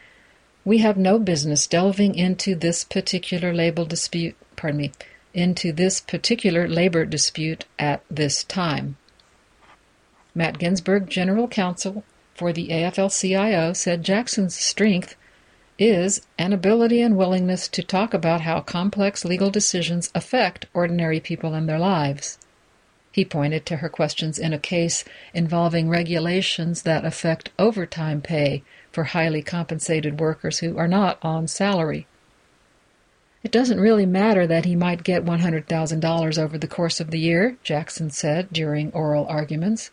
We 0.65 0.79
have 0.79 0.97
no 0.97 1.19
business 1.19 1.67
delving 1.67 2.15
into 2.15 2.55
this 2.55 2.85
particular 2.85 3.53
labor 3.53 3.85
dispute, 3.85 4.37
pardon 4.55 4.79
me, 4.79 4.93
into 5.35 5.73
this 5.73 6.01
particular 6.01 6.69
labor 6.69 7.05
dispute 7.05 7.65
at 7.79 8.05
this 8.11 8.45
time. 8.45 8.97
Matt 10.35 10.59
Ginsburg, 10.59 11.09
General 11.09 11.49
Counsel 11.49 12.05
for 12.39 12.53
the 12.53 12.69
AFL 12.69 13.11
CIO, 13.11 13.73
said 13.73 14.05
Jackson's 14.05 14.55
strength 14.55 15.17
is 15.77 16.23
an 16.39 16.53
ability 16.53 17.03
and 17.03 17.17
willingness 17.17 17.67
to 17.67 17.83
talk 17.83 18.15
about 18.15 18.43
how 18.43 18.61
complex 18.61 19.25
legal 19.25 19.51
decisions 19.51 20.11
affect 20.15 20.67
ordinary 20.73 21.19
people 21.19 21.53
and 21.53 21.69
their 21.69 21.81
lives. 21.81 22.39
He 23.11 23.25
pointed 23.25 23.67
to 23.67 23.79
her 23.79 23.89
questions 23.89 24.39
in 24.39 24.53
a 24.53 24.59
case 24.59 25.05
involving 25.35 25.89
regulations 25.89 26.83
that 26.83 27.05
affect 27.05 27.51
overtime 27.59 28.21
pay 28.21 28.63
for 28.93 29.05
highly 29.05 29.43
compensated 29.43 30.21
workers 30.21 30.61
who 30.61 30.79
are 30.79 30.87
not 30.87 31.19
on 31.23 31.49
salary. 31.49 32.07
It 33.43 33.51
doesn't 33.51 33.81
really 33.81 34.07
matter 34.07 34.47
that 34.47 34.65
he 34.65 34.77
might 34.77 35.03
get 35.03 35.25
$100,000 35.25 36.39
over 36.39 36.59
the 36.59 36.69
course 36.69 37.01
of 37.01 37.11
the 37.11 37.19
year, 37.19 37.57
Jackson 37.65 38.11
said 38.11 38.49
during 38.53 38.93
oral 38.93 39.27
arguments. 39.27 39.91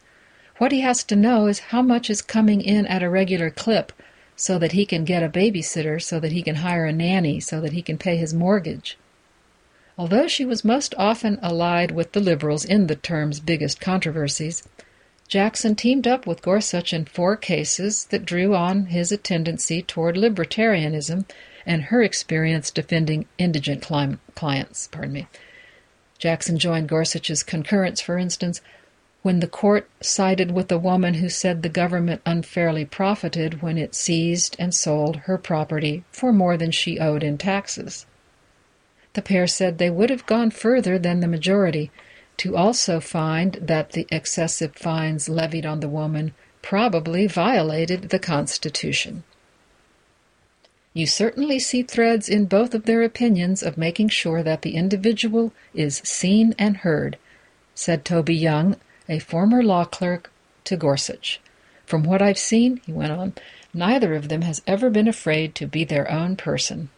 What 0.58 0.72
he 0.72 0.82
has 0.82 1.04
to 1.06 1.16
know 1.16 1.48
is 1.48 1.60
how 1.60 1.82
much 1.82 2.10
is 2.10 2.22
coming 2.22 2.62
in 2.62 2.86
at 2.88 3.04
a 3.04 3.10
regular 3.10 3.50
clip 3.50 3.92
so 4.38 4.58
that 4.60 4.72
he 4.72 4.86
can 4.86 5.04
get 5.06 5.24
a 5.24 5.30
babysitter, 5.30 6.02
so 6.02 6.20
that 6.20 6.32
he 6.32 6.42
can 6.42 6.56
hire 6.56 6.86
a 6.86 6.94
nanny, 6.94 7.40
so 7.40 7.60
that 7.62 7.74
he 7.74 7.82
can 7.82 7.98
pay 7.98 8.18
his 8.18 8.34
mortgage. 8.34 8.98
Although 9.98 10.28
she 10.28 10.44
was 10.44 10.66
most 10.66 10.94
often 10.98 11.40
allied 11.42 11.92
with 11.92 12.12
the 12.12 12.20
Liberals 12.20 12.66
in 12.66 12.88
the 12.88 12.96
term's 12.96 13.40
biggest 13.40 13.80
controversies, 13.80 14.64
Jackson 15.28 15.76
teamed 15.76 16.06
up 16.06 16.28
with 16.28 16.42
Gorsuch 16.42 16.94
in 16.94 17.06
four 17.06 17.36
cases 17.36 18.06
that 18.06 18.26
drew 18.26 18.56
on 18.56 18.88
his 18.88 19.18
tendency 19.24 19.82
toward 19.82 20.16
libertarianism 20.16 21.26
and 21.66 21.84
her 21.84 22.04
experience 22.04 22.70
defending 22.70 23.26
indigent 23.38 23.82
clients. 23.82 24.88
Pardon 24.88 25.14
me. 25.14 25.28
Jackson 26.20 26.60
joined 26.60 26.90
Gorsuch's 26.90 27.42
concurrence, 27.42 28.02
for 28.02 28.18
instance, 28.18 28.62
when 29.26 29.40
the 29.40 29.48
court 29.48 29.90
sided 30.02 30.52
with 30.52 30.68
the 30.68 30.78
woman 30.78 31.16
who 31.16 31.28
said 31.28 31.64
the 31.64 31.68
government 31.68 32.22
unfairly 32.28 32.86
profited 32.86 33.60
when 33.60 33.76
it 33.76 33.96
seized 33.96 34.56
and 34.60 34.72
sold 34.72 35.16
her 35.16 35.36
property 35.36 36.04
for 36.12 36.32
more 36.32 36.56
than 36.58 36.70
she 36.70 37.00
owed 37.00 37.24
in 37.24 37.36
taxes. 37.36 38.06
The 39.14 39.24
pair 39.24 39.48
said 39.48 39.80
they 39.80 39.90
would 39.90 40.12
have 40.12 40.28
gone 40.28 40.52
further 40.52 41.00
than 41.00 41.22
the 41.22 41.28
majority 41.28 41.90
to 42.38 42.56
also 42.56 43.00
find 43.00 43.54
that 43.54 43.94
the 43.94 44.06
excessive 44.12 44.76
fines 44.76 45.28
levied 45.28 45.66
on 45.66 45.80
the 45.80 45.90
woman 45.90 46.36
probably 46.62 47.26
violated 47.26 48.10
the 48.10 48.20
Constitution. 48.20 49.24
You 50.94 51.08
certainly 51.08 51.58
see 51.58 51.82
threads 51.82 52.30
in 52.30 52.46
both 52.46 52.76
of 52.76 52.86
their 52.86 53.02
opinions 53.02 53.64
of 53.64 53.76
making 53.76 54.10
sure 54.10 54.44
that 54.44 54.62
the 54.62 54.76
individual 54.76 55.52
is 55.74 55.98
seen 56.04 56.54
and 56.60 56.78
heard, 56.78 57.18
said 57.74 58.06
Toby 58.06 58.36
Young, 58.36 58.76
a 59.08 59.20
former 59.20 59.64
law 59.64 59.86
clerk, 59.86 60.32
to 60.66 60.76
Gorsuch. 60.76 61.40
From 61.86 62.04
what 62.04 62.22
I've 62.22 62.40
seen, 62.40 62.82
he 62.86 62.92
went 62.92 63.12
on, 63.12 63.34
neither 63.74 64.16
of 64.16 64.30
them 64.30 64.42
has 64.42 64.62
ever 64.66 64.90
been 64.90 65.08
afraid 65.08 65.54
to 65.56 65.68
be 65.68 65.84
their 65.84 66.10
own 66.12 66.36
person. 66.36 66.90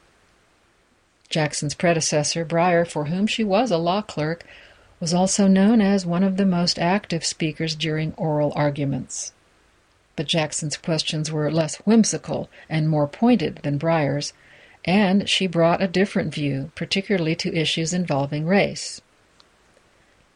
Jackson's 1.30 1.76
predecessor, 1.76 2.46
Breyer, 2.46 2.88
for 2.88 3.06
whom 3.06 3.28
she 3.28 3.44
was 3.44 3.70
a 3.70 3.78
law 3.78 4.02
clerk, 4.02 4.46
was 5.00 5.14
also 5.14 5.48
known 5.48 5.82
as 5.82 6.06
one 6.06 6.24
of 6.24 6.38
the 6.38 6.46
most 6.46 6.80
active 6.80 7.26
speakers 7.26 7.76
during 7.76 8.14
oral 8.14 8.54
arguments. 8.56 9.34
But 10.16 10.28
Jackson's 10.28 10.78
questions 10.78 11.32
were 11.32 11.52
less 11.52 11.76
whimsical 11.78 12.50
and 12.70 12.90
more 12.90 13.08
pointed 13.08 13.58
than 13.58 13.78
Breyer's, 13.78 14.34
and 14.86 15.30
she 15.30 15.46
brought 15.46 15.84
a 15.84 15.88
different 15.88 16.34
view, 16.34 16.72
particularly 16.74 17.36
to 17.36 17.54
issues 17.54 17.94
involving 17.94 18.48
race. 18.48 19.02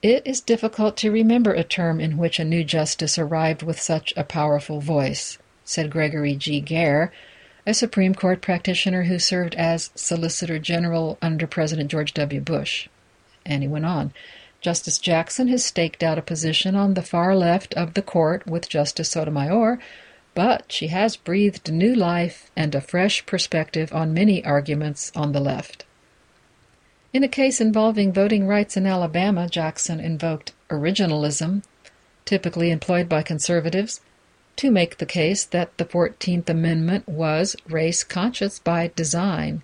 It 0.02 0.26
is 0.26 0.42
difficult 0.42 0.98
to 0.98 1.12
remember 1.12 1.54
a 1.54 1.64
term 1.64 2.00
in 2.00 2.18
which 2.18 2.40
a 2.40 2.44
new 2.44 2.64
justice 2.64 3.20
arrived 3.20 3.62
with 3.62 3.80
such 3.80 4.16
a 4.18 4.24
powerful 4.24 4.82
voice, 4.82 5.38
said 5.64 5.92
Gregory 5.92 6.36
G. 6.36 6.60
Garre, 6.60 7.12
a 7.68 7.76
Supreme 7.76 8.16
Court 8.16 8.42
practitioner 8.42 9.04
who 9.04 9.20
served 9.20 9.54
as 9.54 9.92
Solicitor 9.94 10.58
General 10.58 11.20
under 11.22 11.46
President 11.46 11.92
George 11.92 12.16
W. 12.16 12.42
Bush. 12.42 12.90
And 13.46 13.62
he 13.62 13.70
went 13.70 13.86
on. 13.86 14.12
Justice 14.60 14.98
Jackson 14.98 15.48
has 15.50 15.64
staked 15.64 16.02
out 16.02 16.18
a 16.18 16.24
position 16.24 16.76
on 16.76 16.96
the 16.96 17.04
far 17.04 17.36
left 17.36 17.76
of 17.76 17.94
the 17.94 18.02
court 18.02 18.48
with 18.48 18.70
Justice 18.70 19.10
Sotomayor, 19.10 19.78
but 20.34 20.72
she 20.72 20.88
has 20.88 21.16
breathed 21.16 21.72
new 21.72 21.94
life 21.94 22.50
and 22.56 22.74
a 22.74 22.82
fresh 22.82 23.24
perspective 23.28 23.94
on 23.94 24.16
many 24.16 24.44
arguments 24.44 25.12
on 25.16 25.32
the 25.32 25.40
left. 25.40 25.86
In 27.14 27.26
a 27.26 27.28
case 27.28 27.60
involving 27.60 28.14
voting 28.14 28.48
rights 28.48 28.78
in 28.78 28.88
Alabama, 28.88 29.50
Jackson 29.50 30.00
invoked 30.00 30.54
originalism, 30.70 31.62
typically 32.24 32.72
employed 32.72 33.10
by 33.10 33.22
conservatives, 33.22 34.00
to 34.56 34.72
make 34.72 34.98
the 34.98 35.06
case 35.06 35.44
that 35.44 35.78
the 35.78 35.84
Fourteenth 35.84 36.50
Amendment 36.50 37.10
was 37.10 37.58
race 37.68 38.06
conscious 38.06 38.60
by 38.60 38.92
design. 38.96 39.62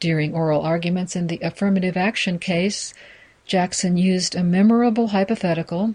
During 0.00 0.34
oral 0.34 0.62
arguments 0.62 1.14
in 1.14 1.26
the 1.26 1.40
affirmative 1.42 1.96
action 1.96 2.38
case, 2.38 2.94
Jackson 3.44 3.98
used 3.98 4.34
a 4.34 4.42
memorable 4.42 5.08
hypothetical, 5.08 5.94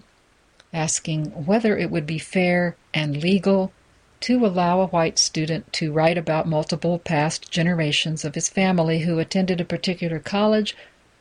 asking 0.72 1.26
whether 1.44 1.76
it 1.76 1.90
would 1.90 2.06
be 2.06 2.18
fair 2.18 2.76
and 2.94 3.20
legal 3.20 3.72
to 4.20 4.44
allow 4.44 4.80
a 4.80 4.86
white 4.88 5.18
student 5.18 5.72
to 5.72 5.92
write 5.92 6.18
about 6.18 6.46
multiple 6.46 6.98
past 6.98 7.50
generations 7.50 8.24
of 8.24 8.34
his 8.34 8.48
family 8.48 9.00
who 9.00 9.18
attended 9.18 9.60
a 9.60 9.64
particular 9.64 10.18
college, 10.18 10.76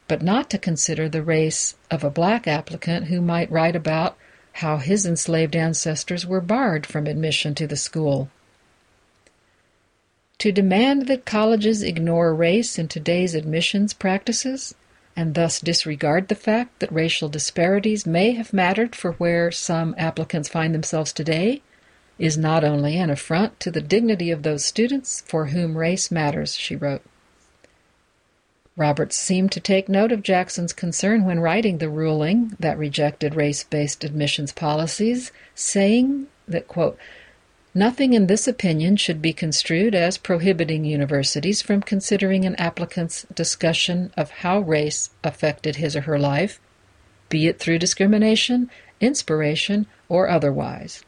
but 0.07 0.21
not 0.21 0.49
to 0.49 0.57
consider 0.57 1.07
the 1.07 1.23
race 1.23 1.75
of 1.89 2.03
a 2.03 2.09
black 2.09 2.47
applicant 2.47 3.07
who 3.07 3.21
might 3.21 3.51
write 3.51 3.75
about 3.75 4.17
how 4.53 4.77
his 4.77 5.05
enslaved 5.05 5.55
ancestors 5.55 6.25
were 6.25 6.41
barred 6.41 6.85
from 6.85 7.07
admission 7.07 7.55
to 7.55 7.65
the 7.65 7.77
school. 7.77 8.29
To 10.39 10.51
demand 10.51 11.07
that 11.07 11.25
colleges 11.25 11.83
ignore 11.83 12.33
race 12.33 12.77
in 12.79 12.87
today's 12.87 13.35
admissions 13.35 13.93
practices 13.93 14.75
and 15.15 15.35
thus 15.35 15.59
disregard 15.59 16.27
the 16.27 16.35
fact 16.35 16.79
that 16.79 16.91
racial 16.91 17.29
disparities 17.29 18.05
may 18.05 18.31
have 18.31 18.53
mattered 18.53 18.95
for 18.95 19.13
where 19.13 19.51
some 19.51 19.95
applicants 19.97 20.49
find 20.49 20.73
themselves 20.73 21.11
today 21.11 21.61
is 22.19 22.37
not 22.37 22.65
only 22.65 22.97
an 22.97 23.09
affront 23.09 23.59
to 23.61 23.71
the 23.71 23.81
dignity 23.81 24.29
of 24.29 24.43
those 24.43 24.65
students 24.65 25.21
for 25.21 25.47
whom 25.47 25.77
race 25.77 26.11
matters, 26.11 26.55
she 26.55 26.75
wrote. 26.75 27.01
Roberts 28.75 29.17
seemed 29.17 29.51
to 29.53 29.59
take 29.59 29.89
note 29.89 30.11
of 30.11 30.23
Jackson's 30.23 30.73
concern 30.73 31.25
when 31.25 31.39
writing 31.39 31.77
the 31.79 31.89
ruling 31.89 32.55
that 32.59 32.77
rejected 32.77 33.35
race 33.35 33.63
based 33.63 34.03
admissions 34.03 34.51
policies, 34.51 35.31
saying 35.55 36.27
that, 36.47 36.67
quote, 36.67 36.97
Nothing 37.73 38.13
in 38.13 38.27
this 38.27 38.47
opinion 38.47 38.95
should 38.95 39.21
be 39.21 39.31
construed 39.31 39.93
as 39.93 40.17
prohibiting 40.17 40.85
universities 40.85 41.61
from 41.61 41.81
considering 41.81 42.45
an 42.45 42.55
applicant's 42.55 43.25
discussion 43.33 44.11
of 44.17 44.31
how 44.31 44.59
race 44.59 45.11
affected 45.23 45.75
his 45.75 45.95
or 45.95 46.01
her 46.01 46.17
life, 46.17 46.59
be 47.29 47.47
it 47.47 47.59
through 47.59 47.79
discrimination, 47.79 48.69
inspiration, 48.99 49.87
or 50.07 50.29
otherwise. 50.29 51.03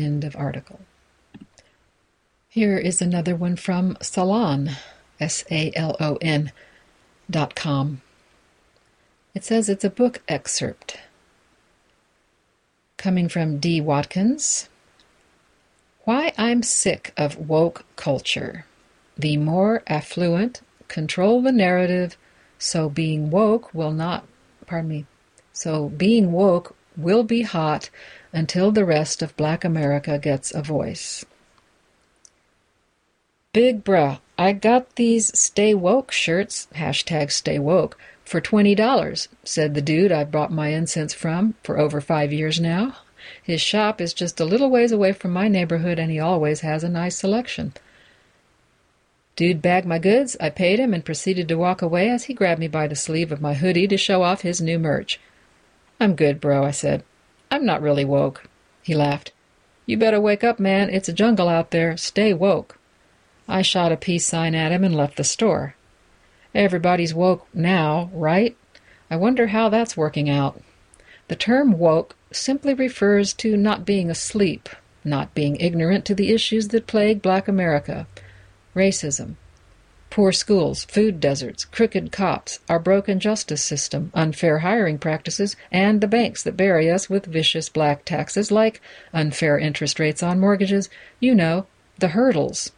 End 0.00 0.24
of 0.24 0.34
article. 0.34 0.80
Here 2.48 2.78
is 2.78 3.02
another 3.02 3.36
one 3.36 3.56
from 3.56 3.98
Salon, 4.00 4.70
S 5.20 5.44
A 5.50 5.70
L 5.76 5.94
O 6.00 6.16
N 6.22 6.52
dot 7.30 7.54
com. 7.54 8.00
It 9.34 9.44
says 9.44 9.68
it's 9.68 9.84
a 9.84 9.90
book 9.90 10.22
excerpt 10.26 10.96
coming 12.96 13.28
from 13.28 13.58
D. 13.58 13.78
Watkins. 13.82 14.70
Why 16.04 16.32
I'm 16.38 16.62
Sick 16.62 17.12
of 17.18 17.36
Woke 17.36 17.84
Culture. 17.96 18.64
The 19.18 19.36
more 19.36 19.82
affluent 19.86 20.62
control 20.88 21.42
the 21.42 21.52
narrative 21.52 22.16
so 22.58 22.88
being 22.88 23.30
woke 23.30 23.74
will 23.74 23.92
not, 23.92 24.26
pardon 24.66 24.88
me, 24.88 25.06
so 25.52 25.90
being 25.90 26.32
woke 26.32 26.74
will 26.96 27.24
be 27.24 27.42
hot 27.42 27.90
until 28.32 28.70
the 28.70 28.84
rest 28.84 29.22
of 29.22 29.36
black 29.36 29.64
America 29.64 30.18
gets 30.18 30.54
a 30.54 30.62
voice. 30.62 31.24
Big 33.52 33.82
bruh, 33.82 34.20
I 34.38 34.52
got 34.52 34.94
these 34.96 35.36
Stay 35.38 35.74
Woke 35.74 36.12
shirts, 36.12 36.68
hashtag 36.74 37.32
Stay 37.32 37.58
Woke, 37.58 37.98
for 38.24 38.40
$20, 38.40 39.28
said 39.42 39.74
the 39.74 39.82
dude 39.82 40.12
I 40.12 40.22
bought 40.22 40.52
my 40.52 40.68
incense 40.68 41.12
from 41.12 41.54
for 41.64 41.78
over 41.78 42.00
five 42.00 42.32
years 42.32 42.60
now. 42.60 42.96
His 43.42 43.60
shop 43.60 44.00
is 44.00 44.14
just 44.14 44.38
a 44.38 44.44
little 44.44 44.70
ways 44.70 44.92
away 44.92 45.12
from 45.12 45.32
my 45.32 45.48
neighborhood 45.48 45.98
and 45.98 46.10
he 46.10 46.20
always 46.20 46.60
has 46.60 46.84
a 46.84 46.88
nice 46.88 47.16
selection. 47.16 47.72
Dude 49.36 49.62
bagged 49.62 49.86
my 49.86 49.98
goods, 49.98 50.36
I 50.40 50.50
paid 50.50 50.78
him, 50.78 50.92
and 50.92 51.04
proceeded 51.04 51.48
to 51.48 51.58
walk 51.58 51.82
away 51.82 52.08
as 52.08 52.24
he 52.24 52.34
grabbed 52.34 52.60
me 52.60 52.68
by 52.68 52.86
the 52.86 52.94
sleeve 52.94 53.32
of 53.32 53.40
my 53.40 53.54
hoodie 53.54 53.88
to 53.88 53.96
show 53.96 54.22
off 54.22 54.42
his 54.42 54.60
new 54.60 54.78
merch. 54.78 55.18
I'm 56.00 56.16
good, 56.16 56.40
bro, 56.40 56.64
I 56.64 56.70
said. 56.70 57.04
I'm 57.50 57.66
not 57.66 57.82
really 57.82 58.04
woke. 58.04 58.48
He 58.82 58.94
laughed. 58.94 59.32
You 59.84 59.98
better 59.98 60.20
wake 60.20 60.42
up, 60.42 60.58
man. 60.58 60.88
It's 60.88 61.08
a 61.08 61.12
jungle 61.12 61.48
out 61.48 61.70
there. 61.70 61.96
Stay 61.98 62.32
woke. 62.32 62.78
I 63.46 63.62
shot 63.62 63.92
a 63.92 63.96
peace 63.96 64.24
sign 64.24 64.54
at 64.54 64.72
him 64.72 64.82
and 64.82 64.94
left 64.94 65.16
the 65.16 65.24
store. 65.24 65.74
Everybody's 66.54 67.14
woke 67.14 67.46
now, 67.52 68.10
right? 68.14 68.56
I 69.10 69.16
wonder 69.16 69.48
how 69.48 69.68
that's 69.68 69.96
working 69.96 70.30
out. 70.30 70.62
The 71.28 71.36
term 71.36 71.78
woke 71.78 72.16
simply 72.32 72.74
refers 72.74 73.32
to 73.34 73.56
not 73.56 73.84
being 73.84 74.10
asleep, 74.10 74.68
not 75.04 75.34
being 75.34 75.56
ignorant 75.56 76.04
to 76.06 76.14
the 76.14 76.32
issues 76.32 76.68
that 76.68 76.86
plague 76.86 77.20
black 77.20 77.46
America 77.46 78.06
racism, 78.74 79.34
poor 80.10 80.32
schools, 80.32 80.84
food 80.84 81.20
deserts, 81.20 81.64
crooked 81.64 82.10
cops, 82.10 82.58
our 82.68 82.80
broken 82.80 83.20
justice 83.20 83.62
system, 83.62 84.10
unfair 84.12 84.58
hiring 84.58 84.98
practices, 84.98 85.54
and 85.70 86.00
the 86.00 86.08
banks 86.08 86.42
that 86.42 86.56
bury 86.56 86.90
us 86.90 87.08
with 87.08 87.26
vicious 87.26 87.68
black 87.68 88.04
taxes 88.04 88.50
like 88.50 88.80
unfair 89.14 89.56
interest 89.56 90.00
rates 90.00 90.22
on 90.22 90.40
mortgages, 90.40 90.90
you 91.20 91.32
know, 91.34 91.66
the 92.00 92.08
hurdles. 92.08 92.72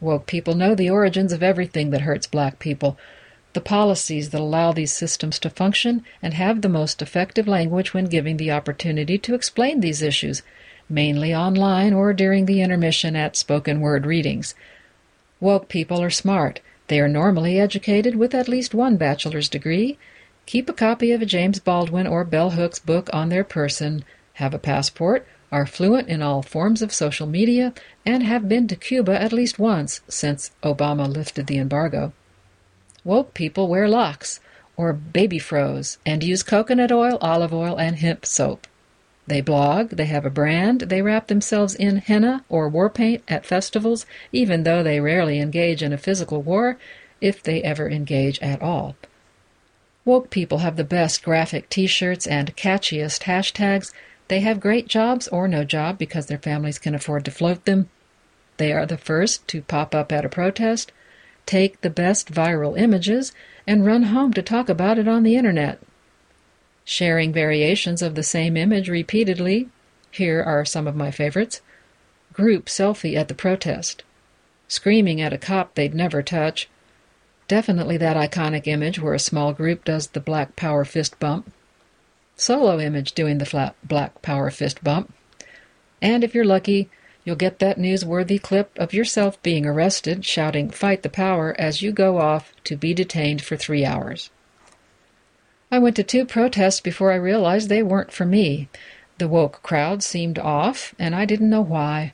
Woke 0.00 0.26
people 0.26 0.54
know 0.54 0.74
the 0.74 0.90
origins 0.90 1.32
of 1.32 1.42
everything 1.42 1.88
that 1.90 2.02
hurts 2.02 2.26
black 2.26 2.58
people, 2.58 2.98
the 3.54 3.60
policies 3.60 4.30
that 4.30 4.40
allow 4.40 4.70
these 4.72 4.92
systems 4.92 5.38
to 5.38 5.48
function, 5.48 6.04
and 6.20 6.34
have 6.34 6.60
the 6.60 6.68
most 6.68 7.00
effective 7.00 7.48
language 7.48 7.94
when 7.94 8.04
giving 8.04 8.36
the 8.36 8.50
opportunity 8.50 9.16
to 9.16 9.34
explain 9.34 9.80
these 9.80 10.02
issues, 10.02 10.42
mainly 10.90 11.34
online 11.34 11.94
or 11.94 12.12
during 12.12 12.44
the 12.44 12.60
intermission 12.60 13.16
at 13.16 13.36
spoken 13.36 13.80
word 13.80 14.04
readings. 14.04 14.54
Woke 15.44 15.68
people 15.68 16.00
are 16.00 16.08
smart. 16.08 16.60
They 16.88 16.98
are 17.00 17.06
normally 17.06 17.60
educated 17.60 18.16
with 18.16 18.34
at 18.34 18.48
least 18.48 18.72
one 18.72 18.96
bachelor's 18.96 19.46
degree, 19.46 19.98
keep 20.46 20.70
a 20.70 20.72
copy 20.72 21.12
of 21.12 21.20
a 21.20 21.26
James 21.26 21.58
Baldwin 21.58 22.06
or 22.06 22.24
Bell 22.24 22.52
Hooks 22.52 22.78
book 22.78 23.10
on 23.12 23.28
their 23.28 23.44
person, 23.44 24.06
have 24.40 24.54
a 24.54 24.58
passport, 24.58 25.26
are 25.52 25.66
fluent 25.66 26.08
in 26.08 26.22
all 26.22 26.40
forms 26.40 26.80
of 26.80 26.94
social 26.94 27.26
media, 27.26 27.74
and 28.06 28.22
have 28.22 28.48
been 28.48 28.66
to 28.68 28.74
Cuba 28.74 29.20
at 29.20 29.34
least 29.34 29.58
once 29.58 30.00
since 30.08 30.50
Obama 30.62 31.06
lifted 31.06 31.46
the 31.46 31.58
embargo. 31.58 32.14
Woke 33.04 33.34
people 33.34 33.68
wear 33.68 33.86
locks 33.86 34.40
or 34.78 34.94
baby 34.94 35.38
froze 35.38 35.98
and 36.06 36.24
use 36.24 36.42
coconut 36.42 36.90
oil, 36.90 37.18
olive 37.20 37.52
oil, 37.52 37.76
and 37.76 37.96
hemp 37.96 38.24
soap. 38.24 38.66
They 39.26 39.40
blog, 39.40 39.90
they 39.90 40.04
have 40.06 40.26
a 40.26 40.30
brand, 40.30 40.80
they 40.82 41.00
wrap 41.00 41.28
themselves 41.28 41.74
in 41.74 41.96
henna 41.96 42.44
or 42.48 42.68
war 42.68 42.90
paint 42.90 43.22
at 43.26 43.46
festivals, 43.46 44.04
even 44.32 44.64
though 44.64 44.82
they 44.82 45.00
rarely 45.00 45.40
engage 45.40 45.82
in 45.82 45.92
a 45.92 45.98
physical 45.98 46.42
war, 46.42 46.76
if 47.20 47.42
they 47.42 47.62
ever 47.62 47.88
engage 47.88 48.38
at 48.40 48.60
all. 48.60 48.96
Woke 50.04 50.28
people 50.28 50.58
have 50.58 50.76
the 50.76 50.84
best 50.84 51.22
graphic 51.22 51.70
t 51.70 51.86
shirts 51.86 52.26
and 52.26 52.54
catchiest 52.56 53.22
hashtags, 53.22 53.92
they 54.28 54.40
have 54.40 54.60
great 54.60 54.88
jobs 54.88 55.28
or 55.28 55.48
no 55.48 55.64
job 55.64 55.96
because 55.96 56.26
their 56.26 56.38
families 56.38 56.78
can 56.78 56.94
afford 56.94 57.24
to 57.24 57.30
float 57.30 57.64
them. 57.64 57.88
They 58.58 58.72
are 58.72 58.86
the 58.86 58.98
first 58.98 59.48
to 59.48 59.62
pop 59.62 59.94
up 59.94 60.12
at 60.12 60.24
a 60.24 60.28
protest, 60.28 60.92
take 61.46 61.80
the 61.80 61.90
best 61.90 62.30
viral 62.30 62.78
images, 62.78 63.32
and 63.66 63.86
run 63.86 64.04
home 64.04 64.32
to 64.34 64.42
talk 64.42 64.68
about 64.68 64.98
it 64.98 65.08
on 65.08 65.22
the 65.22 65.36
internet. 65.36 65.78
Sharing 66.84 67.32
variations 67.32 68.02
of 68.02 68.14
the 68.14 68.22
same 68.22 68.56
image 68.56 68.88
repeatedly, 68.88 69.68
here 70.10 70.42
are 70.42 70.64
some 70.64 70.86
of 70.86 70.94
my 70.96 71.10
favorites. 71.10 71.60
Group 72.32 72.66
selfie 72.66 73.16
at 73.16 73.28
the 73.28 73.34
protest. 73.34 74.02
Screaming 74.68 75.20
at 75.20 75.32
a 75.32 75.38
cop 75.38 75.74
they'd 75.74 75.94
never 75.94 76.22
touch. 76.22 76.68
Definitely 77.48 77.96
that 77.98 78.16
iconic 78.16 78.66
image 78.66 79.00
where 79.00 79.14
a 79.14 79.18
small 79.18 79.52
group 79.52 79.84
does 79.84 80.08
the 80.08 80.20
black 80.20 80.56
power 80.56 80.84
fist 80.84 81.18
bump 81.18 81.52
solo 82.36 82.80
image 82.80 83.12
doing 83.12 83.38
the 83.38 83.46
flat 83.46 83.74
black 83.84 84.22
power 84.22 84.50
fist 84.50 84.82
bump. 84.82 85.12
And 86.02 86.24
if 86.24 86.34
you're 86.34 86.44
lucky, 86.44 86.90
you'll 87.24 87.36
get 87.36 87.58
that 87.60 87.78
newsworthy 87.78 88.40
clip 88.40 88.76
of 88.76 88.92
yourself 88.92 89.42
being 89.42 89.66
arrested 89.66 90.24
shouting, 90.24 90.70
Fight 90.70 91.02
the 91.02 91.08
power, 91.08 91.54
as 91.58 91.82
you 91.82 91.92
go 91.92 92.18
off 92.18 92.52
to 92.64 92.76
be 92.76 92.92
detained 92.92 93.42
for 93.42 93.56
three 93.56 93.84
hours. 93.84 94.30
I 95.70 95.78
went 95.78 95.96
to 95.96 96.02
two 96.02 96.24
protests 96.24 96.80
before 96.80 97.12
I 97.12 97.16
realized 97.16 97.68
they 97.68 97.82
weren't 97.82 98.12
for 98.12 98.24
me. 98.24 98.68
The 99.18 99.28
woke 99.28 99.62
crowd 99.62 100.02
seemed 100.02 100.38
off, 100.38 100.94
and 100.98 101.14
I 101.14 101.24
didn't 101.24 101.50
know 101.50 101.62
why. 101.62 102.12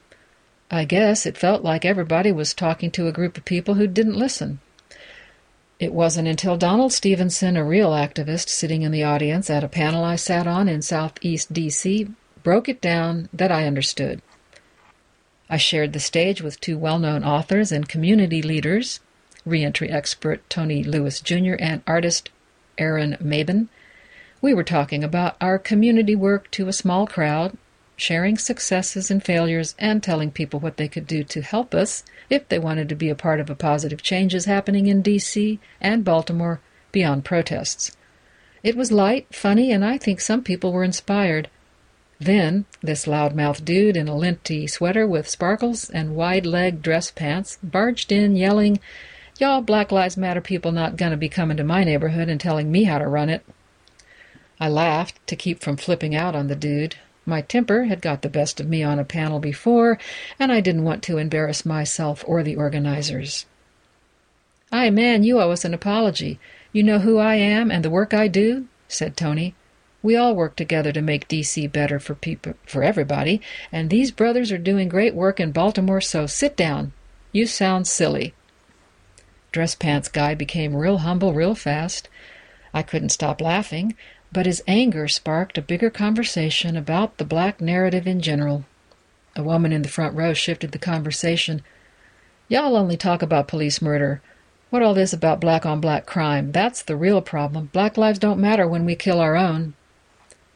I 0.70 0.84
guess 0.84 1.26
it 1.26 1.36
felt 1.36 1.64
like 1.64 1.84
everybody 1.84 2.30
was 2.30 2.54
talking 2.54 2.90
to 2.92 3.08
a 3.08 3.12
group 3.12 3.36
of 3.36 3.44
people 3.44 3.74
who 3.74 3.86
didn't 3.86 4.18
listen. 4.18 4.60
It 5.80 5.92
wasn't 5.92 6.28
until 6.28 6.56
Donald 6.56 6.92
Stevenson, 6.92 7.56
a 7.56 7.64
real 7.64 7.90
activist 7.90 8.50
sitting 8.50 8.82
in 8.82 8.92
the 8.92 9.02
audience 9.02 9.48
at 9.48 9.64
a 9.64 9.68
panel 9.68 10.04
I 10.04 10.16
sat 10.16 10.46
on 10.46 10.68
in 10.68 10.82
Southeast 10.82 11.52
D.C., 11.52 12.08
broke 12.42 12.68
it 12.68 12.80
down 12.80 13.28
that 13.32 13.50
I 13.50 13.66
understood. 13.66 14.20
I 15.48 15.56
shared 15.56 15.92
the 15.92 16.00
stage 16.00 16.42
with 16.42 16.60
two 16.60 16.78
well 16.78 16.98
known 16.98 17.24
authors 17.24 17.72
and 17.72 17.88
community 17.88 18.42
leaders, 18.42 19.00
reentry 19.44 19.90
expert 19.90 20.48
Tony 20.48 20.84
Lewis 20.84 21.20
Jr. 21.20 21.54
and 21.58 21.82
artist 21.86 22.28
Aaron 22.80 23.16
Maybin. 23.22 23.68
We 24.42 24.52
were 24.52 24.64
talking 24.64 25.04
about 25.04 25.36
our 25.40 25.58
community 25.58 26.16
work 26.16 26.50
to 26.52 26.66
a 26.66 26.72
small 26.72 27.06
crowd 27.06 27.56
sharing 28.00 28.38
successes 28.38 29.10
and 29.10 29.22
failures, 29.22 29.74
and 29.78 30.02
telling 30.02 30.30
people 30.30 30.58
what 30.58 30.78
they 30.78 30.88
could 30.88 31.06
do 31.06 31.22
to 31.22 31.42
help 31.42 31.74
us 31.74 32.02
if 32.30 32.48
they 32.48 32.58
wanted 32.58 32.88
to 32.88 32.94
be 32.94 33.10
a 33.10 33.14
part 33.14 33.38
of 33.38 33.50
a 33.50 33.54
positive 33.54 34.02
changes 34.02 34.46
happening 34.46 34.86
in 34.86 35.02
D.C. 35.02 35.60
and 35.80 36.02
Baltimore 36.02 36.60
beyond 36.92 37.26
protests. 37.26 37.94
It 38.62 38.74
was 38.74 38.90
light, 38.90 39.26
funny, 39.34 39.70
and 39.70 39.84
I 39.84 39.98
think 39.98 40.20
some 40.20 40.42
people 40.42 40.72
were 40.72 40.82
inspired. 40.82 41.48
Then, 42.18 42.64
this 42.82 43.06
loudmouth 43.06 43.64
dude 43.64 43.96
in 43.96 44.08
a 44.08 44.16
linty 44.16 44.66
sweater 44.66 45.06
with 45.06 45.28
sparkles 45.28 45.90
and 45.90 46.16
wide 46.16 46.46
legged 46.46 46.82
dress 46.82 47.10
pants 47.10 47.58
barged 47.62 48.12
in 48.12 48.34
yelling, 48.34 48.80
Y'all 49.40 49.62
Black 49.62 49.90
Lives 49.90 50.16
Matter 50.16 50.40
people 50.40 50.70
not 50.70 50.96
gonna 50.96 51.16
be 51.16 51.28
coming 51.28 51.56
to 51.56 51.64
my 51.64 51.82
neighborhood 51.82 52.28
and 52.28 52.38
telling 52.38 52.70
me 52.70 52.84
how 52.84 52.98
to 52.98 53.08
run 53.08 53.30
it. 53.30 53.44
I 54.60 54.68
laughed 54.68 55.26
to 55.26 55.34
keep 55.34 55.60
from 55.60 55.78
flipping 55.78 56.14
out 56.14 56.36
on 56.36 56.48
the 56.48 56.54
dude, 56.54 56.96
my 57.26 57.42
temper 57.42 57.84
had 57.84 58.02
got 58.02 58.22
the 58.22 58.28
best 58.28 58.60
of 58.60 58.68
me 58.68 58.82
on 58.82 58.98
a 58.98 59.04
panel 59.04 59.38
before, 59.38 59.98
and 60.38 60.50
I 60.50 60.60
didn't 60.60 60.84
want 60.84 61.02
to 61.04 61.18
embarrass 61.18 61.64
myself 61.64 62.24
or 62.26 62.42
the 62.42 62.56
organizers. 62.56 63.46
Aye, 64.72 64.90
man, 64.90 65.22
you 65.22 65.40
owe 65.40 65.50
us 65.50 65.64
an 65.64 65.72
apology. 65.72 66.38
You 66.72 66.82
know 66.82 66.98
who 66.98 67.18
I 67.18 67.36
am 67.36 67.70
and 67.70 67.84
the 67.84 67.90
work 67.90 68.12
I 68.12 68.26
do? 68.26 68.66
said 68.88 69.16
Tony. 69.16 69.54
We 70.02 70.16
all 70.16 70.34
work 70.34 70.56
together 70.56 70.92
to 70.92 71.02
make 71.02 71.28
DC 71.28 71.70
better 71.70 71.98
for 71.98 72.14
people, 72.14 72.54
for 72.66 72.82
everybody, 72.82 73.40
and 73.70 73.90
these 73.90 74.10
brothers 74.10 74.50
are 74.50 74.58
doing 74.58 74.88
great 74.88 75.14
work 75.14 75.38
in 75.38 75.52
Baltimore, 75.52 76.00
so 76.00 76.26
sit 76.26 76.56
down. 76.56 76.92
You 77.32 77.46
sound 77.46 77.86
silly. 77.86 78.34
Dress 79.52 79.74
Pants 79.74 80.08
Guy 80.08 80.34
became 80.34 80.76
real 80.76 80.98
humble 80.98 81.32
real 81.32 81.54
fast. 81.54 82.08
I 82.72 82.82
couldn't 82.82 83.08
stop 83.08 83.40
laughing, 83.40 83.96
but 84.32 84.46
his 84.46 84.62
anger 84.68 85.08
sparked 85.08 85.58
a 85.58 85.62
bigger 85.62 85.90
conversation 85.90 86.76
about 86.76 87.18
the 87.18 87.24
black 87.24 87.60
narrative 87.60 88.06
in 88.06 88.20
general. 88.20 88.64
A 89.34 89.42
woman 89.42 89.72
in 89.72 89.82
the 89.82 89.88
front 89.88 90.16
row 90.16 90.34
shifted 90.34 90.72
the 90.72 90.78
conversation. 90.78 91.62
Y'all 92.48 92.76
only 92.76 92.96
talk 92.96 93.22
about 93.22 93.48
police 93.48 93.82
murder. 93.82 94.20
What 94.70 94.82
all 94.82 94.94
this 94.94 95.12
about 95.12 95.40
black 95.40 95.66
on 95.66 95.80
black 95.80 96.06
crime? 96.06 96.52
That's 96.52 96.82
the 96.82 96.96
real 96.96 97.20
problem. 97.20 97.70
Black 97.72 97.96
lives 97.96 98.20
don't 98.20 98.40
matter 98.40 98.68
when 98.68 98.84
we 98.84 98.94
kill 98.94 99.20
our 99.20 99.34
own. 99.34 99.74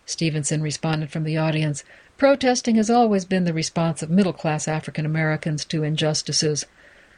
Stevenson 0.07 0.63
responded 0.63 1.11
from 1.11 1.25
the 1.25 1.37
audience. 1.37 1.83
Protesting 2.17 2.77
has 2.77 2.91
always 2.91 3.25
been 3.25 3.45
the 3.45 3.53
response 3.53 4.03
of 4.03 4.11
middle 4.11 4.33
class 4.33 4.69
African 4.69 5.05
Americans 5.05 5.65
to 5.65 5.83
injustices, 5.83 6.67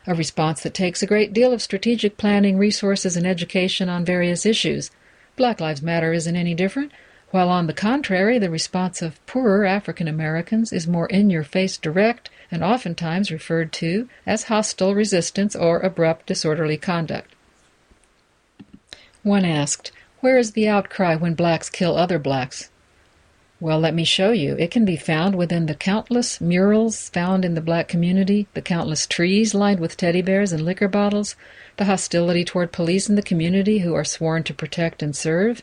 a 0.07 0.15
response 0.15 0.63
that 0.63 0.75
takes 0.75 1.03
a 1.03 1.07
great 1.07 1.33
deal 1.33 1.53
of 1.53 1.61
strategic 1.61 2.17
planning, 2.17 2.59
resources, 2.59 3.17
and 3.17 3.27
education 3.27 3.89
on 3.89 4.05
various 4.05 4.47
issues. 4.47 4.91
Black 5.37 5.61
Lives 5.61 5.83
Matter 5.83 6.13
isn't 6.13 6.37
any 6.37 6.55
different, 6.55 6.93
while 7.31 7.49
on 7.49 7.67
the 7.67 7.73
contrary, 7.73 8.39
the 8.39 8.51
response 8.51 9.03
of 9.03 9.25
poorer 9.27 9.65
African 9.65 10.07
Americans 10.07 10.73
is 10.73 10.87
more 10.87 11.07
in 11.09 11.29
your 11.29 11.43
face 11.43 11.77
direct 11.77 12.31
and 12.51 12.63
oftentimes 12.63 13.33
referred 13.33 13.73
to 13.75 14.09
as 14.25 14.45
hostile 14.45 14.95
resistance 14.95 15.57
or 15.57 15.81
abrupt 15.81 16.27
disorderly 16.27 16.77
conduct. 16.77 17.35
One 19.23 19.45
asked, 19.45 19.91
Where 20.21 20.39
is 20.39 20.53
the 20.53 20.69
outcry 20.69 21.17
when 21.17 21.35
blacks 21.35 21.69
kill 21.69 21.97
other 21.97 22.21
blacks? 22.21 22.71
Well, 23.59 23.81
let 23.81 23.95
me 23.95 24.05
show 24.05 24.33
you. 24.33 24.55
It 24.59 24.71
can 24.71 24.85
be 24.85 24.97
found 24.97 25.35
within 25.35 25.65
the 25.65 25.75
countless 25.75 26.43
murals 26.43 27.09
found 27.09 27.43
in 27.43 27.55
the 27.55 27.63
black 27.63 27.89
community, 27.89 28.47
the 28.53 28.61
countless 28.61 29.07
trees 29.07 29.55
lined 29.55 29.81
with 29.81 29.97
teddy 29.97 30.21
bears 30.21 30.53
and 30.53 30.63
liquor 30.63 30.89
bottles, 30.89 31.37
the 31.79 31.87
hostility 31.87 32.45
toward 32.45 32.71
police 32.71 33.09
in 33.09 33.15
the 33.15 33.23
community 33.23 33.79
who 33.79 33.95
are 33.95 34.05
sworn 34.05 34.43
to 34.43 34.53
protect 34.53 35.03
and 35.03 35.17
serve. 35.17 35.63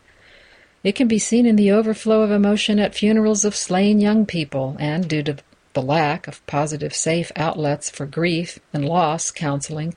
It 0.83 0.95
can 0.95 1.07
be 1.07 1.19
seen 1.19 1.45
in 1.45 1.55
the 1.55 1.71
overflow 1.71 2.21
of 2.23 2.31
emotion 2.31 2.79
at 2.79 2.95
funerals 2.95 3.45
of 3.45 3.55
slain 3.55 4.01
young 4.01 4.25
people, 4.25 4.75
and 4.79 5.07
due 5.07 5.21
to 5.23 5.37
the 5.73 5.81
lack 5.81 6.27
of 6.27 6.45
positive, 6.47 6.95
safe 6.95 7.31
outlets 7.35 7.91
for 7.91 8.07
grief 8.07 8.57
and 8.73 8.85
loss 8.85 9.29
counseling, 9.29 9.95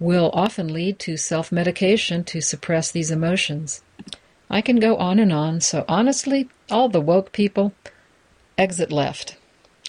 will 0.00 0.30
often 0.32 0.72
lead 0.72 0.98
to 1.00 1.18
self 1.18 1.52
medication 1.52 2.24
to 2.24 2.40
suppress 2.40 2.90
these 2.90 3.10
emotions. 3.10 3.82
I 4.48 4.62
can 4.62 4.76
go 4.76 4.96
on 4.96 5.18
and 5.18 5.34
on, 5.34 5.60
so 5.60 5.84
honestly, 5.86 6.48
all 6.70 6.88
the 6.88 7.00
woke 7.00 7.32
people, 7.32 7.72
exit 8.56 8.92
left. 8.92 9.36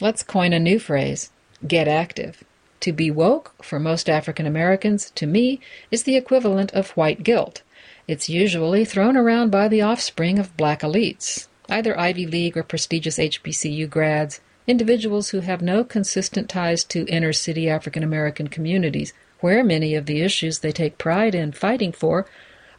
Let's 0.02 0.24
coin 0.24 0.54
a 0.54 0.60
new 0.60 0.80
phrase 0.80 1.32
get 1.68 1.88
active. 1.88 2.44
To 2.82 2.94
be 2.94 3.12
woke, 3.12 3.54
for 3.62 3.80
most 3.80 4.10
African 4.10 4.46
Americans, 4.46 5.12
to 5.12 5.28
me, 5.28 5.60
is 5.92 6.04
the 6.04 6.16
equivalent 6.16 6.72
of 6.72 6.92
white 6.92 7.24
guilt. 7.24 7.62
It's 8.08 8.30
usually 8.30 8.86
thrown 8.86 9.18
around 9.18 9.52
by 9.52 9.68
the 9.68 9.82
offspring 9.82 10.40
of 10.40 10.56
black 10.56 10.82
elites, 10.82 11.48
either 11.70 12.00
Ivy 12.00 12.26
League 12.26 12.56
or 12.56 12.64
prestigious 12.64 13.18
HBCU 13.18 13.90
grads, 13.90 14.40
individuals 14.66 15.30
who 15.30 15.42
have 15.42 15.62
no 15.62 15.84
consistent 15.84 16.48
ties 16.50 16.86
to 16.86 17.06
inner 17.08 17.34
city 17.34 17.70
African 17.70 18.04
American 18.04 18.48
communities, 18.48 19.14
where 19.42 19.64
many 19.64 19.96
of 19.96 20.06
the 20.06 20.22
issues 20.22 20.60
they 20.60 20.72
take 20.72 20.98
pride 20.98 21.36
in 21.36 21.52
fighting 21.52 21.92
for 21.92 22.26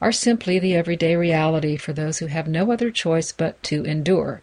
are 0.00 0.12
simply 0.12 0.58
the 0.58 0.74
everyday 0.74 1.14
reality 1.16 1.76
for 1.76 1.92
those 1.92 2.18
who 2.18 2.26
have 2.26 2.48
no 2.48 2.72
other 2.72 2.90
choice 2.90 3.32
but 3.32 3.62
to 3.62 3.84
endure. 3.84 4.42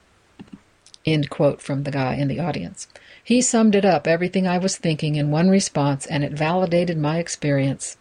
End 1.05 1.29
quote 1.29 1.61
from 1.61 1.83
the 1.83 1.91
guy 1.91 2.15
in 2.15 2.27
the 2.27 2.39
audience. 2.39 2.87
He 3.23 3.41
summed 3.41 3.75
it 3.75 3.85
up, 3.85 4.07
everything 4.07 4.47
I 4.47 4.57
was 4.57 4.77
thinking, 4.77 5.15
in 5.15 5.31
one 5.31 5.49
response, 5.49 6.05
and 6.05 6.23
it 6.23 6.33
validated 6.33 6.97
my 6.97 7.17
experience. 7.17 7.97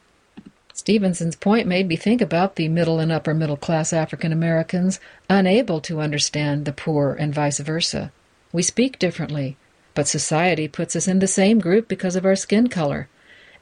Stevenson's 0.72 1.36
point 1.36 1.66
made 1.66 1.88
me 1.88 1.96
think 1.96 2.20
about 2.20 2.56
the 2.56 2.68
middle 2.68 3.00
and 3.00 3.10
upper 3.10 3.32
middle 3.32 3.56
class 3.56 3.92
African 3.92 4.30
Americans 4.30 5.00
unable 5.30 5.80
to 5.80 6.00
understand 6.00 6.64
the 6.64 6.72
poor 6.72 7.14
and 7.14 7.34
vice 7.34 7.60
versa. 7.60 8.12
We 8.52 8.62
speak 8.62 8.98
differently, 8.98 9.56
but 9.94 10.06
society 10.06 10.68
puts 10.68 10.94
us 10.94 11.08
in 11.08 11.20
the 11.20 11.26
same 11.26 11.60
group 11.60 11.88
because 11.88 12.14
of 12.14 12.26
our 12.26 12.36
skin 12.36 12.68
color. 12.68 13.08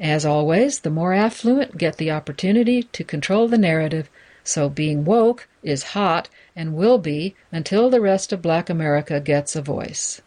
As 0.00 0.26
always, 0.26 0.80
the 0.80 0.90
more 0.90 1.12
affluent 1.12 1.78
get 1.78 1.96
the 1.96 2.10
opportunity 2.10 2.82
to 2.82 3.04
control 3.04 3.48
the 3.48 3.58
narrative, 3.58 4.10
so 4.42 4.68
being 4.68 5.04
woke 5.04 5.48
is 5.62 5.94
hot 5.94 6.28
and 6.54 6.74
will 6.74 6.98
be 6.98 7.34
until 7.50 7.90
the 7.90 8.00
rest 8.00 8.32
of 8.32 8.42
black 8.42 8.68
America 8.68 9.20
gets 9.20 9.56
a 9.56 9.62
voice. 9.62 10.20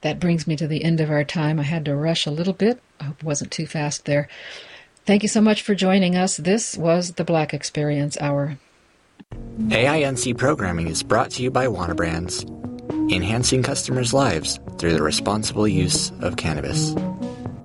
That 0.00 0.20
brings 0.20 0.46
me 0.46 0.54
to 0.56 0.66
the 0.66 0.84
end 0.84 1.00
of 1.00 1.10
our 1.10 1.24
time. 1.24 1.58
I 1.58 1.62
had 1.64 1.84
to 1.86 1.96
rush 1.96 2.26
a 2.26 2.30
little 2.30 2.52
bit. 2.52 2.80
I 3.00 3.04
hope 3.04 3.20
it 3.20 3.24
wasn't 3.24 3.50
too 3.50 3.66
fast 3.66 4.04
there. 4.04 4.28
Thank 5.06 5.22
you 5.22 5.28
so 5.28 5.40
much 5.40 5.62
for 5.62 5.74
joining 5.74 6.16
us. 6.16 6.36
This 6.36 6.76
was 6.76 7.12
the 7.12 7.24
Black 7.24 7.52
Experience 7.52 8.16
Hour. 8.20 8.58
AINC 9.68 10.36
programming 10.36 10.88
is 10.88 11.02
brought 11.02 11.30
to 11.32 11.42
you 11.42 11.50
by 11.50 11.66
Wana 11.66 11.96
Brands, 11.96 12.44
enhancing 13.10 13.62
customers' 13.62 14.14
lives 14.14 14.58
through 14.78 14.94
the 14.94 15.02
responsible 15.02 15.68
use 15.68 16.10
of 16.20 16.36
cannabis. 16.36 16.94